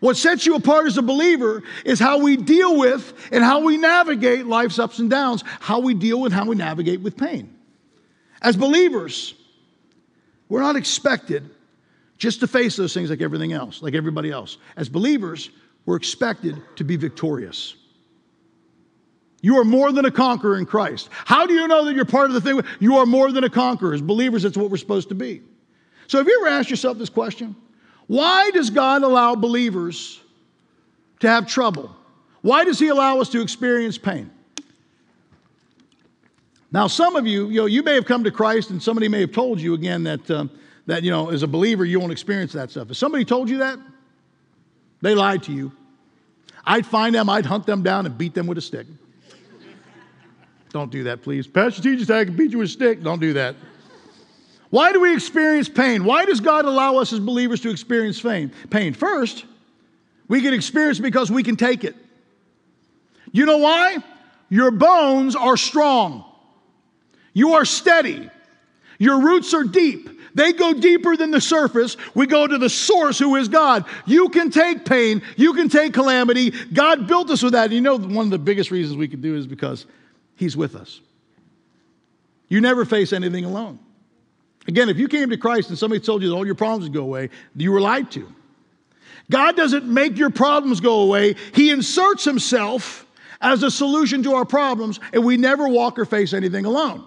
What 0.00 0.16
sets 0.16 0.44
you 0.44 0.54
apart 0.56 0.86
as 0.86 0.98
a 0.98 1.02
believer 1.02 1.62
is 1.84 1.98
how 1.98 2.18
we 2.18 2.36
deal 2.36 2.76
with 2.78 3.12
and 3.32 3.42
how 3.42 3.60
we 3.60 3.76
navigate 3.78 4.46
life's 4.46 4.78
ups 4.78 4.98
and 4.98 5.08
downs, 5.08 5.42
how 5.60 5.80
we 5.80 5.94
deal 5.94 6.20
with, 6.20 6.32
how 6.32 6.44
we 6.46 6.54
navigate 6.54 7.00
with 7.00 7.16
pain. 7.16 7.54
As 8.42 8.56
believers, 8.56 9.34
we're 10.48 10.60
not 10.60 10.76
expected 10.76 11.48
just 12.18 12.40
to 12.40 12.46
face 12.46 12.76
those 12.76 12.92
things 12.94 13.10
like 13.10 13.20
everything 13.20 13.52
else, 13.52 13.82
like 13.82 13.94
everybody 13.94 14.30
else. 14.30 14.58
As 14.76 14.88
believers, 14.88 15.50
we're 15.86 15.96
expected 15.96 16.60
to 16.76 16.84
be 16.84 16.96
victorious. 16.96 17.74
You 19.42 19.58
are 19.58 19.64
more 19.64 19.92
than 19.92 20.04
a 20.04 20.10
conqueror 20.10 20.56
in 20.56 20.66
Christ. 20.66 21.08
How 21.12 21.46
do 21.46 21.52
you 21.54 21.68
know 21.68 21.84
that 21.84 21.94
you're 21.94 22.04
part 22.04 22.26
of 22.30 22.34
the 22.34 22.40
thing? 22.40 22.60
You 22.80 22.96
are 22.98 23.06
more 23.06 23.30
than 23.30 23.44
a 23.44 23.50
conqueror. 23.50 23.92
As 23.94 24.00
believers, 24.00 24.42
that's 24.42 24.56
what 24.56 24.70
we're 24.70 24.76
supposed 24.78 25.08
to 25.10 25.14
be. 25.14 25.42
So, 26.08 26.18
have 26.18 26.26
you 26.26 26.38
ever 26.42 26.54
asked 26.54 26.70
yourself 26.70 26.98
this 26.98 27.10
question? 27.10 27.54
Why 28.06 28.50
does 28.52 28.70
God 28.70 29.02
allow 29.02 29.34
believers 29.34 30.20
to 31.20 31.28
have 31.28 31.46
trouble? 31.46 31.94
Why 32.42 32.64
does 32.64 32.78
He 32.78 32.88
allow 32.88 33.18
us 33.20 33.28
to 33.30 33.42
experience 33.42 33.98
pain? 33.98 34.30
Now, 36.72 36.86
some 36.86 37.16
of 37.16 37.26
you, 37.26 37.48
you 37.48 37.56
know, 37.60 37.66
you 37.66 37.82
may 37.82 37.94
have 37.94 38.06
come 38.06 38.24
to 38.24 38.30
Christ 38.30 38.70
and 38.70 38.82
somebody 38.82 39.08
may 39.08 39.20
have 39.20 39.32
told 39.32 39.60
you 39.60 39.74
again 39.74 40.02
that, 40.04 40.30
uh, 40.30 40.46
that 40.86 41.02
you 41.02 41.10
know, 41.10 41.30
as 41.30 41.42
a 41.42 41.46
believer, 41.46 41.84
you 41.84 41.98
won't 42.00 42.12
experience 42.12 42.52
that 42.52 42.70
stuff. 42.70 42.90
If 42.90 42.96
somebody 42.96 43.24
told 43.24 43.48
you 43.48 43.58
that, 43.58 43.78
they 45.00 45.14
lied 45.14 45.42
to 45.44 45.52
you. 45.52 45.72
I'd 46.64 46.84
find 46.86 47.14
them, 47.14 47.28
I'd 47.30 47.46
hunt 47.46 47.66
them 47.66 47.82
down 47.82 48.04
and 48.06 48.16
beat 48.18 48.34
them 48.34 48.46
with 48.46 48.58
a 48.58 48.60
stick. 48.60 48.86
Don't 50.76 50.90
do 50.90 51.04
that, 51.04 51.22
please. 51.22 51.46
Pastor 51.46 51.80
teaches 51.80 52.10
I 52.10 52.26
can 52.26 52.36
beat 52.36 52.50
you 52.50 52.58
with 52.58 52.68
a 52.68 52.70
stick. 52.70 53.02
Don't 53.02 53.18
do 53.18 53.32
that. 53.32 53.56
Why 54.68 54.92
do 54.92 55.00
we 55.00 55.14
experience 55.14 55.70
pain? 55.70 56.04
Why 56.04 56.26
does 56.26 56.38
God 56.40 56.66
allow 56.66 56.96
us 56.98 57.14
as 57.14 57.18
believers 57.18 57.62
to 57.62 57.70
experience 57.70 58.20
pain? 58.20 58.52
Pain. 58.68 58.92
First, 58.92 59.46
we 60.28 60.42
can 60.42 60.52
experience 60.52 60.98
because 60.98 61.30
we 61.30 61.42
can 61.42 61.56
take 61.56 61.82
it. 61.82 61.96
You 63.32 63.46
know 63.46 63.56
why? 63.56 63.96
Your 64.50 64.70
bones 64.70 65.34
are 65.34 65.56
strong. 65.56 66.24
You 67.32 67.54
are 67.54 67.64
steady. 67.64 68.28
Your 68.98 69.22
roots 69.22 69.54
are 69.54 69.64
deep. 69.64 70.10
They 70.34 70.52
go 70.52 70.74
deeper 70.74 71.16
than 71.16 71.30
the 71.30 71.40
surface. 71.40 71.96
We 72.14 72.26
go 72.26 72.46
to 72.46 72.58
the 72.58 72.68
source 72.68 73.18
who 73.18 73.36
is 73.36 73.48
God. 73.48 73.86
You 74.04 74.28
can 74.28 74.50
take 74.50 74.84
pain. 74.84 75.22
You 75.38 75.54
can 75.54 75.70
take 75.70 75.94
calamity. 75.94 76.50
God 76.70 77.06
built 77.06 77.30
us 77.30 77.42
with 77.42 77.54
that. 77.54 77.64
And 77.64 77.72
you 77.72 77.80
know, 77.80 77.96
one 77.96 78.26
of 78.26 78.30
the 78.30 78.38
biggest 78.38 78.70
reasons 78.70 78.98
we 78.98 79.08
can 79.08 79.22
do 79.22 79.36
is 79.36 79.46
because 79.46 79.86
He's 80.36 80.56
with 80.56 80.76
us. 80.76 81.00
You 82.48 82.60
never 82.60 82.84
face 82.84 83.12
anything 83.12 83.44
alone. 83.44 83.78
Again, 84.68 84.88
if 84.88 84.98
you 84.98 85.08
came 85.08 85.30
to 85.30 85.36
Christ 85.36 85.70
and 85.70 85.78
somebody 85.78 86.00
told 86.00 86.22
you 86.22 86.28
that 86.28 86.34
all 86.34 86.46
your 86.46 86.54
problems 86.54 86.84
would 86.84 86.92
go 86.94 87.02
away, 87.02 87.30
you 87.56 87.72
were 87.72 87.80
lied 87.80 88.10
to. 88.12 88.28
God 89.30 89.56
doesn't 89.56 89.84
make 89.86 90.16
your 90.18 90.30
problems 90.30 90.80
go 90.80 91.00
away, 91.00 91.34
He 91.54 91.70
inserts 91.70 92.24
Himself 92.24 93.06
as 93.40 93.62
a 93.62 93.70
solution 93.70 94.22
to 94.22 94.34
our 94.34 94.44
problems, 94.44 95.00
and 95.12 95.24
we 95.24 95.36
never 95.36 95.68
walk 95.68 95.98
or 95.98 96.04
face 96.04 96.32
anything 96.32 96.64
alone. 96.64 97.04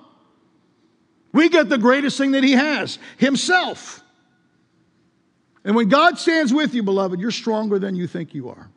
We 1.31 1.49
get 1.49 1.69
the 1.69 1.77
greatest 1.77 2.17
thing 2.17 2.31
that 2.31 2.43
He 2.43 2.53
has 2.53 2.97
Himself. 3.17 4.01
And 5.63 5.75
when 5.75 5.89
God 5.89 6.17
stands 6.17 6.53
with 6.53 6.73
you, 6.73 6.83
beloved, 6.83 7.19
you're 7.19 7.31
stronger 7.31 7.77
than 7.79 7.95
you 7.95 8.07
think 8.07 8.33
you 8.33 8.49
are. 8.49 8.69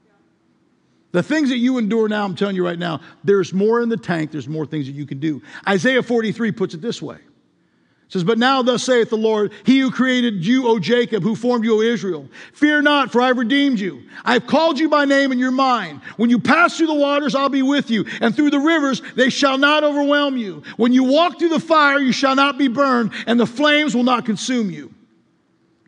The 1.13 1.23
things 1.23 1.51
that 1.51 1.59
you 1.59 1.77
endure 1.79 2.09
now, 2.09 2.25
I'm 2.25 2.35
telling 2.35 2.57
you 2.57 2.65
right 2.65 2.79
now, 2.79 3.01
there's 3.23 3.53
more 3.53 3.83
in 3.83 3.91
the 3.91 3.99
tank, 3.99 4.31
there's 4.33 4.49
more 4.49 4.65
things 4.67 4.87
that 4.87 4.95
you 4.95 5.07
can 5.07 5.21
do. 5.21 5.43
Isaiah 5.69 6.03
43 6.03 6.53
puts 6.53 6.73
it 6.75 6.81
this 6.81 7.03
way. 7.03 7.17
It 7.17 8.13
says, 8.13 8.25
But 8.25 8.39
now 8.39 8.63
thus 8.63 8.83
saith 8.83 9.11
the 9.11 9.19
Lord, 9.19 9.53
He 9.67 9.79
who 9.79 9.91
created 9.91 10.45
you, 10.45 10.67
O 10.69 10.79
Jacob, 10.79 11.23
who 11.23 11.37
formed 11.37 11.67
you, 11.67 11.77
O 11.77 11.81
Israel. 11.83 12.29
Fear 12.55 12.83
not, 12.83 13.13
for 13.13 13.21
I 13.21 13.27
have 13.27 13.37
redeemed 13.37 13.79
you. 13.79 14.05
I 14.25 14.33
have 14.33 14.47
called 14.47 14.79
you 14.79 14.89
by 14.89 15.05
name 15.05 15.33
and 15.33 15.41
you're 15.41 15.51
mine. 15.51 16.01
When 16.17 16.31
you 16.31 16.39
pass 16.39 16.79
through 16.79 16.87
the 16.87 16.95
waters, 16.95 17.35
I'll 17.35 17.49
be 17.51 17.63
with 17.63 17.91
you, 17.91 18.07
and 18.23 18.35
through 18.35 18.51
the 18.51 18.59
rivers, 18.59 19.03
they 19.15 19.29
shall 19.29 19.59
not 19.59 19.85
overwhelm 19.85 20.39
you. 20.39 20.63
When 20.79 20.93
you 20.95 21.05
walk 21.05 21.39
through 21.39 21.51
the 21.51 21.61
fire, 21.61 21.99
you 21.99 22.13
shall 22.13 22.35
not 22.35 22.57
be 22.57 22.69
burned, 22.69 23.13
and 23.27 23.39
the 23.39 23.47
flames 23.47 23.95
will 23.95 24.03
not 24.05 24.25
consume 24.25 24.71
you. 24.71 24.95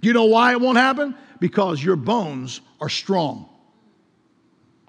You 0.03 0.13
know 0.13 0.27
why 0.27 0.53
it 0.53 0.61
won't 0.61 0.77
happen? 0.77 1.15
Because 1.41 1.83
your 1.83 1.97
bones 1.97 2.61
are 2.79 2.91
strong. 2.91 3.49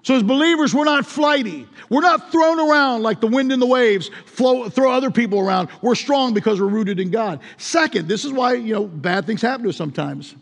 So, 0.06 0.14
as 0.14 0.22
believers, 0.22 0.72
we're 0.72 0.84
not 0.84 1.04
flighty. 1.04 1.66
We're 1.90 2.00
not 2.00 2.30
thrown 2.30 2.60
around 2.60 3.02
like 3.02 3.20
the 3.20 3.26
wind 3.26 3.50
and 3.50 3.60
the 3.60 3.66
waves 3.66 4.08
flow, 4.26 4.68
throw 4.68 4.92
other 4.92 5.10
people 5.10 5.40
around. 5.40 5.68
We're 5.82 5.96
strong 5.96 6.32
because 6.32 6.60
we're 6.60 6.68
rooted 6.68 7.00
in 7.00 7.10
God. 7.10 7.40
Second, 7.58 8.06
this 8.06 8.24
is 8.24 8.30
why 8.30 8.52
you 8.54 8.72
know 8.72 8.84
bad 8.86 9.26
things 9.26 9.42
happen 9.42 9.64
to 9.64 9.70
us 9.70 9.76
sometimes. 9.76 10.36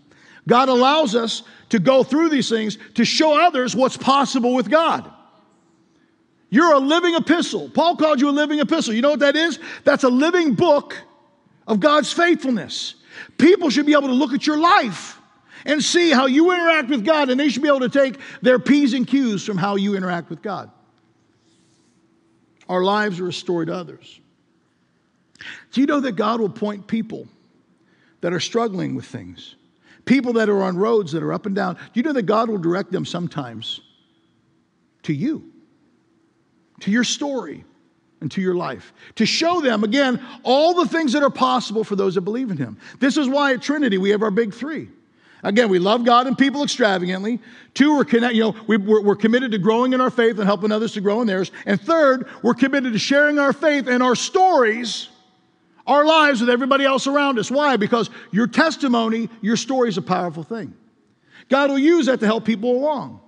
God 0.46 0.68
allows 0.68 1.14
us 1.14 1.44
to 1.70 1.78
go 1.78 2.02
through 2.02 2.28
these 2.28 2.46
things 2.50 2.76
to 2.96 3.06
show 3.06 3.40
others 3.42 3.74
what's 3.74 3.96
possible 3.96 4.52
with 4.52 4.68
God. 4.68 5.10
You're 6.50 6.74
a 6.74 6.78
living 6.78 7.14
epistle. 7.14 7.70
Paul 7.70 7.96
called 7.96 8.20
you 8.20 8.28
a 8.28 8.36
living 8.42 8.58
epistle. 8.58 8.92
You 8.92 9.00
know 9.00 9.12
what 9.12 9.20
that 9.20 9.34
is? 9.34 9.58
That's 9.84 10.04
a 10.04 10.10
living 10.10 10.56
book 10.56 10.94
of 11.66 11.80
God's 11.80 12.12
faithfulness. 12.12 12.96
People 13.38 13.70
should 13.70 13.86
be 13.86 13.92
able 13.94 14.08
to 14.08 14.12
look 14.12 14.34
at 14.34 14.46
your 14.46 14.58
life 14.58 15.18
and 15.64 15.82
see 15.82 16.10
how 16.10 16.26
you 16.26 16.52
interact 16.52 16.88
with 16.90 17.04
God, 17.04 17.30
and 17.30 17.38
they 17.40 17.48
should 17.48 17.62
be 17.62 17.68
able 17.68 17.80
to 17.80 17.88
take 17.88 18.16
their 18.42 18.58
P's 18.58 18.92
and 18.94 19.06
Q's 19.06 19.44
from 19.44 19.56
how 19.56 19.76
you 19.76 19.96
interact 19.96 20.30
with 20.30 20.42
God. 20.42 20.70
Our 22.68 22.82
lives 22.84 23.20
are 23.20 23.28
a 23.28 23.32
story 23.32 23.66
to 23.66 23.74
others. 23.74 24.20
Do 25.72 25.80
you 25.80 25.86
know 25.86 26.00
that 26.00 26.12
God 26.12 26.40
will 26.40 26.48
point 26.48 26.86
people 26.86 27.26
that 28.20 28.32
are 28.32 28.40
struggling 28.40 28.94
with 28.94 29.04
things, 29.04 29.56
people 30.06 30.34
that 30.34 30.48
are 30.48 30.62
on 30.62 30.76
roads 30.76 31.12
that 31.12 31.22
are 31.22 31.32
up 31.32 31.46
and 31.46 31.54
down? 31.54 31.74
Do 31.74 31.80
you 31.94 32.02
know 32.02 32.12
that 32.14 32.22
God 32.24 32.48
will 32.48 32.58
direct 32.58 32.92
them 32.92 33.04
sometimes 33.04 33.80
to 35.02 35.12
you, 35.12 35.44
to 36.80 36.90
your 36.90 37.04
story, 37.04 37.64
and 38.20 38.30
to 38.30 38.40
your 38.40 38.54
life 38.54 38.94
to 39.16 39.26
show 39.26 39.60
them, 39.60 39.84
again, 39.84 40.22
all 40.44 40.72
the 40.72 40.86
things 40.88 41.12
that 41.12 41.22
are 41.22 41.28
possible 41.28 41.84
for 41.84 41.94
those 41.96 42.14
that 42.14 42.22
believe 42.22 42.50
in 42.50 42.56
Him? 42.56 42.78
This 42.98 43.18
is 43.18 43.28
why 43.28 43.52
at 43.52 43.60
Trinity 43.60 43.98
we 43.98 44.10
have 44.10 44.22
our 44.22 44.30
big 44.30 44.54
three. 44.54 44.88
Again, 45.44 45.68
we 45.68 45.78
love 45.78 46.04
God 46.04 46.26
and 46.26 46.36
people 46.38 46.64
extravagantly. 46.64 47.38
Two, 47.74 47.94
we're, 47.96 48.06
connect, 48.06 48.34
you 48.34 48.42
know, 48.44 48.56
we, 48.66 48.76
are 48.76 49.14
committed 49.14 49.52
to 49.52 49.58
growing 49.58 49.92
in 49.92 50.00
our 50.00 50.10
faith 50.10 50.38
and 50.38 50.46
helping 50.46 50.72
others 50.72 50.92
to 50.92 51.02
grow 51.02 51.20
in 51.20 51.26
theirs. 51.26 51.52
And 51.66 51.78
third, 51.78 52.26
we're 52.42 52.54
committed 52.54 52.94
to 52.94 52.98
sharing 52.98 53.38
our 53.38 53.52
faith 53.52 53.86
and 53.86 54.02
our 54.02 54.14
stories, 54.14 55.08
our 55.86 56.06
lives 56.06 56.40
with 56.40 56.48
everybody 56.48 56.86
else 56.86 57.06
around 57.06 57.38
us. 57.38 57.50
Why? 57.50 57.76
Because 57.76 58.08
your 58.32 58.46
testimony, 58.46 59.28
your 59.42 59.58
story 59.58 59.90
is 59.90 59.98
a 59.98 60.02
powerful 60.02 60.42
thing. 60.44 60.72
God 61.50 61.68
will 61.70 61.78
use 61.78 62.06
that 62.06 62.20
to 62.20 62.26
help 62.26 62.46
people 62.46 62.72
along. 62.76 63.20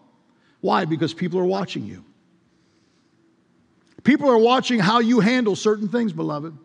Why? 0.62 0.86
Because 0.86 1.12
people 1.12 1.38
are 1.38 1.44
watching 1.44 1.84
you. 1.84 2.02
People 4.04 4.30
are 4.30 4.38
watching 4.38 4.80
how 4.80 5.00
you 5.00 5.20
handle 5.20 5.54
certain 5.54 5.88
things, 5.88 6.14
beloved. 6.14 6.56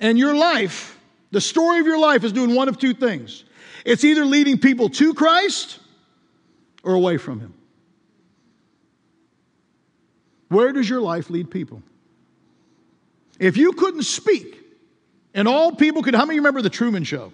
And 0.00 0.18
your 0.18 0.34
life, 0.34 0.98
the 1.30 1.40
story 1.40 1.78
of 1.78 1.86
your 1.86 2.00
life, 2.00 2.24
is 2.24 2.32
doing 2.32 2.56
one 2.56 2.68
of 2.68 2.76
two 2.76 2.92
things 2.92 3.44
it's 3.84 4.04
either 4.04 4.24
leading 4.24 4.58
people 4.58 4.88
to 4.90 5.14
Christ 5.14 5.78
or 6.82 6.94
away 6.94 7.16
from 7.16 7.40
Him. 7.40 7.54
Where 10.48 10.72
does 10.72 10.88
your 10.88 11.00
life 11.00 11.30
lead 11.30 11.50
people? 11.50 11.82
If 13.38 13.56
you 13.56 13.72
couldn't 13.72 14.02
speak 14.02 14.58
and 15.32 15.46
all 15.46 15.72
people 15.74 16.02
could, 16.02 16.14
how 16.14 16.26
many 16.26 16.38
remember 16.40 16.60
The 16.62 16.70
Truman 16.70 17.04
Show? 17.04 17.32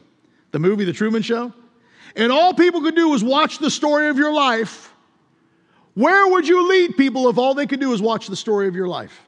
The 0.53 0.59
movie 0.59 0.85
The 0.85 0.93
Truman 0.93 1.23
Show? 1.23 1.53
And 2.15 2.31
all 2.31 2.55
people 2.55 2.83
could 2.83 2.95
do 2.95 3.09
was 3.09 3.25
watch 3.25 3.59
the 3.59 3.71
story 3.71 4.09
of 4.09 4.17
your 4.19 4.33
life. 4.33 4.93
Where 5.95 6.29
would 6.31 6.47
you 6.47 6.69
lead 6.69 6.97
people 6.97 7.29
if 7.29 7.39
all 7.39 7.55
they 7.55 7.67
could 7.67 7.81
do 7.81 7.93
is 7.93 8.01
watch 8.03 8.29
the 8.29 8.37
story 8.37 8.69
of 8.69 8.77
your 8.77 8.87
life? 8.89 9.26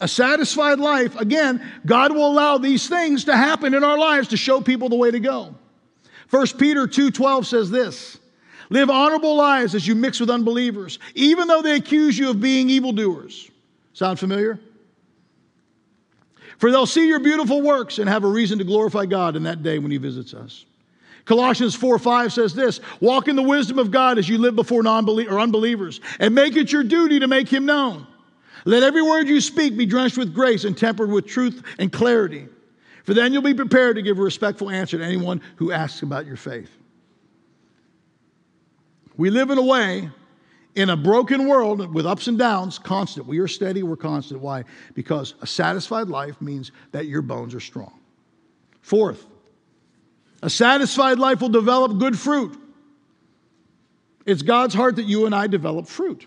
a 0.00 0.08
satisfied 0.08 0.80
life, 0.80 1.14
again, 1.20 1.60
God 1.84 2.12
will 2.12 2.26
allow 2.26 2.58
these 2.58 2.88
things 2.88 3.24
to 3.26 3.36
happen 3.36 3.74
in 3.74 3.84
our 3.84 3.98
lives 3.98 4.28
to 4.28 4.36
show 4.36 4.60
people 4.60 4.88
the 4.88 4.96
way 4.96 5.10
to 5.10 5.20
go. 5.20 5.54
1 6.30 6.46
Peter 6.58 6.86
2:12 6.86 7.44
says 7.46 7.70
this: 7.70 8.16
Live 8.70 8.88
honorable 8.88 9.34
lives 9.36 9.74
as 9.74 9.86
you 9.86 9.94
mix 9.94 10.18
with 10.20 10.30
unbelievers, 10.30 10.98
even 11.14 11.48
though 11.48 11.60
they 11.62 11.76
accuse 11.76 12.16
you 12.18 12.30
of 12.30 12.40
being 12.40 12.70
evildoers. 12.70 13.50
Sound 13.92 14.18
familiar? 14.18 14.58
For 16.58 16.70
they'll 16.70 16.86
see 16.86 17.08
your 17.08 17.20
beautiful 17.20 17.62
works 17.62 17.98
and 17.98 18.08
have 18.08 18.22
a 18.22 18.28
reason 18.28 18.58
to 18.58 18.64
glorify 18.64 19.06
God 19.06 19.34
in 19.34 19.42
that 19.44 19.62
day 19.62 19.78
when 19.78 19.90
He 19.90 19.96
visits 19.98 20.34
us. 20.34 20.64
Colossians 21.26 21.74
4 21.74 21.98
5 21.98 22.32
says 22.32 22.54
this 22.54 22.80
Walk 23.00 23.28
in 23.28 23.36
the 23.36 23.42
wisdom 23.42 23.78
of 23.78 23.90
God 23.90 24.18
as 24.18 24.28
you 24.28 24.38
live 24.38 24.56
before 24.56 24.82
non 24.82 25.04
belie 25.04 25.26
or 25.26 25.38
unbelievers, 25.40 26.00
and 26.18 26.34
make 26.34 26.56
it 26.56 26.72
your 26.72 26.84
duty 26.84 27.20
to 27.20 27.26
make 27.28 27.48
Him 27.48 27.66
known. 27.66 28.06
Let 28.64 28.82
every 28.82 29.02
word 29.02 29.28
you 29.28 29.40
speak 29.40 29.76
be 29.76 29.86
drenched 29.86 30.18
with 30.18 30.34
grace 30.34 30.64
and 30.64 30.76
tempered 30.76 31.10
with 31.10 31.26
truth 31.26 31.62
and 31.78 31.90
clarity, 31.90 32.48
for 33.04 33.14
then 33.14 33.32
you'll 33.32 33.42
be 33.42 33.54
prepared 33.54 33.96
to 33.96 34.02
give 34.02 34.18
a 34.18 34.22
respectful 34.22 34.70
answer 34.70 34.98
to 34.98 35.04
anyone 35.04 35.40
who 35.56 35.72
asks 35.72 36.02
about 36.02 36.26
your 36.26 36.36
faith. 36.36 36.70
We 39.16 39.30
live 39.30 39.50
in 39.50 39.58
a 39.58 39.62
way, 39.62 40.10
in 40.74 40.90
a 40.90 40.96
broken 40.96 41.48
world 41.48 41.92
with 41.92 42.06
ups 42.06 42.28
and 42.28 42.38
downs, 42.38 42.78
constant. 42.78 43.26
We 43.26 43.38
are 43.40 43.48
steady, 43.48 43.82
we're 43.82 43.96
constant. 43.96 44.40
Why? 44.40 44.64
Because 44.94 45.34
a 45.42 45.46
satisfied 45.46 46.08
life 46.08 46.40
means 46.40 46.70
that 46.92 47.06
your 47.06 47.22
bones 47.22 47.54
are 47.54 47.60
strong. 47.60 47.98
Fourth, 48.80 49.26
a 50.42 50.48
satisfied 50.48 51.18
life 51.18 51.40
will 51.40 51.50
develop 51.50 51.98
good 51.98 52.18
fruit. 52.18 52.56
It's 54.26 54.42
God's 54.42 54.74
heart 54.74 54.96
that 54.96 55.06
you 55.06 55.26
and 55.26 55.34
I 55.34 55.46
develop 55.48 55.86
fruit, 55.86 56.26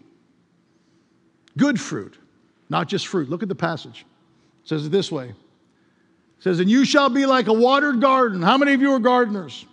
good 1.57 1.79
fruit 1.79 2.17
not 2.69 2.87
just 2.87 3.07
fruit. 3.07 3.29
Look 3.29 3.43
at 3.43 3.49
the 3.49 3.55
passage. 3.55 4.05
It 4.63 4.69
says 4.69 4.85
it 4.85 4.91
this 4.91 5.11
way. 5.11 5.29
It 5.29 5.35
says, 6.43 6.59
and 6.59 6.69
you 6.69 6.85
shall 6.85 7.09
be 7.09 7.25
like 7.25 7.47
a 7.47 7.53
watered 7.53 8.01
garden. 8.01 8.41
How 8.41 8.57
many 8.57 8.73
of 8.73 8.81
you 8.81 8.93
are 8.93 8.99
gardeners? 8.99 9.65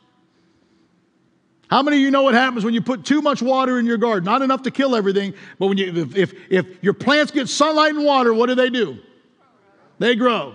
How 1.68 1.82
many 1.82 1.98
of 1.98 2.02
you 2.02 2.10
know 2.10 2.22
what 2.22 2.34
happens 2.34 2.64
when 2.64 2.74
you 2.74 2.80
put 2.80 3.04
too 3.04 3.22
much 3.22 3.40
water 3.40 3.78
in 3.78 3.86
your 3.86 3.96
garden? 3.96 4.24
Not 4.24 4.42
enough 4.42 4.62
to 4.64 4.70
kill 4.72 4.96
everything, 4.96 5.34
but 5.58 5.66
when 5.68 5.78
you, 5.78 5.92
if, 6.02 6.16
if, 6.16 6.34
if 6.50 6.66
your 6.82 6.94
plants 6.94 7.30
get 7.30 7.48
sunlight 7.48 7.94
and 7.94 8.04
water, 8.04 8.34
what 8.34 8.46
do 8.46 8.54
they 8.54 8.70
do? 8.70 8.98
They 9.98 10.16
grow. 10.16 10.54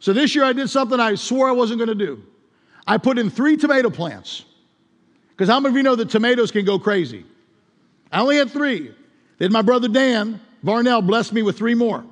So 0.00 0.12
this 0.12 0.34
year 0.34 0.44
I 0.44 0.52
did 0.52 0.68
something 0.68 0.98
I 0.98 1.14
swore 1.14 1.48
I 1.48 1.52
wasn't 1.52 1.78
going 1.78 1.88
to 1.96 2.06
do. 2.06 2.22
I 2.86 2.98
put 2.98 3.18
in 3.18 3.30
three 3.30 3.56
tomato 3.56 3.90
plants. 3.90 4.44
Because 5.30 5.48
how 5.48 5.60
many 5.60 5.72
of 5.74 5.76
you 5.76 5.82
know 5.84 5.94
that 5.96 6.10
tomatoes 6.10 6.50
can 6.50 6.64
go 6.64 6.78
crazy? 6.78 7.24
I 8.10 8.20
only 8.20 8.36
had 8.36 8.50
three. 8.50 8.92
Then 9.38 9.52
my 9.52 9.62
brother 9.62 9.86
Dan 9.86 10.40
Varnell 10.64 11.06
blessed 11.06 11.32
me 11.32 11.42
with 11.42 11.56
three 11.58 11.74
more. 11.74 12.04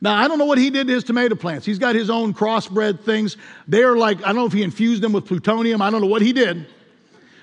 Now, 0.00 0.14
I 0.18 0.28
don't 0.28 0.38
know 0.38 0.44
what 0.44 0.58
he 0.58 0.70
did 0.70 0.88
to 0.88 0.92
his 0.94 1.04
tomato 1.04 1.34
plants. 1.34 1.64
He's 1.64 1.78
got 1.78 1.94
his 1.94 2.10
own 2.10 2.34
crossbred 2.34 3.00
things. 3.00 3.36
They 3.66 3.82
are 3.82 3.96
like, 3.96 4.18
I 4.22 4.26
don't 4.28 4.36
know 4.36 4.46
if 4.46 4.52
he 4.52 4.62
infused 4.62 5.02
them 5.02 5.12
with 5.12 5.26
plutonium. 5.26 5.80
I 5.80 5.90
don't 5.90 6.00
know 6.00 6.06
what 6.06 6.22
he 6.22 6.32
did. 6.32 6.66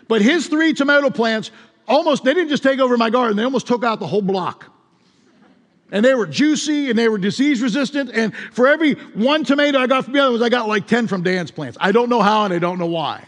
But 0.07 0.21
his 0.21 0.47
three 0.47 0.73
tomato 0.73 1.09
plants 1.09 1.49
almost, 1.87 2.23
they 2.23 2.33
didn't 2.33 2.49
just 2.49 2.61
take 2.63 2.79
over 2.79 2.95
my 2.97 3.09
garden, 3.09 3.37
they 3.37 3.43
almost 3.43 3.65
took 3.67 3.83
out 3.83 3.99
the 3.99 4.07
whole 4.07 4.21
block. 4.21 4.67
And 5.91 6.03
they 6.03 6.13
were 6.15 6.25
juicy 6.27 6.89
and 6.89 6.97
they 6.97 7.07
were 7.09 7.17
disease 7.17 7.61
resistant. 7.61 8.11
And 8.13 8.35
for 8.35 8.67
every 8.67 8.93
one 8.93 9.43
tomato 9.43 9.77
I 9.79 9.87
got 9.87 10.03
from 10.05 10.13
the 10.13 10.19
other 10.19 10.31
ones, 10.31 10.41
I 10.43 10.49
got 10.49 10.67
like 10.67 10.87
10 10.87 11.07
from 11.07 11.23
Dan's 11.23 11.51
plants. 11.51 11.77
I 11.81 11.91
don't 11.91 12.09
know 12.09 12.21
how 12.21 12.45
and 12.45 12.53
I 12.53 12.59
don't 12.59 12.79
know 12.79 12.87
why. 12.87 13.23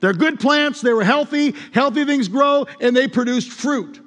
They're 0.00 0.12
good 0.14 0.38
plants, 0.40 0.80
they 0.80 0.92
were 0.92 1.04
healthy, 1.04 1.54
healthy 1.72 2.04
things 2.04 2.28
grow, 2.28 2.66
and 2.80 2.96
they 2.96 3.08
produced 3.08 3.50
fruit. 3.50 4.00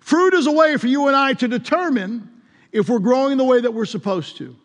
Fruit 0.00 0.34
is 0.34 0.46
a 0.46 0.52
way 0.52 0.76
for 0.78 0.88
you 0.88 1.06
and 1.06 1.14
I 1.16 1.34
to 1.34 1.46
determine 1.46 2.28
if 2.72 2.88
we're 2.88 2.98
growing 2.98 3.36
the 3.36 3.44
way 3.44 3.60
that 3.60 3.72
we're 3.74 3.84
supposed 3.84 4.38
to. 4.38 4.56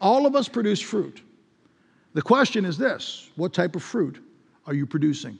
All 0.00 0.26
of 0.26 0.34
us 0.34 0.48
produce 0.48 0.80
fruit. 0.80 1.20
The 2.14 2.22
question 2.22 2.64
is 2.64 2.78
this 2.78 3.30
what 3.36 3.52
type 3.52 3.76
of 3.76 3.82
fruit 3.82 4.22
are 4.66 4.74
you 4.74 4.86
producing? 4.86 5.38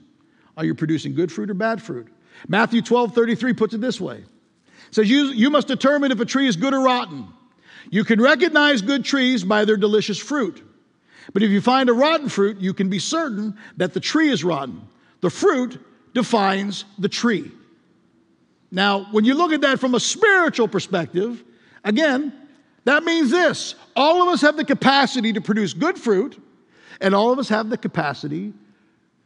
Are 0.56 0.64
you 0.64 0.74
producing 0.74 1.14
good 1.14 1.32
fruit 1.32 1.50
or 1.50 1.54
bad 1.54 1.80
fruit? 1.82 2.08
Matthew 2.46 2.82
12 2.82 3.14
33 3.14 3.52
puts 3.54 3.74
it 3.74 3.80
this 3.80 4.00
way 4.00 4.18
it 4.18 4.24
says, 4.94 5.10
you, 5.10 5.26
you 5.26 5.50
must 5.50 5.66
determine 5.66 6.12
if 6.12 6.20
a 6.20 6.24
tree 6.24 6.46
is 6.46 6.56
good 6.56 6.72
or 6.74 6.80
rotten. 6.82 7.28
You 7.90 8.04
can 8.04 8.20
recognize 8.20 8.80
good 8.82 9.04
trees 9.04 9.44
by 9.44 9.64
their 9.64 9.76
delicious 9.76 10.18
fruit. 10.18 10.62
But 11.32 11.42
if 11.42 11.50
you 11.50 11.60
find 11.60 11.88
a 11.88 11.92
rotten 11.92 12.28
fruit, 12.28 12.58
you 12.60 12.72
can 12.74 12.88
be 12.90 12.98
certain 12.98 13.56
that 13.76 13.92
the 13.94 14.00
tree 14.00 14.28
is 14.28 14.44
rotten. 14.44 14.82
The 15.20 15.30
fruit 15.30 15.80
defines 16.14 16.84
the 16.98 17.08
tree. 17.08 17.50
Now, 18.70 19.06
when 19.12 19.24
you 19.24 19.34
look 19.34 19.52
at 19.52 19.62
that 19.62 19.80
from 19.80 19.94
a 19.94 20.00
spiritual 20.00 20.68
perspective, 20.68 21.42
again, 21.84 22.32
that 22.84 23.02
means 23.02 23.30
this 23.30 23.74
all 23.96 24.22
of 24.22 24.28
us 24.28 24.40
have 24.42 24.56
the 24.56 24.64
capacity 24.64 25.32
to 25.32 25.40
produce 25.40 25.72
good 25.74 25.98
fruit, 25.98 26.42
and 27.00 27.14
all 27.14 27.32
of 27.32 27.38
us 27.38 27.48
have 27.48 27.70
the 27.70 27.78
capacity 27.78 28.52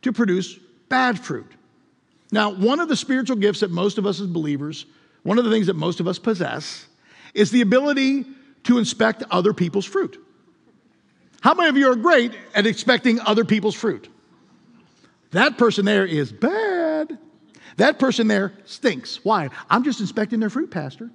to 0.02 0.12
produce 0.12 0.54
bad 0.88 1.18
fruit. 1.18 1.50
Now, 2.30 2.50
one 2.50 2.80
of 2.80 2.88
the 2.88 2.96
spiritual 2.96 3.36
gifts 3.36 3.60
that 3.60 3.70
most 3.70 3.98
of 3.98 4.06
us 4.06 4.20
as 4.20 4.26
believers, 4.26 4.86
one 5.22 5.38
of 5.38 5.44
the 5.44 5.50
things 5.50 5.66
that 5.66 5.76
most 5.76 6.00
of 6.00 6.08
us 6.08 6.18
possess, 6.18 6.86
is 7.34 7.50
the 7.50 7.60
ability 7.60 8.24
to 8.64 8.78
inspect 8.78 9.22
other 9.30 9.52
people's 9.52 9.84
fruit. 9.84 10.22
How 11.40 11.54
many 11.54 11.68
of 11.68 11.76
you 11.76 11.90
are 11.90 11.96
great 11.96 12.32
at 12.54 12.66
inspecting 12.66 13.20
other 13.20 13.44
people's 13.44 13.74
fruit? 13.74 14.08
That 15.32 15.58
person 15.58 15.84
there 15.84 16.06
is 16.06 16.30
bad. 16.32 16.71
That 17.76 17.98
person 17.98 18.28
there 18.28 18.52
stinks. 18.64 19.24
Why? 19.24 19.48
I'm 19.70 19.84
just 19.84 20.00
inspecting 20.00 20.40
their 20.40 20.50
fruit, 20.50 20.70
Pastor. 20.70 21.10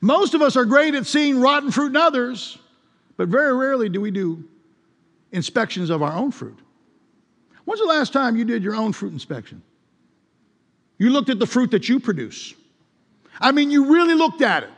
Most 0.00 0.34
of 0.34 0.40
us 0.42 0.56
are 0.56 0.64
great 0.64 0.94
at 0.94 1.06
seeing 1.06 1.40
rotten 1.40 1.70
fruit 1.70 1.88
in 1.88 1.96
others, 1.96 2.58
but 3.16 3.28
very 3.28 3.54
rarely 3.54 3.88
do 3.88 4.00
we 4.00 4.10
do 4.10 4.44
inspections 5.32 5.90
of 5.90 6.02
our 6.02 6.12
own 6.12 6.30
fruit. 6.30 6.58
When's 7.64 7.80
the 7.80 7.86
last 7.86 8.12
time 8.12 8.36
you 8.36 8.44
did 8.44 8.62
your 8.62 8.74
own 8.74 8.92
fruit 8.92 9.12
inspection? 9.12 9.62
You 10.98 11.10
looked 11.10 11.28
at 11.28 11.38
the 11.38 11.46
fruit 11.46 11.70
that 11.72 11.88
you 11.88 12.00
produce. 12.00 12.54
I 13.40 13.52
mean, 13.52 13.70
you 13.70 13.92
really 13.92 14.14
looked 14.14 14.42
at 14.42 14.62
it. 14.64 14.70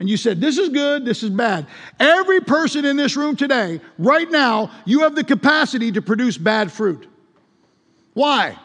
And 0.00 0.10
you 0.10 0.16
said, 0.16 0.40
This 0.40 0.58
is 0.58 0.68
good, 0.70 1.04
this 1.04 1.22
is 1.22 1.30
bad. 1.30 1.66
Every 2.00 2.40
person 2.40 2.84
in 2.84 2.96
this 2.96 3.16
room 3.16 3.36
today, 3.36 3.80
right 3.98 4.30
now, 4.30 4.70
you 4.84 5.00
have 5.00 5.14
the 5.14 5.24
capacity 5.24 5.92
to 5.92 6.02
produce 6.02 6.36
bad 6.36 6.70
fruit. 6.70 7.06
Why? 8.12 8.58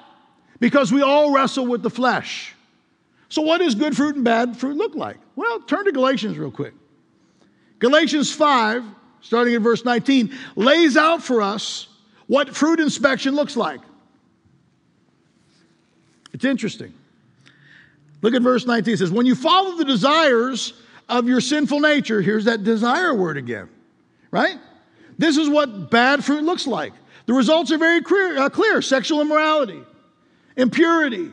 because 0.59 0.91
we 0.91 1.01
all 1.01 1.31
wrestle 1.33 1.65
with 1.65 1.81
the 1.81 1.89
flesh. 1.89 2.53
So, 3.29 3.41
what 3.41 3.59
does 3.59 3.75
good 3.75 3.95
fruit 3.95 4.15
and 4.15 4.23
bad 4.23 4.57
fruit 4.57 4.75
look 4.75 4.95
like? 4.95 5.17
Well, 5.35 5.61
turn 5.61 5.85
to 5.85 5.91
Galatians 5.91 6.37
real 6.37 6.51
quick. 6.51 6.73
Galatians 7.79 8.33
5, 8.33 8.83
starting 9.21 9.55
at 9.55 9.61
verse 9.61 9.85
19, 9.85 10.33
lays 10.55 10.97
out 10.97 11.23
for 11.23 11.41
us 11.41 11.87
what 12.27 12.55
fruit 12.55 12.79
inspection 12.79 13.35
looks 13.35 13.55
like. 13.55 13.81
It's 16.33 16.43
interesting. 16.45 16.93
Look 18.21 18.33
at 18.33 18.41
verse 18.41 18.65
19. 18.65 18.93
It 18.93 18.97
says, 18.97 19.11
When 19.11 19.25
you 19.25 19.35
follow 19.35 19.75
the 19.77 19.85
desires 19.85 20.73
of 21.07 21.27
your 21.29 21.39
sinful 21.39 21.79
nature, 21.79 22.21
here's 22.21 22.45
that 22.45 22.63
desire 22.63 23.13
word 23.13 23.37
again, 23.37 23.69
right? 24.31 24.57
This 25.17 25.37
is 25.37 25.47
what 25.47 25.89
bad 25.89 26.23
fruit 26.23 26.43
looks 26.43 26.65
like. 26.67 26.93
The 27.27 27.33
results 27.33 27.71
are 27.71 27.77
very 27.77 28.01
clear, 28.01 28.37
uh, 28.39 28.49
clear 28.49 28.81
sexual 28.81 29.21
immorality, 29.21 29.81
impurity, 30.59 31.31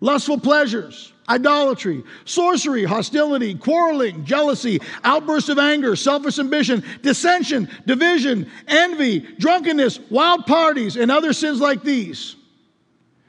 lustful 0.00 0.38
pleasures, 0.38 1.12
idolatry, 1.28 2.02
sorcery, 2.24 2.84
hostility, 2.84 3.54
quarreling, 3.54 4.24
jealousy, 4.24 4.80
outbursts 5.04 5.48
of 5.50 5.58
anger, 5.58 5.94
selfish 5.94 6.38
ambition, 6.38 6.82
dissension, 7.02 7.68
division, 7.86 8.50
envy, 8.66 9.20
drunkenness, 9.38 10.00
wild 10.10 10.46
parties, 10.46 10.96
and 10.96 11.10
other 11.10 11.32
sins 11.34 11.60
like 11.60 11.82
these. 11.82 12.34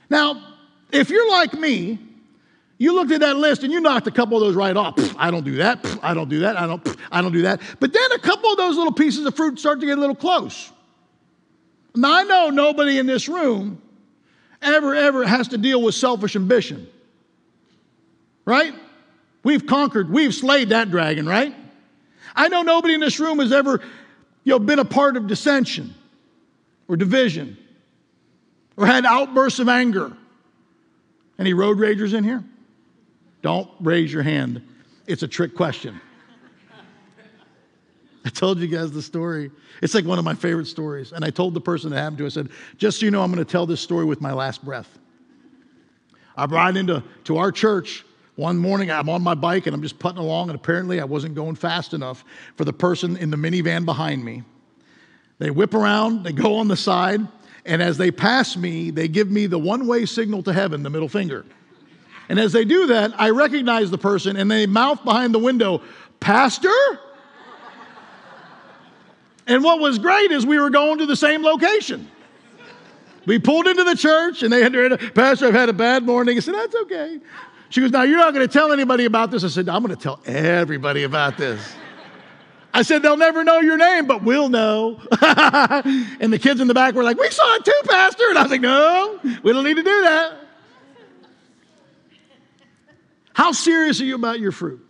Now, 0.10 0.42
if 0.92 1.10
you're 1.10 1.30
like 1.30 1.54
me, 1.54 2.00
you 2.78 2.96
looked 2.96 3.12
at 3.12 3.20
that 3.22 3.36
list 3.38 3.64
and 3.64 3.72
you 3.72 3.80
knocked 3.82 4.08
a 4.08 4.12
couple 4.12 4.38
of 4.38 4.42
those 4.44 4.56
right 4.56 4.76
off. 4.78 4.96
I 5.18 5.30
don't 5.32 5.44
do 5.46 5.56
that. 5.58 5.86
I 6.02 6.14
don't 6.14 6.30
do 6.30 6.40
that. 6.40 6.58
I 6.60 6.66
don't. 6.66 6.96
I 7.12 7.22
don't 7.22 7.32
do 7.32 7.44
that. 7.44 7.62
But 7.80 7.94
then 7.94 8.12
a 8.14 8.20
couple 8.20 8.50
of 8.52 8.58
those 8.58 8.76
little 8.76 8.92
pieces 8.92 9.26
of 9.26 9.36
fruit 9.36 9.60
start 9.60 9.80
to 9.80 9.86
get 9.86 9.98
a 9.98 10.02
little 10.02 10.16
close. 10.16 10.72
Now 11.96 12.12
I 12.18 12.24
know 12.24 12.50
nobody 12.50 12.98
in 12.98 13.06
this 13.06 13.30
room 13.30 13.80
ever, 14.64 14.96
ever 14.96 15.28
has 15.28 15.50
to 15.50 15.58
deal 15.58 15.82
with 15.82 15.96
selfish 15.96 16.36
ambition. 16.36 16.88
Right? 18.46 18.74
We've 19.44 19.66
conquered, 19.66 20.10
we've 20.10 20.34
slayed 20.34 20.70
that 20.70 20.90
dragon, 20.90 21.26
right? 21.28 21.54
I 22.36 22.48
know 22.48 22.62
nobody 22.62 22.94
in 22.94 23.00
this 23.02 23.20
room 23.20 23.40
has 23.40 23.52
ever 23.52 23.82
you 24.44 24.50
know, 24.52 24.60
been 24.60 24.80
a 24.80 24.86
part 24.86 25.18
of 25.18 25.28
dissension 25.28 25.94
or 26.88 26.98
division 26.98 27.58
or 28.78 28.86
had 28.86 29.06
outbursts 29.06 29.60
of 29.60 29.70
anger. 29.70 30.14
Any 31.38 31.54
road 31.54 31.78
ragers 31.78 32.14
in 32.14 32.24
here? 32.24 32.44
Don't 33.42 33.70
raise 33.80 34.12
your 34.12 34.24
hand. 34.24 34.62
It's 35.08 35.24
a 35.24 35.28
trick 35.28 35.56
question. 35.56 36.00
I 38.26 38.30
told 38.30 38.60
you 38.60 38.68
guys 38.68 38.92
the 38.92 39.02
story. 39.02 39.52
It's 39.82 39.94
like 39.94 40.06
one 40.06 40.18
of 40.18 40.24
my 40.26 40.34
favorite 40.34 40.68
stories. 40.68 41.12
And 41.12 41.26
I 41.26 41.30
told 41.30 41.54
the 41.54 41.62
person 41.62 41.90
that 41.90 41.98
happened 41.98 42.20
to, 42.20 42.26
I 42.26 42.30
said, 42.30 42.50
just 42.78 43.00
so 43.00 43.06
you 43.06 43.12
know, 43.12 43.22
I'm 43.22 43.32
going 43.32 43.44
to 43.44 43.50
tell 43.52 43.66
this 43.66 43.82
story 43.82 44.06
with 44.06 44.22
my 44.22 44.32
last 44.32 44.64
breath. 44.64 44.98
I 46.38 46.46
ride 46.46 46.78
into 46.78 47.04
to 47.26 47.38
our 47.38 47.52
church 47.52 48.06
one 48.36 48.58
morning. 48.58 48.90
I'm 48.92 49.10
on 49.10 49.22
my 49.22 49.36
bike 49.36 49.68
and 49.68 49.76
I'm 49.76 49.82
just 49.82 50.00
putting 50.00 50.18
along, 50.18 50.50
and 50.50 50.56
apparently 50.58 51.00
I 51.00 51.04
wasn't 51.04 51.36
going 51.36 51.56
fast 51.56 51.94
enough 51.94 52.24
for 52.56 52.66
the 52.66 52.74
person 52.74 53.18
in 53.18 53.30
the 53.30 53.38
minivan 53.38 53.86
behind 53.86 54.24
me. 54.24 54.42
They 55.40 55.52
whip 55.52 55.74
around, 55.74 56.24
they 56.24 56.32
go 56.32 56.56
on 56.56 56.68
the 56.70 56.78
side, 56.78 57.20
and 57.66 57.82
as 57.84 57.98
they 57.98 58.10
pass 58.10 58.56
me, 58.56 58.90
they 58.90 59.08
give 59.08 59.30
me 59.30 59.48
the 59.48 59.60
one 59.60 59.86
way 59.86 60.06
signal 60.06 60.42
to 60.44 60.54
heaven, 60.54 60.82
the 60.82 60.90
middle 60.90 61.10
finger. 61.10 61.46
And 62.30 62.40
as 62.40 62.54
they 62.54 62.64
do 62.66 62.88
that, 62.88 63.12
I 63.20 63.30
recognize 63.32 63.92
the 63.92 63.98
person 63.98 64.38
and 64.38 64.50
they 64.50 64.66
mouth 64.66 65.04
behind 65.04 65.34
the 65.36 65.40
window, 65.40 65.82
Pastor? 66.22 66.70
And 69.48 69.64
what 69.64 69.80
was 69.80 70.00
great 70.00 70.32
is 70.32 70.46
we 70.46 70.60
were 70.60 70.70
going 70.70 71.00
to 71.00 71.06
the 71.06 71.16
same 71.16 71.44
location. 71.44 72.10
We 73.26 73.40
pulled 73.40 73.68
into 73.68 73.84
the 73.84 73.96
church 73.96 74.44
and 74.44 74.52
they 74.52 74.62
had, 74.62 74.74
to, 74.74 74.98
Pastor, 75.14 75.48
I've 75.48 75.54
had 75.54 75.70
a 75.70 75.74
bad 75.74 76.04
morning. 76.04 76.38
I 76.38 76.42
said, 76.42 76.56
That's 76.56 76.76
okay. 76.76 77.20
She 77.70 77.82
goes, 77.82 77.92
Now 77.92 78.04
you're 78.04 78.18
not 78.18 78.34
going 78.34 78.46
to 78.46 78.52
tell 78.52 78.72
anybody 78.72 79.06
about 79.06 79.32
this. 79.32 79.44
I 79.44 79.48
said, 79.48 79.70
I'm 79.70 79.84
going 79.84 79.96
to 79.96 80.02
tell 80.02 80.20
everybody 80.26 81.04
about 81.04 81.38
this. 81.38 81.62
I 82.74 82.82
said, 82.82 83.02
They'll 83.02 83.18
never 83.18 83.44
know 83.44 83.60
your 83.60 83.78
name, 83.78 84.08
but 84.08 84.24
we'll 84.24 84.50
know. 84.50 85.00
and 85.22 86.34
the 86.34 86.40
kids 86.42 86.60
in 86.60 86.68
the 86.68 86.74
back 86.74 86.96
were 86.96 87.04
like, 87.04 87.18
We 87.20 87.30
saw 87.30 87.56
it 87.56 87.66
too, 87.66 87.82
Pastor. 87.86 88.24
And 88.30 88.38
I 88.38 88.42
was 88.44 88.52
like, 88.52 88.62
No, 88.62 89.20
we 89.42 89.54
don't 89.54 89.64
need 89.64 89.78
to 89.78 89.84
do 89.84 90.02
that. 90.04 90.34
How 93.34 93.52
serious 93.52 94.00
are 94.02 94.06
you 94.06 94.16
about 94.16 94.40
your 94.40 94.52
fruit? 94.52 94.83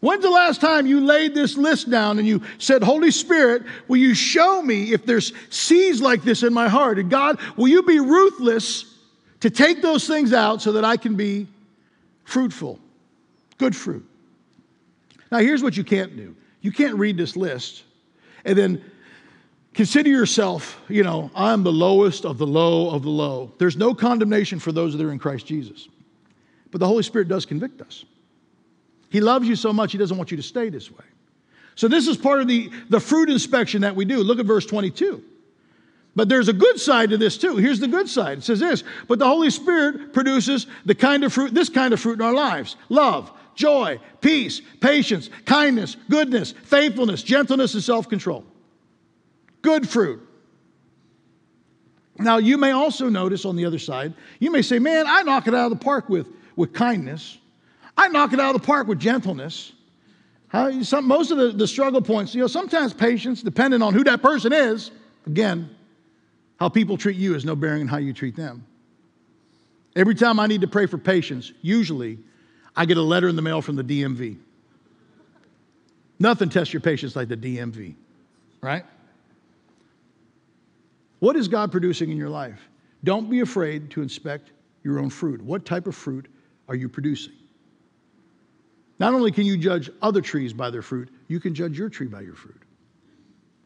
When's 0.00 0.22
the 0.22 0.30
last 0.30 0.60
time 0.60 0.86
you 0.86 1.00
laid 1.00 1.34
this 1.34 1.56
list 1.56 1.90
down 1.90 2.18
and 2.18 2.28
you 2.28 2.42
said, 2.58 2.82
Holy 2.82 3.10
Spirit, 3.10 3.62
will 3.88 3.96
you 3.96 4.14
show 4.14 4.60
me 4.60 4.92
if 4.92 5.06
there's 5.06 5.32
seeds 5.50 6.02
like 6.02 6.22
this 6.22 6.42
in 6.42 6.52
my 6.52 6.68
heart? 6.68 6.98
And 6.98 7.10
God, 7.10 7.38
will 7.56 7.68
you 7.68 7.82
be 7.82 7.98
ruthless 7.98 8.84
to 9.40 9.48
take 9.50 9.80
those 9.80 10.06
things 10.06 10.32
out 10.32 10.60
so 10.60 10.72
that 10.72 10.84
I 10.84 10.96
can 10.98 11.16
be 11.16 11.46
fruitful, 12.24 12.78
good 13.58 13.74
fruit? 13.74 14.06
Now, 15.32 15.38
here's 15.38 15.62
what 15.62 15.76
you 15.76 15.84
can't 15.84 16.16
do 16.16 16.36
you 16.60 16.72
can't 16.72 16.96
read 16.96 17.16
this 17.16 17.34
list 17.36 17.84
and 18.44 18.56
then 18.56 18.84
consider 19.72 20.10
yourself, 20.10 20.80
you 20.88 21.02
know, 21.04 21.30
I'm 21.34 21.62
the 21.62 21.72
lowest 21.72 22.24
of 22.26 22.36
the 22.38 22.46
low 22.46 22.90
of 22.90 23.02
the 23.02 23.08
low. 23.10 23.50
There's 23.58 23.76
no 23.78 23.94
condemnation 23.94 24.58
for 24.58 24.72
those 24.72 24.94
that 24.96 25.04
are 25.04 25.12
in 25.12 25.18
Christ 25.18 25.46
Jesus. 25.46 25.88
But 26.70 26.78
the 26.80 26.86
Holy 26.86 27.02
Spirit 27.02 27.28
does 27.28 27.46
convict 27.46 27.80
us. 27.80 28.04
He 29.10 29.20
loves 29.20 29.46
you 29.48 29.56
so 29.56 29.72
much, 29.72 29.92
he 29.92 29.98
doesn't 29.98 30.16
want 30.16 30.30
you 30.30 30.36
to 30.36 30.42
stay 30.42 30.68
this 30.68 30.90
way. 30.90 31.04
So, 31.74 31.88
this 31.88 32.08
is 32.08 32.16
part 32.16 32.40
of 32.40 32.48
the, 32.48 32.70
the 32.88 33.00
fruit 33.00 33.28
inspection 33.28 33.82
that 33.82 33.94
we 33.94 34.04
do. 34.04 34.18
Look 34.18 34.38
at 34.38 34.46
verse 34.46 34.66
22. 34.66 35.22
But 36.14 36.30
there's 36.30 36.48
a 36.48 36.54
good 36.54 36.80
side 36.80 37.10
to 37.10 37.18
this 37.18 37.36
too. 37.36 37.56
Here's 37.56 37.78
the 37.80 37.88
good 37.88 38.08
side. 38.08 38.38
It 38.38 38.44
says 38.44 38.58
this, 38.60 38.82
but 39.06 39.18
the 39.18 39.26
Holy 39.26 39.50
Spirit 39.50 40.14
produces 40.14 40.66
the 40.86 40.94
kind 40.94 41.24
of 41.24 41.32
fruit, 41.32 41.52
this 41.52 41.68
kind 41.68 41.92
of 41.92 42.00
fruit 42.00 42.14
in 42.14 42.22
our 42.22 42.32
lives. 42.32 42.76
Love, 42.88 43.30
joy, 43.54 44.00
peace, 44.22 44.62
patience, 44.80 45.28
kindness, 45.44 45.98
goodness, 46.08 46.52
faithfulness, 46.52 47.22
gentleness, 47.22 47.74
and 47.74 47.82
self-control. 47.82 48.44
Good 49.60 49.86
fruit. 49.86 50.26
Now 52.18 52.38
you 52.38 52.56
may 52.56 52.70
also 52.70 53.10
notice 53.10 53.44
on 53.44 53.56
the 53.56 53.66
other 53.66 53.78
side, 53.78 54.14
you 54.38 54.50
may 54.50 54.62
say, 54.62 54.78
man, 54.78 55.04
I 55.06 55.22
knock 55.22 55.46
it 55.48 55.54
out 55.54 55.70
of 55.70 55.78
the 55.78 55.84
park 55.84 56.08
with, 56.08 56.26
with 56.56 56.72
kindness. 56.72 57.36
I 57.96 58.08
knock 58.08 58.32
it 58.32 58.40
out 58.40 58.54
of 58.54 58.60
the 58.60 58.66
park 58.66 58.88
with 58.88 58.98
gentleness. 58.98 59.72
How, 60.48 60.82
some, 60.82 61.06
most 61.08 61.30
of 61.30 61.38
the, 61.38 61.48
the 61.48 61.66
struggle 61.66 62.02
points, 62.02 62.34
you 62.34 62.40
know, 62.40 62.46
sometimes 62.46 62.92
patience, 62.92 63.42
depending 63.42 63.82
on 63.82 63.94
who 63.94 64.04
that 64.04 64.22
person 64.22 64.52
is, 64.52 64.90
again, 65.26 65.68
how 66.60 66.68
people 66.68 66.96
treat 66.96 67.16
you 67.16 67.32
has 67.32 67.44
no 67.44 67.56
bearing 67.56 67.82
on 67.82 67.88
how 67.88 67.96
you 67.96 68.12
treat 68.12 68.36
them. 68.36 68.64
Every 69.96 70.14
time 70.14 70.38
I 70.38 70.46
need 70.46 70.60
to 70.60 70.66
pray 70.68 70.86
for 70.86 70.98
patience, 70.98 71.52
usually 71.62 72.18
I 72.76 72.84
get 72.84 72.98
a 72.98 73.02
letter 73.02 73.28
in 73.28 73.36
the 73.36 73.42
mail 73.42 73.62
from 73.62 73.76
the 73.76 73.82
DMV. 73.84 74.38
Nothing 76.18 76.48
tests 76.48 76.72
your 76.72 76.80
patience 76.80 77.16
like 77.16 77.28
the 77.28 77.36
DMV, 77.36 77.94
right? 78.62 78.84
What 81.18 81.36
is 81.36 81.48
God 81.48 81.72
producing 81.72 82.10
in 82.10 82.16
your 82.16 82.28
life? 82.30 82.68
Don't 83.04 83.28
be 83.28 83.40
afraid 83.40 83.90
to 83.90 84.02
inspect 84.02 84.50
your 84.84 84.98
own 84.98 85.10
fruit. 85.10 85.42
What 85.42 85.64
type 85.64 85.86
of 85.86 85.94
fruit 85.94 86.26
are 86.68 86.74
you 86.74 86.88
producing? 86.88 87.32
Not 88.98 89.12
only 89.14 89.30
can 89.30 89.44
you 89.44 89.56
judge 89.56 89.90
other 90.00 90.20
trees 90.20 90.52
by 90.52 90.70
their 90.70 90.82
fruit, 90.82 91.10
you 91.28 91.38
can 91.40 91.54
judge 91.54 91.76
your 91.78 91.88
tree 91.88 92.06
by 92.06 92.22
your 92.22 92.34
fruit. 92.34 92.62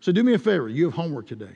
So 0.01 0.13
do 0.13 0.23
me 0.23 0.35
a 0.35 0.39
favor, 0.39 0.69
you 0.69 0.85
have 0.87 0.95
homework 0.95 1.27
today. 1.27 1.55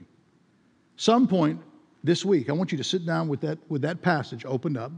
Some 0.96 1.26
point 1.26 1.60
this 2.04 2.24
week, 2.24 2.48
I 2.48 2.52
want 2.52 2.70
you 2.70 2.78
to 2.78 2.84
sit 2.84 3.04
down 3.04 3.26
with 3.28 3.40
that, 3.40 3.58
with 3.68 3.82
that 3.82 4.02
passage 4.02 4.44
opened 4.44 4.76
up 4.76 4.92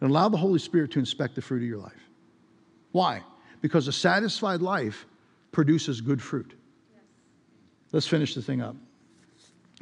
and 0.00 0.10
allow 0.10 0.28
the 0.28 0.36
Holy 0.36 0.58
Spirit 0.58 0.90
to 0.92 0.98
inspect 0.98 1.34
the 1.34 1.42
fruit 1.42 1.58
of 1.62 1.68
your 1.68 1.78
life. 1.78 2.08
Why? 2.92 3.22
Because 3.60 3.88
a 3.88 3.92
satisfied 3.92 4.62
life 4.62 5.04
produces 5.52 6.00
good 6.00 6.22
fruit. 6.22 6.54
Let's 7.92 8.06
finish 8.06 8.34
the 8.34 8.42
thing 8.42 8.60
up. 8.62 8.76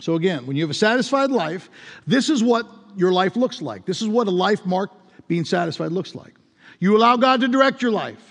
So, 0.00 0.14
again, 0.16 0.44
when 0.46 0.56
you 0.56 0.64
have 0.64 0.70
a 0.70 0.74
satisfied 0.74 1.30
life, 1.30 1.70
this 2.06 2.28
is 2.28 2.42
what 2.42 2.66
your 2.96 3.12
life 3.12 3.36
looks 3.36 3.62
like. 3.62 3.86
This 3.86 4.02
is 4.02 4.08
what 4.08 4.26
a 4.26 4.30
life 4.30 4.66
marked 4.66 4.96
being 5.28 5.44
satisfied 5.44 5.92
looks 5.92 6.16
like. 6.16 6.34
You 6.84 6.94
allow 6.98 7.16
God 7.16 7.40
to 7.40 7.48
direct 7.48 7.80
your 7.80 7.92
life. 7.92 8.22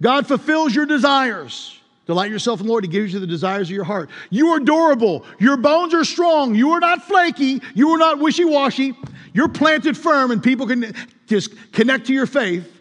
God 0.00 0.28
fulfills 0.28 0.72
your 0.72 0.86
desires. 0.86 1.76
Delight 2.06 2.30
yourself 2.30 2.60
in 2.60 2.66
the 2.66 2.70
Lord. 2.70 2.84
He 2.84 2.88
gives 2.88 3.12
you 3.12 3.18
the 3.18 3.26
desires 3.26 3.66
of 3.68 3.72
your 3.74 3.82
heart. 3.82 4.10
You 4.30 4.50
are 4.50 4.60
durable. 4.60 5.24
Your 5.40 5.56
bones 5.56 5.92
are 5.92 6.04
strong. 6.04 6.54
You 6.54 6.70
are 6.70 6.78
not 6.78 7.08
flaky. 7.08 7.60
You 7.74 7.88
are 7.90 7.98
not 7.98 8.20
wishy 8.20 8.44
washy. 8.44 8.94
You're 9.32 9.48
planted 9.48 9.96
firm, 9.98 10.30
and 10.30 10.40
people 10.40 10.68
can 10.68 10.94
just 11.26 11.50
connect 11.72 12.06
to 12.06 12.12
your 12.14 12.26
faith. 12.26 12.72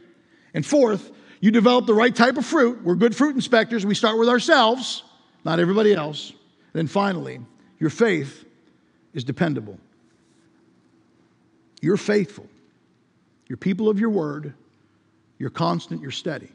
And 0.54 0.64
fourth, 0.64 1.10
you 1.40 1.50
develop 1.50 1.88
the 1.88 1.96
right 1.96 2.16
type 2.16 2.38
of 2.38 2.46
fruit. 2.46 2.84
We're 2.84 2.94
good 2.94 3.16
fruit 3.16 3.34
inspectors. 3.34 3.84
We 3.84 3.96
start 3.96 4.20
with 4.20 4.30
ourselves, 4.30 5.02
not 5.44 5.60
everybody 5.60 5.94
else. 5.96 6.30
And 6.32 6.74
then 6.76 6.88
finally, 6.88 7.40
your 7.80 7.90
faith 7.90 8.46
is 9.16 9.24
dependable. 9.24 9.80
You're 11.82 11.98
faithful. 11.98 12.46
You're 13.48 13.58
people 13.58 13.90
of 13.90 14.00
your 14.00 14.12
word. 14.12 14.54
You're 15.40 15.50
constant, 15.50 16.02
you're 16.02 16.12
steady. 16.12 16.50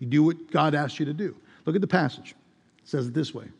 You 0.00 0.06
do 0.06 0.22
what 0.22 0.50
God 0.50 0.74
asks 0.74 0.98
you 0.98 1.04
to 1.06 1.12
do. 1.14 1.36
Look 1.66 1.74
at 1.74 1.80
the 1.82 1.86
passage. 1.86 2.34
It 2.82 2.88
says 2.88 3.06
it 3.06 3.14
this 3.14 3.32
way. 3.34 3.44
It 3.44 3.50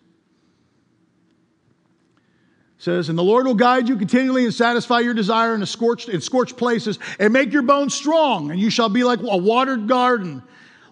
says, 2.83 3.09
and 3.09 3.17
the 3.17 3.23
Lord 3.23 3.47
will 3.47 3.55
guide 3.55 3.89
you 3.89 3.97
continually 3.97 4.45
and 4.45 4.53
satisfy 4.53 4.99
your 5.01 5.15
desire 5.15 5.55
in, 5.55 5.63
a 5.63 5.67
scorched, 5.67 6.09
in 6.11 6.21
scorched 6.21 6.57
places 6.59 6.99
and 7.19 7.33
make 7.33 7.51
your 7.53 7.63
bones 7.63 7.95
strong, 7.95 8.51
and 8.51 8.61
you 8.61 8.69
shall 8.69 8.89
be 8.89 9.05
like 9.05 9.21
a 9.23 9.37
watered 9.37 9.87
garden, 9.89 10.43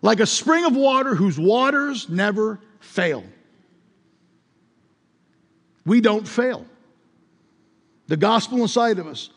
like 0.00 0.20
a 0.20 0.26
spring 0.26 0.64
of 0.64 0.74
water 0.76 1.14
whose 1.16 1.36
waters 1.38 2.08
never 2.08 2.60
fail. 2.80 3.24
We 5.84 6.00
don't 6.00 6.26
fail. 6.26 6.64
The 8.06 8.16
gospel 8.16 8.60
inside 8.62 8.98
of 8.98 9.06
us, 9.06 9.28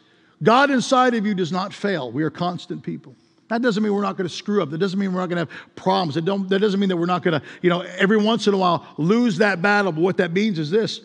God 0.43 0.69
inside 0.71 1.13
of 1.15 1.25
you 1.25 1.33
does 1.33 1.51
not 1.51 1.73
fail. 1.73 2.09
We 2.11 2.23
are 2.23 2.29
constant 2.29 2.83
people. 2.83 3.15
That 3.47 3.61
doesn't 3.61 3.83
mean 3.83 3.93
we're 3.93 4.01
not 4.01 4.17
going 4.17 4.27
to 4.27 4.33
screw 4.33 4.63
up. 4.63 4.69
That 4.71 4.79
doesn't 4.79 4.97
mean 4.99 5.13
we're 5.13 5.21
not 5.21 5.29
going 5.29 5.45
to 5.45 5.51
have 5.53 5.75
problems. 5.75 6.15
That, 6.15 6.23
that 6.49 6.59
doesn't 6.59 6.79
mean 6.79 6.89
that 6.89 6.97
we're 6.97 7.05
not 7.05 7.21
going 7.23 7.39
to, 7.39 7.45
you 7.61 7.69
know, 7.69 7.81
every 7.81 8.17
once 8.17 8.47
in 8.47 8.53
a 8.55 8.57
while 8.57 8.85
lose 8.97 9.37
that 9.37 9.61
battle. 9.61 9.91
But 9.91 10.01
what 10.01 10.17
that 10.17 10.31
means 10.33 10.57
is 10.57 10.71
this 10.71 11.01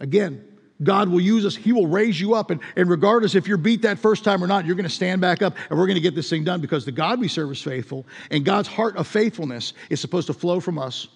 again, 0.00 0.42
God 0.82 1.08
will 1.08 1.20
use 1.20 1.44
us. 1.44 1.56
He 1.56 1.72
will 1.72 1.88
raise 1.88 2.20
you 2.20 2.34
up. 2.34 2.50
And, 2.50 2.60
and 2.76 2.88
regardless 2.88 3.34
if 3.34 3.46
you're 3.48 3.56
beat 3.58 3.82
that 3.82 3.98
first 3.98 4.24
time 4.24 4.42
or 4.42 4.46
not, 4.46 4.64
you're 4.64 4.76
going 4.76 4.84
to 4.84 4.90
stand 4.94 5.20
back 5.20 5.42
up 5.42 5.56
and 5.68 5.78
we're 5.78 5.86
going 5.86 5.96
to 5.96 6.00
get 6.00 6.14
this 6.14 6.30
thing 6.30 6.44
done 6.44 6.60
because 6.60 6.84
the 6.84 6.92
God 6.92 7.20
we 7.20 7.28
serve 7.28 7.50
is 7.50 7.60
faithful. 7.60 8.06
And 8.30 8.44
God's 8.44 8.68
heart 8.68 8.96
of 8.96 9.06
faithfulness 9.06 9.72
is 9.90 10.00
supposed 10.00 10.28
to 10.28 10.32
flow 10.34 10.60
from 10.60 10.78
us, 10.78 11.08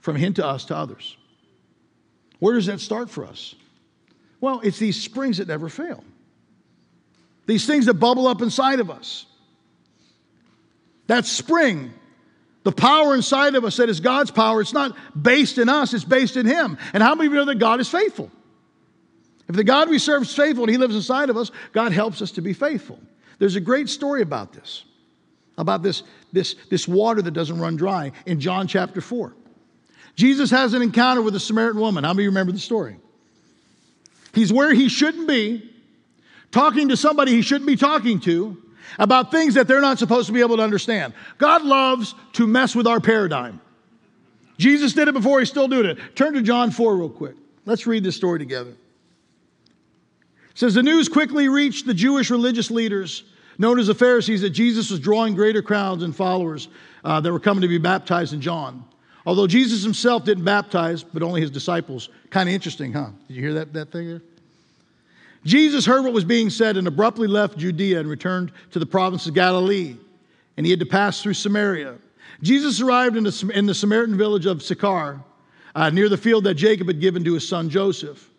from 0.00 0.16
Him 0.16 0.34
to 0.34 0.44
us 0.46 0.64
to 0.66 0.76
others. 0.76 1.16
Where 2.40 2.54
does 2.56 2.66
that 2.66 2.80
start 2.80 3.08
for 3.08 3.24
us? 3.24 3.54
Well, 4.40 4.60
it's 4.62 4.78
these 4.78 5.00
springs 5.00 5.38
that 5.38 5.46
never 5.48 5.68
fail 5.70 6.04
these 7.46 7.66
things 7.66 7.86
that 7.86 7.94
bubble 7.94 8.26
up 8.26 8.42
inside 8.42 8.80
of 8.80 8.90
us. 8.90 9.26
That 11.06 11.26
spring, 11.26 11.92
the 12.62 12.72
power 12.72 13.14
inside 13.14 13.54
of 13.54 13.64
us 13.64 13.76
that 13.76 13.88
is 13.88 14.00
God's 14.00 14.30
power, 14.30 14.60
it's 14.60 14.72
not 14.72 14.96
based 15.20 15.58
in 15.58 15.68
us, 15.68 15.92
it's 15.92 16.04
based 16.04 16.36
in 16.36 16.46
Him. 16.46 16.78
And 16.94 17.02
how 17.02 17.14
many 17.14 17.26
of 17.26 17.32
you 17.32 17.38
know 17.40 17.44
that 17.46 17.58
God 17.58 17.80
is 17.80 17.88
faithful? 17.88 18.30
If 19.46 19.56
the 19.56 19.64
God 19.64 19.90
we 19.90 19.98
serve 19.98 20.22
is 20.22 20.34
faithful 20.34 20.64
and 20.64 20.70
He 20.70 20.78
lives 20.78 20.94
inside 20.94 21.28
of 21.28 21.36
us, 21.36 21.50
God 21.72 21.92
helps 21.92 22.22
us 22.22 22.32
to 22.32 22.40
be 22.40 22.54
faithful. 22.54 22.98
There's 23.38 23.56
a 23.56 23.60
great 23.60 23.90
story 23.90 24.22
about 24.22 24.54
this, 24.54 24.84
about 25.58 25.82
this, 25.82 26.02
this, 26.32 26.54
this 26.70 26.88
water 26.88 27.20
that 27.20 27.32
doesn't 27.32 27.58
run 27.60 27.76
dry 27.76 28.12
in 28.24 28.40
John 28.40 28.66
chapter 28.66 29.02
4. 29.02 29.34
Jesus 30.16 30.50
has 30.50 30.72
an 30.72 30.80
encounter 30.80 31.20
with 31.20 31.34
a 31.34 31.40
Samaritan 31.40 31.80
woman. 31.80 32.04
How 32.04 32.14
many 32.14 32.26
remember 32.28 32.52
the 32.52 32.58
story? 32.60 32.96
He's 34.32 34.52
where 34.52 34.72
he 34.72 34.88
shouldn't 34.88 35.28
be, 35.28 35.73
talking 36.54 36.88
to 36.88 36.96
somebody 36.96 37.32
he 37.32 37.42
shouldn't 37.42 37.66
be 37.66 37.76
talking 37.76 38.20
to 38.20 38.56
about 39.00 39.32
things 39.32 39.54
that 39.54 39.66
they're 39.66 39.80
not 39.80 39.98
supposed 39.98 40.28
to 40.28 40.32
be 40.32 40.40
able 40.40 40.56
to 40.56 40.62
understand. 40.62 41.12
God 41.36 41.62
loves 41.64 42.14
to 42.34 42.46
mess 42.46 42.76
with 42.76 42.86
our 42.86 43.00
paradigm. 43.00 43.60
Jesus 44.56 44.92
did 44.94 45.08
it 45.08 45.14
before, 45.14 45.40
he's 45.40 45.48
still 45.48 45.66
doing 45.66 45.84
it. 45.86 45.98
Turn 46.14 46.32
to 46.34 46.42
John 46.42 46.70
4 46.70 46.96
real 46.96 47.08
quick. 47.10 47.34
Let's 47.66 47.88
read 47.88 48.04
this 48.04 48.14
story 48.14 48.38
together. 48.38 48.70
It 48.70 50.58
says 50.58 50.74
the 50.74 50.82
news 50.84 51.08
quickly 51.08 51.48
reached 51.48 51.86
the 51.86 51.94
Jewish 51.94 52.30
religious 52.30 52.70
leaders, 52.70 53.24
known 53.58 53.80
as 53.80 53.88
the 53.88 53.94
Pharisees, 53.96 54.40
that 54.42 54.50
Jesus 54.50 54.90
was 54.92 55.00
drawing 55.00 55.34
greater 55.34 55.60
crowds 55.60 56.04
and 56.04 56.14
followers 56.14 56.68
uh, 57.02 57.20
that 57.20 57.32
were 57.32 57.40
coming 57.40 57.62
to 57.62 57.68
be 57.68 57.78
baptized 57.78 58.32
in 58.32 58.40
John. 58.40 58.84
Although 59.26 59.48
Jesus 59.48 59.82
himself 59.82 60.24
didn't 60.24 60.44
baptize, 60.44 61.02
but 61.02 61.24
only 61.24 61.40
his 61.40 61.50
disciples. 61.50 62.10
Kind 62.30 62.48
of 62.48 62.54
interesting, 62.54 62.92
huh? 62.92 63.08
Did 63.26 63.34
you 63.36 63.42
hear 63.42 63.54
that, 63.54 63.72
that 63.72 63.90
thing 63.90 64.06
there? 64.06 64.22
Jesus 65.44 65.84
heard 65.84 66.02
what 66.04 66.12
was 66.14 66.24
being 66.24 66.48
said 66.48 66.76
and 66.76 66.88
abruptly 66.88 67.28
left 67.28 67.58
Judea 67.58 68.00
and 68.00 68.08
returned 68.08 68.50
to 68.70 68.78
the 68.78 68.86
province 68.86 69.26
of 69.26 69.34
Galilee. 69.34 69.96
And 70.56 70.64
he 70.64 70.70
had 70.70 70.80
to 70.80 70.86
pass 70.86 71.20
through 71.20 71.34
Samaria. 71.34 71.96
Jesus 72.42 72.80
arrived 72.80 73.16
in 73.16 73.24
the, 73.24 73.50
in 73.54 73.66
the 73.66 73.74
Samaritan 73.74 74.16
village 74.16 74.46
of 74.46 74.62
Sychar, 74.62 75.22
uh, 75.74 75.90
near 75.90 76.08
the 76.08 76.16
field 76.16 76.44
that 76.44 76.54
Jacob 76.54 76.86
had 76.86 77.00
given 77.00 77.24
to 77.24 77.34
his 77.34 77.46
son 77.46 77.68
Joseph. 77.68 78.30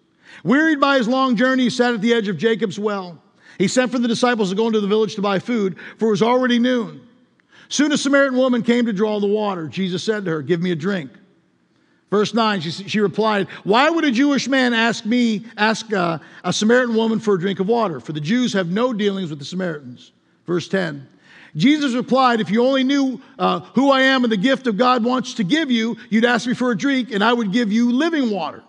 Wearied 0.43 0.79
by 0.79 0.97
his 0.97 1.07
long 1.07 1.35
journey, 1.35 1.63
he 1.63 1.69
sat 1.69 1.93
at 1.93 2.01
the 2.01 2.13
edge 2.13 2.27
of 2.27 2.37
Jacob's 2.37 2.79
well. 2.79 3.21
He 3.57 3.67
sent 3.67 3.91
for 3.91 3.99
the 3.99 4.07
disciples 4.07 4.49
to 4.49 4.55
go 4.55 4.67
into 4.67 4.81
the 4.81 4.87
village 4.87 5.15
to 5.15 5.21
buy 5.21 5.39
food, 5.39 5.77
for 5.97 6.07
it 6.07 6.11
was 6.11 6.21
already 6.21 6.59
noon. 6.59 7.01
Soon 7.69 7.91
a 7.91 7.97
Samaritan 7.97 8.37
woman 8.37 8.63
came 8.63 8.85
to 8.85 8.93
draw 8.93 9.19
the 9.19 9.27
water. 9.27 9.67
Jesus 9.67 10.03
said 10.03 10.25
to 10.25 10.31
her, 10.31 10.41
Give 10.41 10.61
me 10.61 10.71
a 10.71 10.75
drink. 10.75 11.11
Verse 12.11 12.33
9, 12.33 12.61
she, 12.61 12.71
she 12.71 12.99
replied, 12.99 13.47
Why 13.63 13.89
would 13.89 14.03
a 14.05 14.11
Jewish 14.11 14.47
man 14.47 14.73
ask 14.73 15.05
me, 15.05 15.43
ask 15.57 15.91
uh, 15.91 16.19
a 16.43 16.53
Samaritan 16.53 16.95
woman 16.95 17.19
for 17.19 17.33
a 17.35 17.39
drink 17.39 17.59
of 17.59 17.67
water? 17.67 17.99
For 17.99 18.13
the 18.13 18.21
Jews 18.21 18.53
have 18.53 18.67
no 18.67 18.93
dealings 18.93 19.29
with 19.29 19.39
the 19.39 19.45
Samaritans. 19.45 20.11
Verse 20.45 20.67
10, 20.67 21.07
Jesus 21.55 21.93
replied, 21.93 22.39
If 22.41 22.51
you 22.51 22.63
only 22.63 22.83
knew 22.83 23.19
uh, 23.39 23.61
who 23.73 23.89
I 23.89 24.01
am 24.01 24.23
and 24.23 24.31
the 24.31 24.37
gift 24.37 24.67
of 24.67 24.77
God 24.77 25.03
wants 25.03 25.33
to 25.35 25.43
give 25.43 25.71
you, 25.71 25.97
you'd 26.09 26.25
ask 26.25 26.45
me 26.47 26.53
for 26.53 26.71
a 26.71 26.77
drink 26.77 27.11
and 27.11 27.23
I 27.23 27.33
would 27.33 27.51
give 27.51 27.71
you 27.71 27.91
living 27.91 28.29
water. 28.29 28.63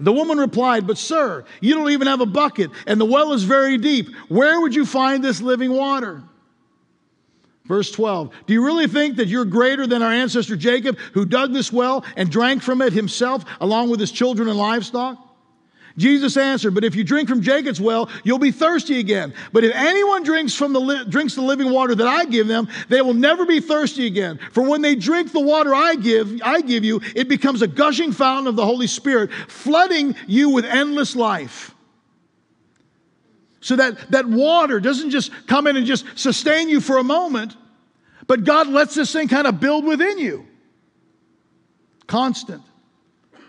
The 0.00 0.12
woman 0.12 0.38
replied, 0.38 0.86
But 0.86 0.96
sir, 0.96 1.44
you 1.60 1.74
don't 1.74 1.90
even 1.90 2.06
have 2.06 2.22
a 2.22 2.26
bucket 2.26 2.70
and 2.86 2.98
the 2.98 3.04
well 3.04 3.34
is 3.34 3.44
very 3.44 3.76
deep. 3.76 4.12
Where 4.28 4.60
would 4.62 4.74
you 4.74 4.86
find 4.86 5.22
this 5.22 5.42
living 5.42 5.70
water? 5.70 6.22
Verse 7.66 7.90
12 7.92 8.30
Do 8.46 8.52
you 8.54 8.64
really 8.64 8.88
think 8.88 9.16
that 9.16 9.28
you're 9.28 9.44
greater 9.44 9.86
than 9.86 10.02
our 10.02 10.12
ancestor 10.12 10.56
Jacob, 10.56 10.98
who 11.14 11.24
dug 11.24 11.52
this 11.52 11.72
well 11.72 12.04
and 12.16 12.30
drank 12.30 12.62
from 12.62 12.82
it 12.82 12.92
himself, 12.92 13.44
along 13.60 13.90
with 13.90 14.00
his 14.00 14.10
children 14.12 14.48
and 14.48 14.58
livestock? 14.58 15.18
Jesus 15.98 16.38
answered, 16.38 16.70
But 16.74 16.84
if 16.84 16.94
you 16.94 17.04
drink 17.04 17.28
from 17.28 17.42
Jacob's 17.42 17.78
well, 17.78 18.08
you'll 18.24 18.38
be 18.38 18.50
thirsty 18.50 18.98
again. 18.98 19.34
But 19.52 19.62
if 19.62 19.72
anyone 19.76 20.22
drinks, 20.22 20.54
from 20.54 20.72
the 20.72 20.80
li- 20.80 21.04
drinks 21.06 21.34
the 21.34 21.42
living 21.42 21.70
water 21.70 21.94
that 21.94 22.06
I 22.06 22.24
give 22.24 22.48
them, 22.48 22.66
they 22.88 23.02
will 23.02 23.12
never 23.12 23.44
be 23.44 23.60
thirsty 23.60 24.06
again. 24.06 24.40
For 24.52 24.62
when 24.62 24.80
they 24.80 24.94
drink 24.94 25.32
the 25.32 25.40
water 25.40 25.74
I 25.74 25.96
give, 25.96 26.32
I 26.42 26.62
give 26.62 26.82
you, 26.82 27.02
it 27.14 27.28
becomes 27.28 27.60
a 27.60 27.66
gushing 27.66 28.10
fountain 28.10 28.46
of 28.46 28.56
the 28.56 28.64
Holy 28.64 28.86
Spirit, 28.86 29.30
flooding 29.48 30.16
you 30.26 30.48
with 30.48 30.64
endless 30.64 31.14
life. 31.14 31.74
So 33.62 33.76
that, 33.76 33.96
that 34.10 34.26
water 34.26 34.80
doesn't 34.80 35.10
just 35.10 35.30
come 35.46 35.66
in 35.68 35.76
and 35.76 35.86
just 35.86 36.04
sustain 36.16 36.68
you 36.68 36.80
for 36.80 36.98
a 36.98 37.04
moment, 37.04 37.56
but 38.26 38.44
God 38.44 38.66
lets 38.66 38.94
this 38.96 39.12
thing 39.12 39.28
kind 39.28 39.46
of 39.46 39.60
build 39.60 39.84
within 39.86 40.18
you. 40.18 40.46
Constant, 42.08 42.62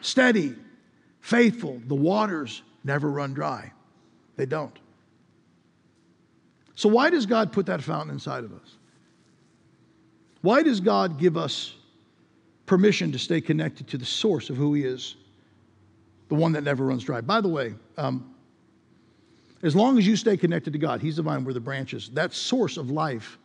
steady, 0.02 0.56
faithful. 1.20 1.82
The 1.88 1.96
waters 1.96 2.62
never 2.84 3.10
run 3.10 3.34
dry, 3.34 3.74
they 4.38 4.46
don't. 4.46 4.78
So, 6.76 6.90
why 6.90 7.10
does 7.10 7.26
God 7.26 7.52
put 7.52 7.66
that 7.68 7.82
fountain 7.84 8.12
inside 8.14 8.44
of 8.44 8.52
us? 8.54 8.78
Why 10.42 10.62
does 10.64 10.80
God 10.80 11.18
give 11.20 11.38
us 11.38 11.74
permission 12.68 13.12
to 13.14 13.20
stay 13.20 13.42
connected 13.42 13.88
to 13.90 13.98
the 13.98 14.06
source 14.06 14.50
of 14.50 14.58
who 14.58 14.74
He 14.76 14.84
is, 14.84 15.16
the 16.30 16.36
one 16.36 16.52
that 16.54 16.64
never 16.64 16.86
runs 16.86 17.04
dry? 17.04 17.22
By 17.22 17.42
the 17.42 17.48
way, 17.50 17.74
um, 17.98 18.33
as 19.64 19.74
long 19.76 19.98
as 19.98 20.06
you 20.06 20.18
stay 20.18 20.36
connected 20.36 20.74
to 20.74 20.80
God, 20.80 21.02
He's 21.02 21.16
the 21.16 21.22
vine, 21.22 21.46
we're 21.46 21.54
the 21.54 21.62
branches. 21.62 22.10
That 22.14 22.34
source 22.34 22.76
of 22.76 22.92
life 22.92 23.40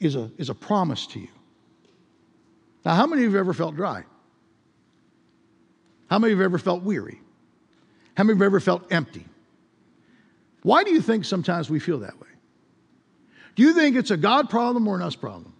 is 0.00 0.16
a, 0.16 0.28
is 0.38 0.50
a 0.50 0.54
promise 0.54 1.06
to 1.08 1.20
you. 1.20 1.28
Now, 2.84 2.96
how 2.96 3.06
many 3.06 3.22
of 3.24 3.30
you 3.30 3.36
have 3.36 3.46
ever 3.46 3.54
felt 3.54 3.76
dry? 3.76 4.02
How 6.10 6.18
many 6.18 6.32
of 6.32 6.38
you 6.38 6.42
have 6.42 6.50
ever 6.50 6.58
felt 6.58 6.82
weary? 6.82 7.20
How 8.16 8.24
many 8.24 8.32
of 8.32 8.38
you 8.38 8.42
have 8.44 8.50
ever 8.52 8.58
felt 8.60 8.90
empty? 8.92 9.24
Why 10.62 10.82
do 10.82 10.90
you 10.90 11.00
think 11.00 11.24
sometimes 11.24 11.70
we 11.70 11.78
feel 11.78 12.00
that 12.00 12.18
way? 12.20 12.26
Do 13.54 13.62
you 13.62 13.72
think 13.72 13.96
it's 13.96 14.10
a 14.10 14.16
God 14.16 14.50
problem 14.50 14.88
or 14.88 14.96
an 14.96 15.02
us 15.02 15.14
problem? 15.14 15.54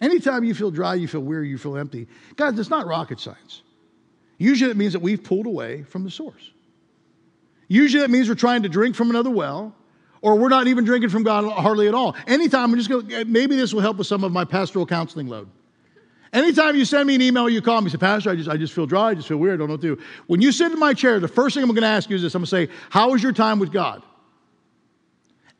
Anytime 0.00 0.42
you 0.44 0.54
feel 0.54 0.70
dry, 0.70 0.94
you 0.94 1.06
feel 1.06 1.20
weary, 1.20 1.48
you 1.48 1.58
feel 1.58 1.76
empty, 1.76 2.08
guys, 2.36 2.58
it's 2.58 2.70
not 2.70 2.86
rocket 2.86 3.20
science. 3.20 3.62
Usually 4.38 4.70
it 4.70 4.76
means 4.76 4.92
that 4.94 5.00
we've 5.02 5.22
pulled 5.22 5.46
away 5.46 5.84
from 5.84 6.02
the 6.04 6.10
source. 6.10 6.50
Usually 7.68 8.00
that 8.00 8.08
means 8.10 8.28
we're 8.28 8.34
trying 8.34 8.62
to 8.62 8.68
drink 8.68 8.96
from 8.96 9.10
another 9.10 9.30
well, 9.30 9.74
or 10.22 10.34
we're 10.36 10.48
not 10.48 10.66
even 10.66 10.84
drinking 10.84 11.10
from 11.10 11.22
God 11.22 11.44
hardly 11.52 11.86
at 11.86 11.94
all. 11.94 12.16
Anytime 12.26 12.70
I'm 12.72 12.76
just 12.76 12.88
going, 12.88 13.12
eh, 13.12 13.24
maybe 13.26 13.54
this 13.56 13.72
will 13.74 13.82
help 13.82 13.98
with 13.98 14.06
some 14.06 14.24
of 14.24 14.32
my 14.32 14.44
pastoral 14.44 14.86
counseling 14.86 15.28
load. 15.28 15.48
Anytime 16.32 16.76
you 16.76 16.84
send 16.84 17.06
me 17.06 17.14
an 17.14 17.22
email, 17.22 17.48
you 17.48 17.62
call 17.62 17.80
me, 17.80 17.88
say, 17.88 17.96
Pastor, 17.96 18.30
I 18.30 18.36
just, 18.36 18.48
I 18.48 18.56
just 18.56 18.72
feel 18.74 18.84
dry, 18.86 19.10
I 19.10 19.14
just 19.14 19.28
feel 19.28 19.38
weird, 19.38 19.54
I 19.54 19.56
don't 19.58 19.68
know 19.68 19.74
what 19.74 19.80
to 19.82 19.96
do. 19.96 20.02
When 20.26 20.42
you 20.42 20.52
sit 20.52 20.72
in 20.72 20.78
my 20.78 20.92
chair, 20.92 21.20
the 21.20 21.28
first 21.28 21.54
thing 21.54 21.62
I'm 21.62 21.68
going 21.70 21.80
to 21.82 21.88
ask 21.88 22.10
you 22.10 22.16
is 22.16 22.22
this 22.22 22.34
I'm 22.34 22.40
going 22.40 22.46
to 22.66 22.72
say, 22.72 22.78
How 22.90 23.10
was 23.12 23.22
your 23.22 23.32
time 23.32 23.58
with 23.58 23.70
God? 23.70 24.02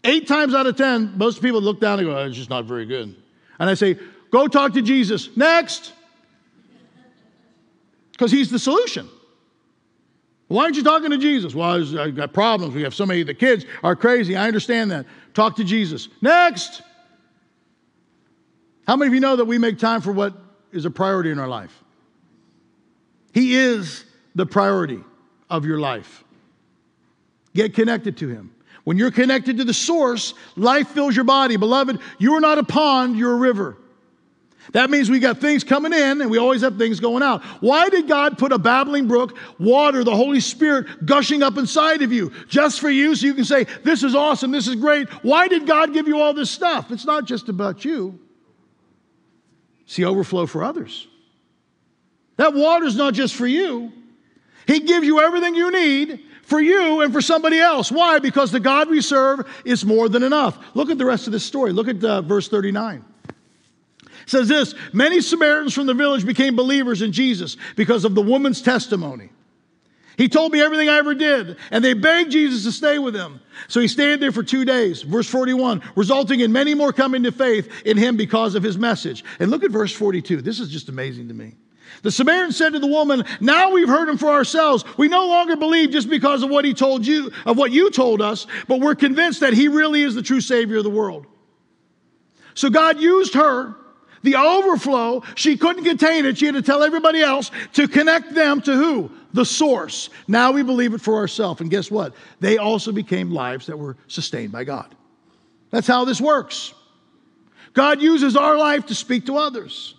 Eight 0.04 0.26
times 0.26 0.54
out 0.54 0.66
of 0.66 0.76
10, 0.76 1.16
most 1.16 1.42
people 1.42 1.60
look 1.60 1.80
down 1.80 1.98
and 2.00 2.08
go, 2.08 2.16
oh, 2.18 2.26
It's 2.26 2.36
just 2.36 2.50
not 2.50 2.64
very 2.64 2.84
good. 2.84 3.14
And 3.58 3.70
I 3.70 3.74
say, 3.74 3.98
Go 4.30 4.46
talk 4.46 4.74
to 4.74 4.82
Jesus. 4.82 5.34
Next. 5.38 5.92
Because 8.12 8.30
he's 8.30 8.50
the 8.50 8.58
solution. 8.58 9.08
Why 10.48 10.62
aren't 10.64 10.76
you 10.76 10.82
talking 10.82 11.10
to 11.10 11.18
Jesus? 11.18 11.54
Well, 11.54 11.94
I've 11.98 12.16
got 12.16 12.32
problems. 12.32 12.74
We 12.74 12.82
have 12.82 12.94
so 12.94 13.04
many. 13.04 13.22
The 13.22 13.34
kids 13.34 13.66
are 13.82 13.94
crazy. 13.94 14.34
I 14.34 14.46
understand 14.46 14.90
that. 14.90 15.04
Talk 15.34 15.56
to 15.56 15.64
Jesus. 15.64 16.08
Next. 16.22 16.80
How 18.86 18.96
many 18.96 19.08
of 19.08 19.14
you 19.14 19.20
know 19.20 19.36
that 19.36 19.44
we 19.44 19.58
make 19.58 19.78
time 19.78 20.00
for 20.00 20.10
what 20.12 20.32
is 20.72 20.86
a 20.86 20.90
priority 20.90 21.30
in 21.30 21.38
our 21.38 21.48
life? 21.48 21.84
He 23.34 23.54
is 23.56 24.04
the 24.34 24.46
priority 24.46 25.00
of 25.50 25.66
your 25.66 25.78
life. 25.78 26.24
Get 27.54 27.74
connected 27.74 28.16
to 28.18 28.28
Him. 28.28 28.50
When 28.84 28.96
you're 28.96 29.10
connected 29.10 29.58
to 29.58 29.64
the 29.64 29.74
source, 29.74 30.32
life 30.56 30.88
fills 30.88 31.14
your 31.14 31.26
body. 31.26 31.56
Beloved, 31.58 32.00
you 32.18 32.32
are 32.34 32.40
not 32.40 32.56
a 32.56 32.64
pond, 32.64 33.18
you're 33.18 33.32
a 33.32 33.36
river. 33.36 33.76
That 34.72 34.90
means 34.90 35.08
we 35.08 35.18
got 35.18 35.38
things 35.40 35.64
coming 35.64 35.92
in 35.92 36.20
and 36.20 36.30
we 36.30 36.38
always 36.38 36.60
have 36.62 36.76
things 36.76 37.00
going 37.00 37.22
out. 37.22 37.42
Why 37.60 37.88
did 37.88 38.06
God 38.08 38.36
put 38.38 38.52
a 38.52 38.58
babbling 38.58 39.08
brook, 39.08 39.36
water, 39.58 40.04
the 40.04 40.14
Holy 40.14 40.40
Spirit 40.40 41.06
gushing 41.06 41.42
up 41.42 41.56
inside 41.56 42.02
of 42.02 42.12
you 42.12 42.32
just 42.48 42.80
for 42.80 42.90
you 42.90 43.14
so 43.16 43.26
you 43.26 43.34
can 43.34 43.44
say, 43.44 43.64
This 43.82 44.02
is 44.02 44.14
awesome, 44.14 44.50
this 44.50 44.68
is 44.68 44.74
great? 44.74 45.08
Why 45.24 45.48
did 45.48 45.66
God 45.66 45.92
give 45.92 46.06
you 46.08 46.20
all 46.20 46.34
this 46.34 46.50
stuff? 46.50 46.90
It's 46.90 47.04
not 47.04 47.24
just 47.24 47.48
about 47.48 47.84
you, 47.84 48.18
it's 49.82 49.96
the 49.96 50.04
overflow 50.04 50.46
for 50.46 50.62
others. 50.62 51.06
That 52.36 52.54
water's 52.54 52.94
not 52.96 53.14
just 53.14 53.34
for 53.34 53.46
you, 53.46 53.92
He 54.66 54.80
gives 54.80 55.06
you 55.06 55.20
everything 55.20 55.54
you 55.54 55.70
need 55.72 56.24
for 56.42 56.60
you 56.60 57.02
and 57.02 57.12
for 57.12 57.20
somebody 57.20 57.58
else. 57.58 57.90
Why? 57.92 58.18
Because 58.20 58.50
the 58.52 58.60
God 58.60 58.88
we 58.88 59.00
serve 59.02 59.40
is 59.66 59.84
more 59.84 60.08
than 60.08 60.22
enough. 60.22 60.58
Look 60.74 60.90
at 60.90 60.96
the 60.96 61.04
rest 61.04 61.26
of 61.26 61.32
this 61.32 61.44
story. 61.44 61.72
Look 61.74 61.88
at 61.88 62.02
uh, 62.02 62.22
verse 62.22 62.48
39 62.48 63.04
says 64.30 64.48
this 64.48 64.74
Many 64.92 65.20
Samaritans 65.20 65.74
from 65.74 65.86
the 65.86 65.94
village 65.94 66.24
became 66.26 66.56
believers 66.56 67.02
in 67.02 67.12
Jesus 67.12 67.56
because 67.76 68.04
of 68.04 68.14
the 68.14 68.22
woman's 68.22 68.62
testimony. 68.62 69.30
He 70.16 70.28
told 70.28 70.50
me 70.52 70.60
everything 70.60 70.88
I 70.88 70.98
ever 70.98 71.14
did, 71.14 71.56
and 71.70 71.84
they 71.84 71.94
begged 71.94 72.32
Jesus 72.32 72.64
to 72.64 72.72
stay 72.72 72.98
with 72.98 73.14
them. 73.14 73.40
So 73.68 73.78
he 73.78 73.86
stayed 73.86 74.18
there 74.18 74.32
for 74.32 74.42
two 74.42 74.64
days. 74.64 75.02
Verse 75.02 75.28
41, 75.30 75.80
resulting 75.94 76.40
in 76.40 76.50
many 76.50 76.74
more 76.74 76.92
coming 76.92 77.22
to 77.22 77.30
faith 77.30 77.70
in 77.86 77.96
him 77.96 78.16
because 78.16 78.56
of 78.56 78.64
his 78.64 78.76
message. 78.76 79.22
And 79.38 79.48
look 79.48 79.62
at 79.62 79.70
verse 79.70 79.92
42. 79.92 80.42
This 80.42 80.58
is 80.58 80.70
just 80.70 80.88
amazing 80.88 81.28
to 81.28 81.34
me. 81.34 81.54
The 82.02 82.10
Samaritan 82.10 82.50
said 82.50 82.72
to 82.72 82.80
the 82.80 82.86
woman, 82.88 83.24
Now 83.40 83.70
we've 83.70 83.88
heard 83.88 84.08
him 84.08 84.18
for 84.18 84.28
ourselves. 84.30 84.84
We 84.98 85.06
no 85.06 85.26
longer 85.28 85.54
believe 85.56 85.92
just 85.92 86.08
because 86.10 86.42
of 86.42 86.50
what 86.50 86.64
he 86.64 86.74
told 86.74 87.06
you, 87.06 87.30
of 87.46 87.56
what 87.56 87.70
you 87.70 87.88
told 87.88 88.20
us, 88.20 88.48
but 88.66 88.80
we're 88.80 88.94
convinced 88.96 89.38
that 89.40 89.52
he 89.54 89.68
really 89.68 90.02
is 90.02 90.16
the 90.16 90.22
true 90.22 90.40
Savior 90.40 90.78
of 90.78 90.84
the 90.84 90.90
world. 90.90 91.26
So 92.54 92.70
God 92.70 92.98
used 93.00 93.34
her 93.34 93.76
the 94.22 94.36
overflow, 94.36 95.22
she 95.34 95.56
couldn't 95.56 95.84
contain 95.84 96.24
it. 96.26 96.38
She 96.38 96.46
had 96.46 96.54
to 96.54 96.62
tell 96.62 96.82
everybody 96.82 97.20
else 97.20 97.50
to 97.74 97.86
connect 97.86 98.34
them 98.34 98.60
to 98.62 98.72
who? 98.74 99.10
The 99.32 99.44
source. 99.44 100.10
Now 100.26 100.52
we 100.52 100.62
believe 100.62 100.94
it 100.94 101.00
for 101.00 101.16
ourselves. 101.16 101.60
And 101.60 101.70
guess 101.70 101.90
what? 101.90 102.14
They 102.40 102.58
also 102.58 102.92
became 102.92 103.30
lives 103.30 103.66
that 103.66 103.78
were 103.78 103.96
sustained 104.08 104.52
by 104.52 104.64
God. 104.64 104.94
That's 105.70 105.86
how 105.86 106.04
this 106.04 106.20
works. 106.20 106.74
God 107.74 108.00
uses 108.00 108.36
our 108.36 108.56
life 108.56 108.86
to 108.86 108.94
speak 108.94 109.26
to 109.26 109.36
others. 109.36 109.94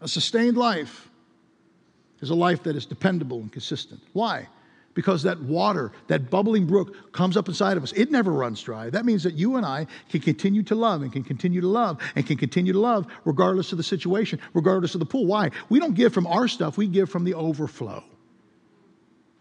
A 0.00 0.08
sustained 0.08 0.56
life 0.56 1.08
is 2.20 2.30
a 2.30 2.34
life 2.34 2.62
that 2.64 2.74
is 2.76 2.86
dependable 2.86 3.38
and 3.40 3.52
consistent. 3.52 4.00
Why? 4.14 4.48
because 4.96 5.22
that 5.24 5.38
water, 5.42 5.92
that 6.08 6.30
bubbling 6.30 6.66
brook, 6.66 7.12
comes 7.12 7.36
up 7.36 7.48
inside 7.48 7.76
of 7.76 7.82
us. 7.84 7.92
It 7.92 8.10
never 8.10 8.32
runs 8.32 8.62
dry. 8.62 8.88
That 8.88 9.04
means 9.04 9.22
that 9.24 9.34
you 9.34 9.56
and 9.56 9.64
I 9.66 9.86
can 10.08 10.20
continue 10.22 10.62
to 10.64 10.74
love 10.74 11.02
and 11.02 11.12
can 11.12 11.22
continue 11.22 11.60
to 11.60 11.66
love 11.68 11.98
and 12.16 12.26
can 12.26 12.38
continue 12.38 12.72
to 12.72 12.80
love 12.80 13.06
regardless 13.26 13.70
of 13.72 13.78
the 13.78 13.84
situation, 13.84 14.40
regardless 14.54 14.94
of 14.94 15.00
the 15.00 15.04
pool. 15.06 15.26
Why? 15.26 15.50
We 15.68 15.78
don't 15.78 15.94
give 15.94 16.14
from 16.14 16.26
our 16.26 16.48
stuff, 16.48 16.78
we 16.78 16.86
give 16.88 17.10
from 17.10 17.24
the 17.24 17.34
overflow. 17.34 18.02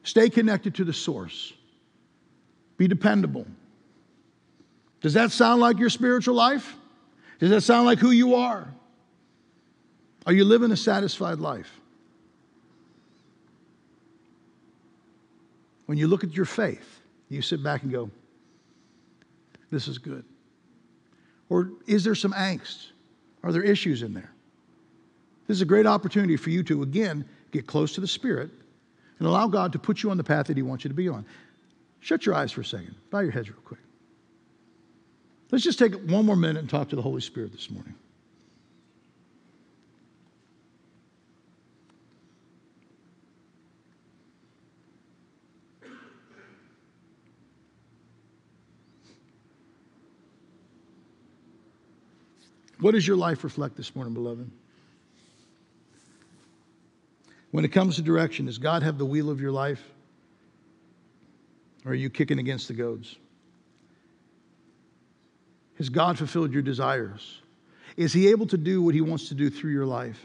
Stay 0.04 0.30
connected 0.30 0.76
to 0.76 0.84
the 0.84 0.94
source, 0.94 1.54
be 2.78 2.88
dependable. 2.88 3.48
Does 5.00 5.14
that 5.14 5.32
sound 5.32 5.62
like 5.62 5.80
your 5.80 5.90
spiritual 5.90 6.36
life? 6.36 6.76
Does 7.40 7.50
that 7.52 7.62
sound 7.62 7.86
like 7.86 8.00
who 8.00 8.12
you 8.12 8.36
are? 8.36 8.68
Are 10.26 10.34
you 10.34 10.44
living 10.44 10.72
a 10.72 10.78
satisfied 10.78 11.38
life? 11.38 11.70
When 15.86 15.98
you 15.98 16.08
look 16.08 16.24
at 16.24 16.36
your 16.36 16.46
faith, 16.46 17.02
you 17.30 17.42
sit 17.42 17.62
back 17.64 17.84
and 17.84 17.92
go, 17.92 18.10
This 19.72 19.88
is 19.88 19.98
good. 19.98 20.26
Or 21.50 21.72
is 21.86 22.04
there 22.04 22.16
some 22.16 22.34
angst? 22.34 22.88
Are 23.44 23.52
there 23.52 23.62
issues 23.64 24.02
in 24.02 24.14
there? 24.14 24.32
This 25.48 25.58
is 25.58 25.62
a 25.62 25.66
great 25.66 25.86
opportunity 25.86 26.38
for 26.38 26.50
you 26.50 26.64
to, 26.64 26.82
again, 26.82 27.24
get 27.52 27.68
close 27.68 27.94
to 27.94 28.02
the 28.02 28.08
Spirit 28.08 28.50
and 29.20 29.28
allow 29.28 29.48
God 29.48 29.72
to 29.74 29.80
put 29.80 30.02
you 30.02 30.10
on 30.10 30.18
the 30.18 30.24
path 30.24 30.48
that 30.48 30.58
He 30.58 30.64
wants 30.64 30.84
you 30.84 30.88
to 30.90 30.96
be 30.96 31.08
on. 31.08 31.24
Shut 32.00 32.26
your 32.26 32.34
eyes 32.34 32.52
for 32.52 32.62
a 32.62 32.66
second, 32.66 32.96
bow 33.12 33.20
your 33.20 33.32
heads 33.32 33.50
real 33.50 33.60
quick. 33.64 33.80
Let's 35.52 35.64
just 35.64 35.78
take 35.78 35.94
one 36.10 36.26
more 36.26 36.36
minute 36.36 36.58
and 36.60 36.70
talk 36.70 36.90
to 36.90 36.96
the 36.96 37.02
Holy 37.02 37.22
Spirit 37.22 37.52
this 37.52 37.70
morning. 37.70 37.94
What 52.86 52.94
does 52.94 53.08
your 53.08 53.18
life 53.18 53.44
reflect 53.44 53.76
this 53.78 53.96
morning, 53.96 54.14
beloved? 54.14 54.48
When 57.50 57.66
it 57.66 57.70
comes 57.70 57.96
to 57.96 58.04
direction, 58.04 58.46
does 58.46 58.60
God 58.60 58.84
have 58.84 59.00
the 59.00 59.06
wheel 59.06 59.32
of 59.32 59.42
your 59.42 59.52
life? 59.52 59.84
Or 61.84 61.94
are 61.94 61.96
you 61.96 62.12
kicking 62.12 62.38
against 62.38 62.68
the 62.68 62.76
goads? 62.76 63.16
Has 65.80 65.90
God 65.90 66.16
fulfilled 66.20 66.54
your 66.54 66.62
desires? 66.62 67.42
Is 67.98 68.14
He 68.14 68.28
able 68.28 68.46
to 68.46 68.58
do 68.58 68.84
what 68.84 68.94
He 68.94 69.02
wants 69.02 69.30
to 69.30 69.34
do 69.34 69.50
through 69.50 69.72
your 69.72 69.88
life? 69.88 70.24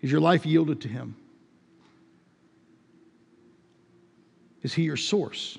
Is 0.00 0.10
your 0.10 0.20
life 0.20 0.44
yielded 0.44 0.80
to 0.80 0.88
Him? 0.88 1.14
Is 4.64 4.74
He 4.74 4.82
your 4.82 4.96
source? 4.96 5.58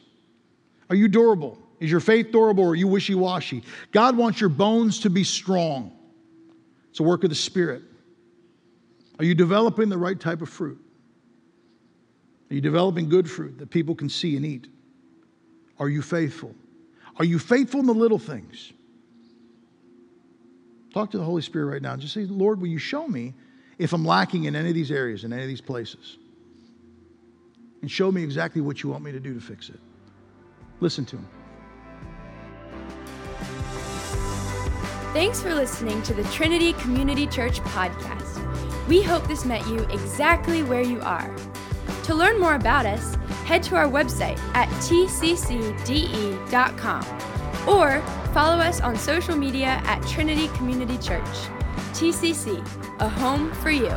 Are 0.89 0.97
you 0.97 1.07
durable? 1.07 1.57
Is 1.79 1.89
your 1.91 1.99
faith 1.99 2.31
durable 2.31 2.63
or 2.65 2.71
are 2.71 2.75
you 2.75 2.87
wishy 2.87 3.15
washy? 3.15 3.63
God 3.91 4.17
wants 4.17 4.39
your 4.39 4.49
bones 4.49 4.99
to 5.01 5.09
be 5.09 5.23
strong. 5.23 5.91
It's 6.89 6.99
a 6.99 7.03
work 7.03 7.23
of 7.23 7.29
the 7.29 7.35
Spirit. 7.35 7.81
Are 9.19 9.25
you 9.25 9.35
developing 9.35 9.89
the 9.89 9.97
right 9.97 10.19
type 10.19 10.41
of 10.41 10.49
fruit? 10.49 10.79
Are 12.49 12.53
you 12.55 12.61
developing 12.61 13.09
good 13.09 13.29
fruit 13.29 13.57
that 13.59 13.69
people 13.69 13.95
can 13.95 14.09
see 14.09 14.35
and 14.35 14.45
eat? 14.45 14.67
Are 15.79 15.89
you 15.89 16.01
faithful? 16.01 16.53
Are 17.17 17.25
you 17.25 17.39
faithful 17.39 17.79
in 17.79 17.87
the 17.87 17.93
little 17.93 18.19
things? 18.19 18.71
Talk 20.93 21.09
to 21.11 21.17
the 21.17 21.23
Holy 21.23 21.41
Spirit 21.41 21.65
right 21.71 21.81
now 21.81 21.93
and 21.93 22.01
just 22.01 22.13
say, 22.13 22.25
Lord, 22.25 22.59
will 22.61 22.67
you 22.67 22.77
show 22.77 23.07
me 23.07 23.33
if 23.79 23.93
I'm 23.93 24.05
lacking 24.05 24.43
in 24.43 24.55
any 24.55 24.69
of 24.69 24.75
these 24.75 24.91
areas, 24.91 25.23
in 25.23 25.33
any 25.33 25.41
of 25.41 25.47
these 25.47 25.61
places? 25.61 26.17
And 27.81 27.89
show 27.89 28.11
me 28.11 28.23
exactly 28.23 28.61
what 28.61 28.83
you 28.83 28.89
want 28.89 29.03
me 29.03 29.11
to 29.11 29.19
do 29.19 29.33
to 29.33 29.39
fix 29.39 29.69
it. 29.69 29.79
Listen 30.79 31.05
to 31.05 31.15
Him. 31.17 31.27
Thanks 35.13 35.39
for 35.39 35.53
listening 35.53 36.01
to 36.01 36.13
the 36.15 36.23
Trinity 36.29 36.73
Community 36.73 37.27
Church 37.27 37.59
podcast. 37.59 38.87
We 38.87 39.03
hope 39.03 39.27
this 39.27 39.45
met 39.45 39.65
you 39.67 39.81
exactly 39.91 40.63
where 40.63 40.81
you 40.81 40.99
are. 41.01 41.31
To 42.05 42.15
learn 42.15 42.39
more 42.39 42.55
about 42.55 42.87
us, 42.87 43.13
head 43.45 43.61
to 43.65 43.75
our 43.75 43.85
website 43.85 44.39
at 44.55 44.67
tccde.com 44.81 45.59
or 47.69 48.01
follow 48.33 48.55
us 48.57 48.81
on 48.81 48.97
social 48.97 49.35
media 49.35 49.79
at 49.85 50.01
Trinity 50.07 50.47
Community 50.47 50.97
Church. 50.97 51.27
TCC, 51.93 52.57
a 52.99 53.07
home 53.07 53.53
for 53.53 53.69
you. 53.69 53.95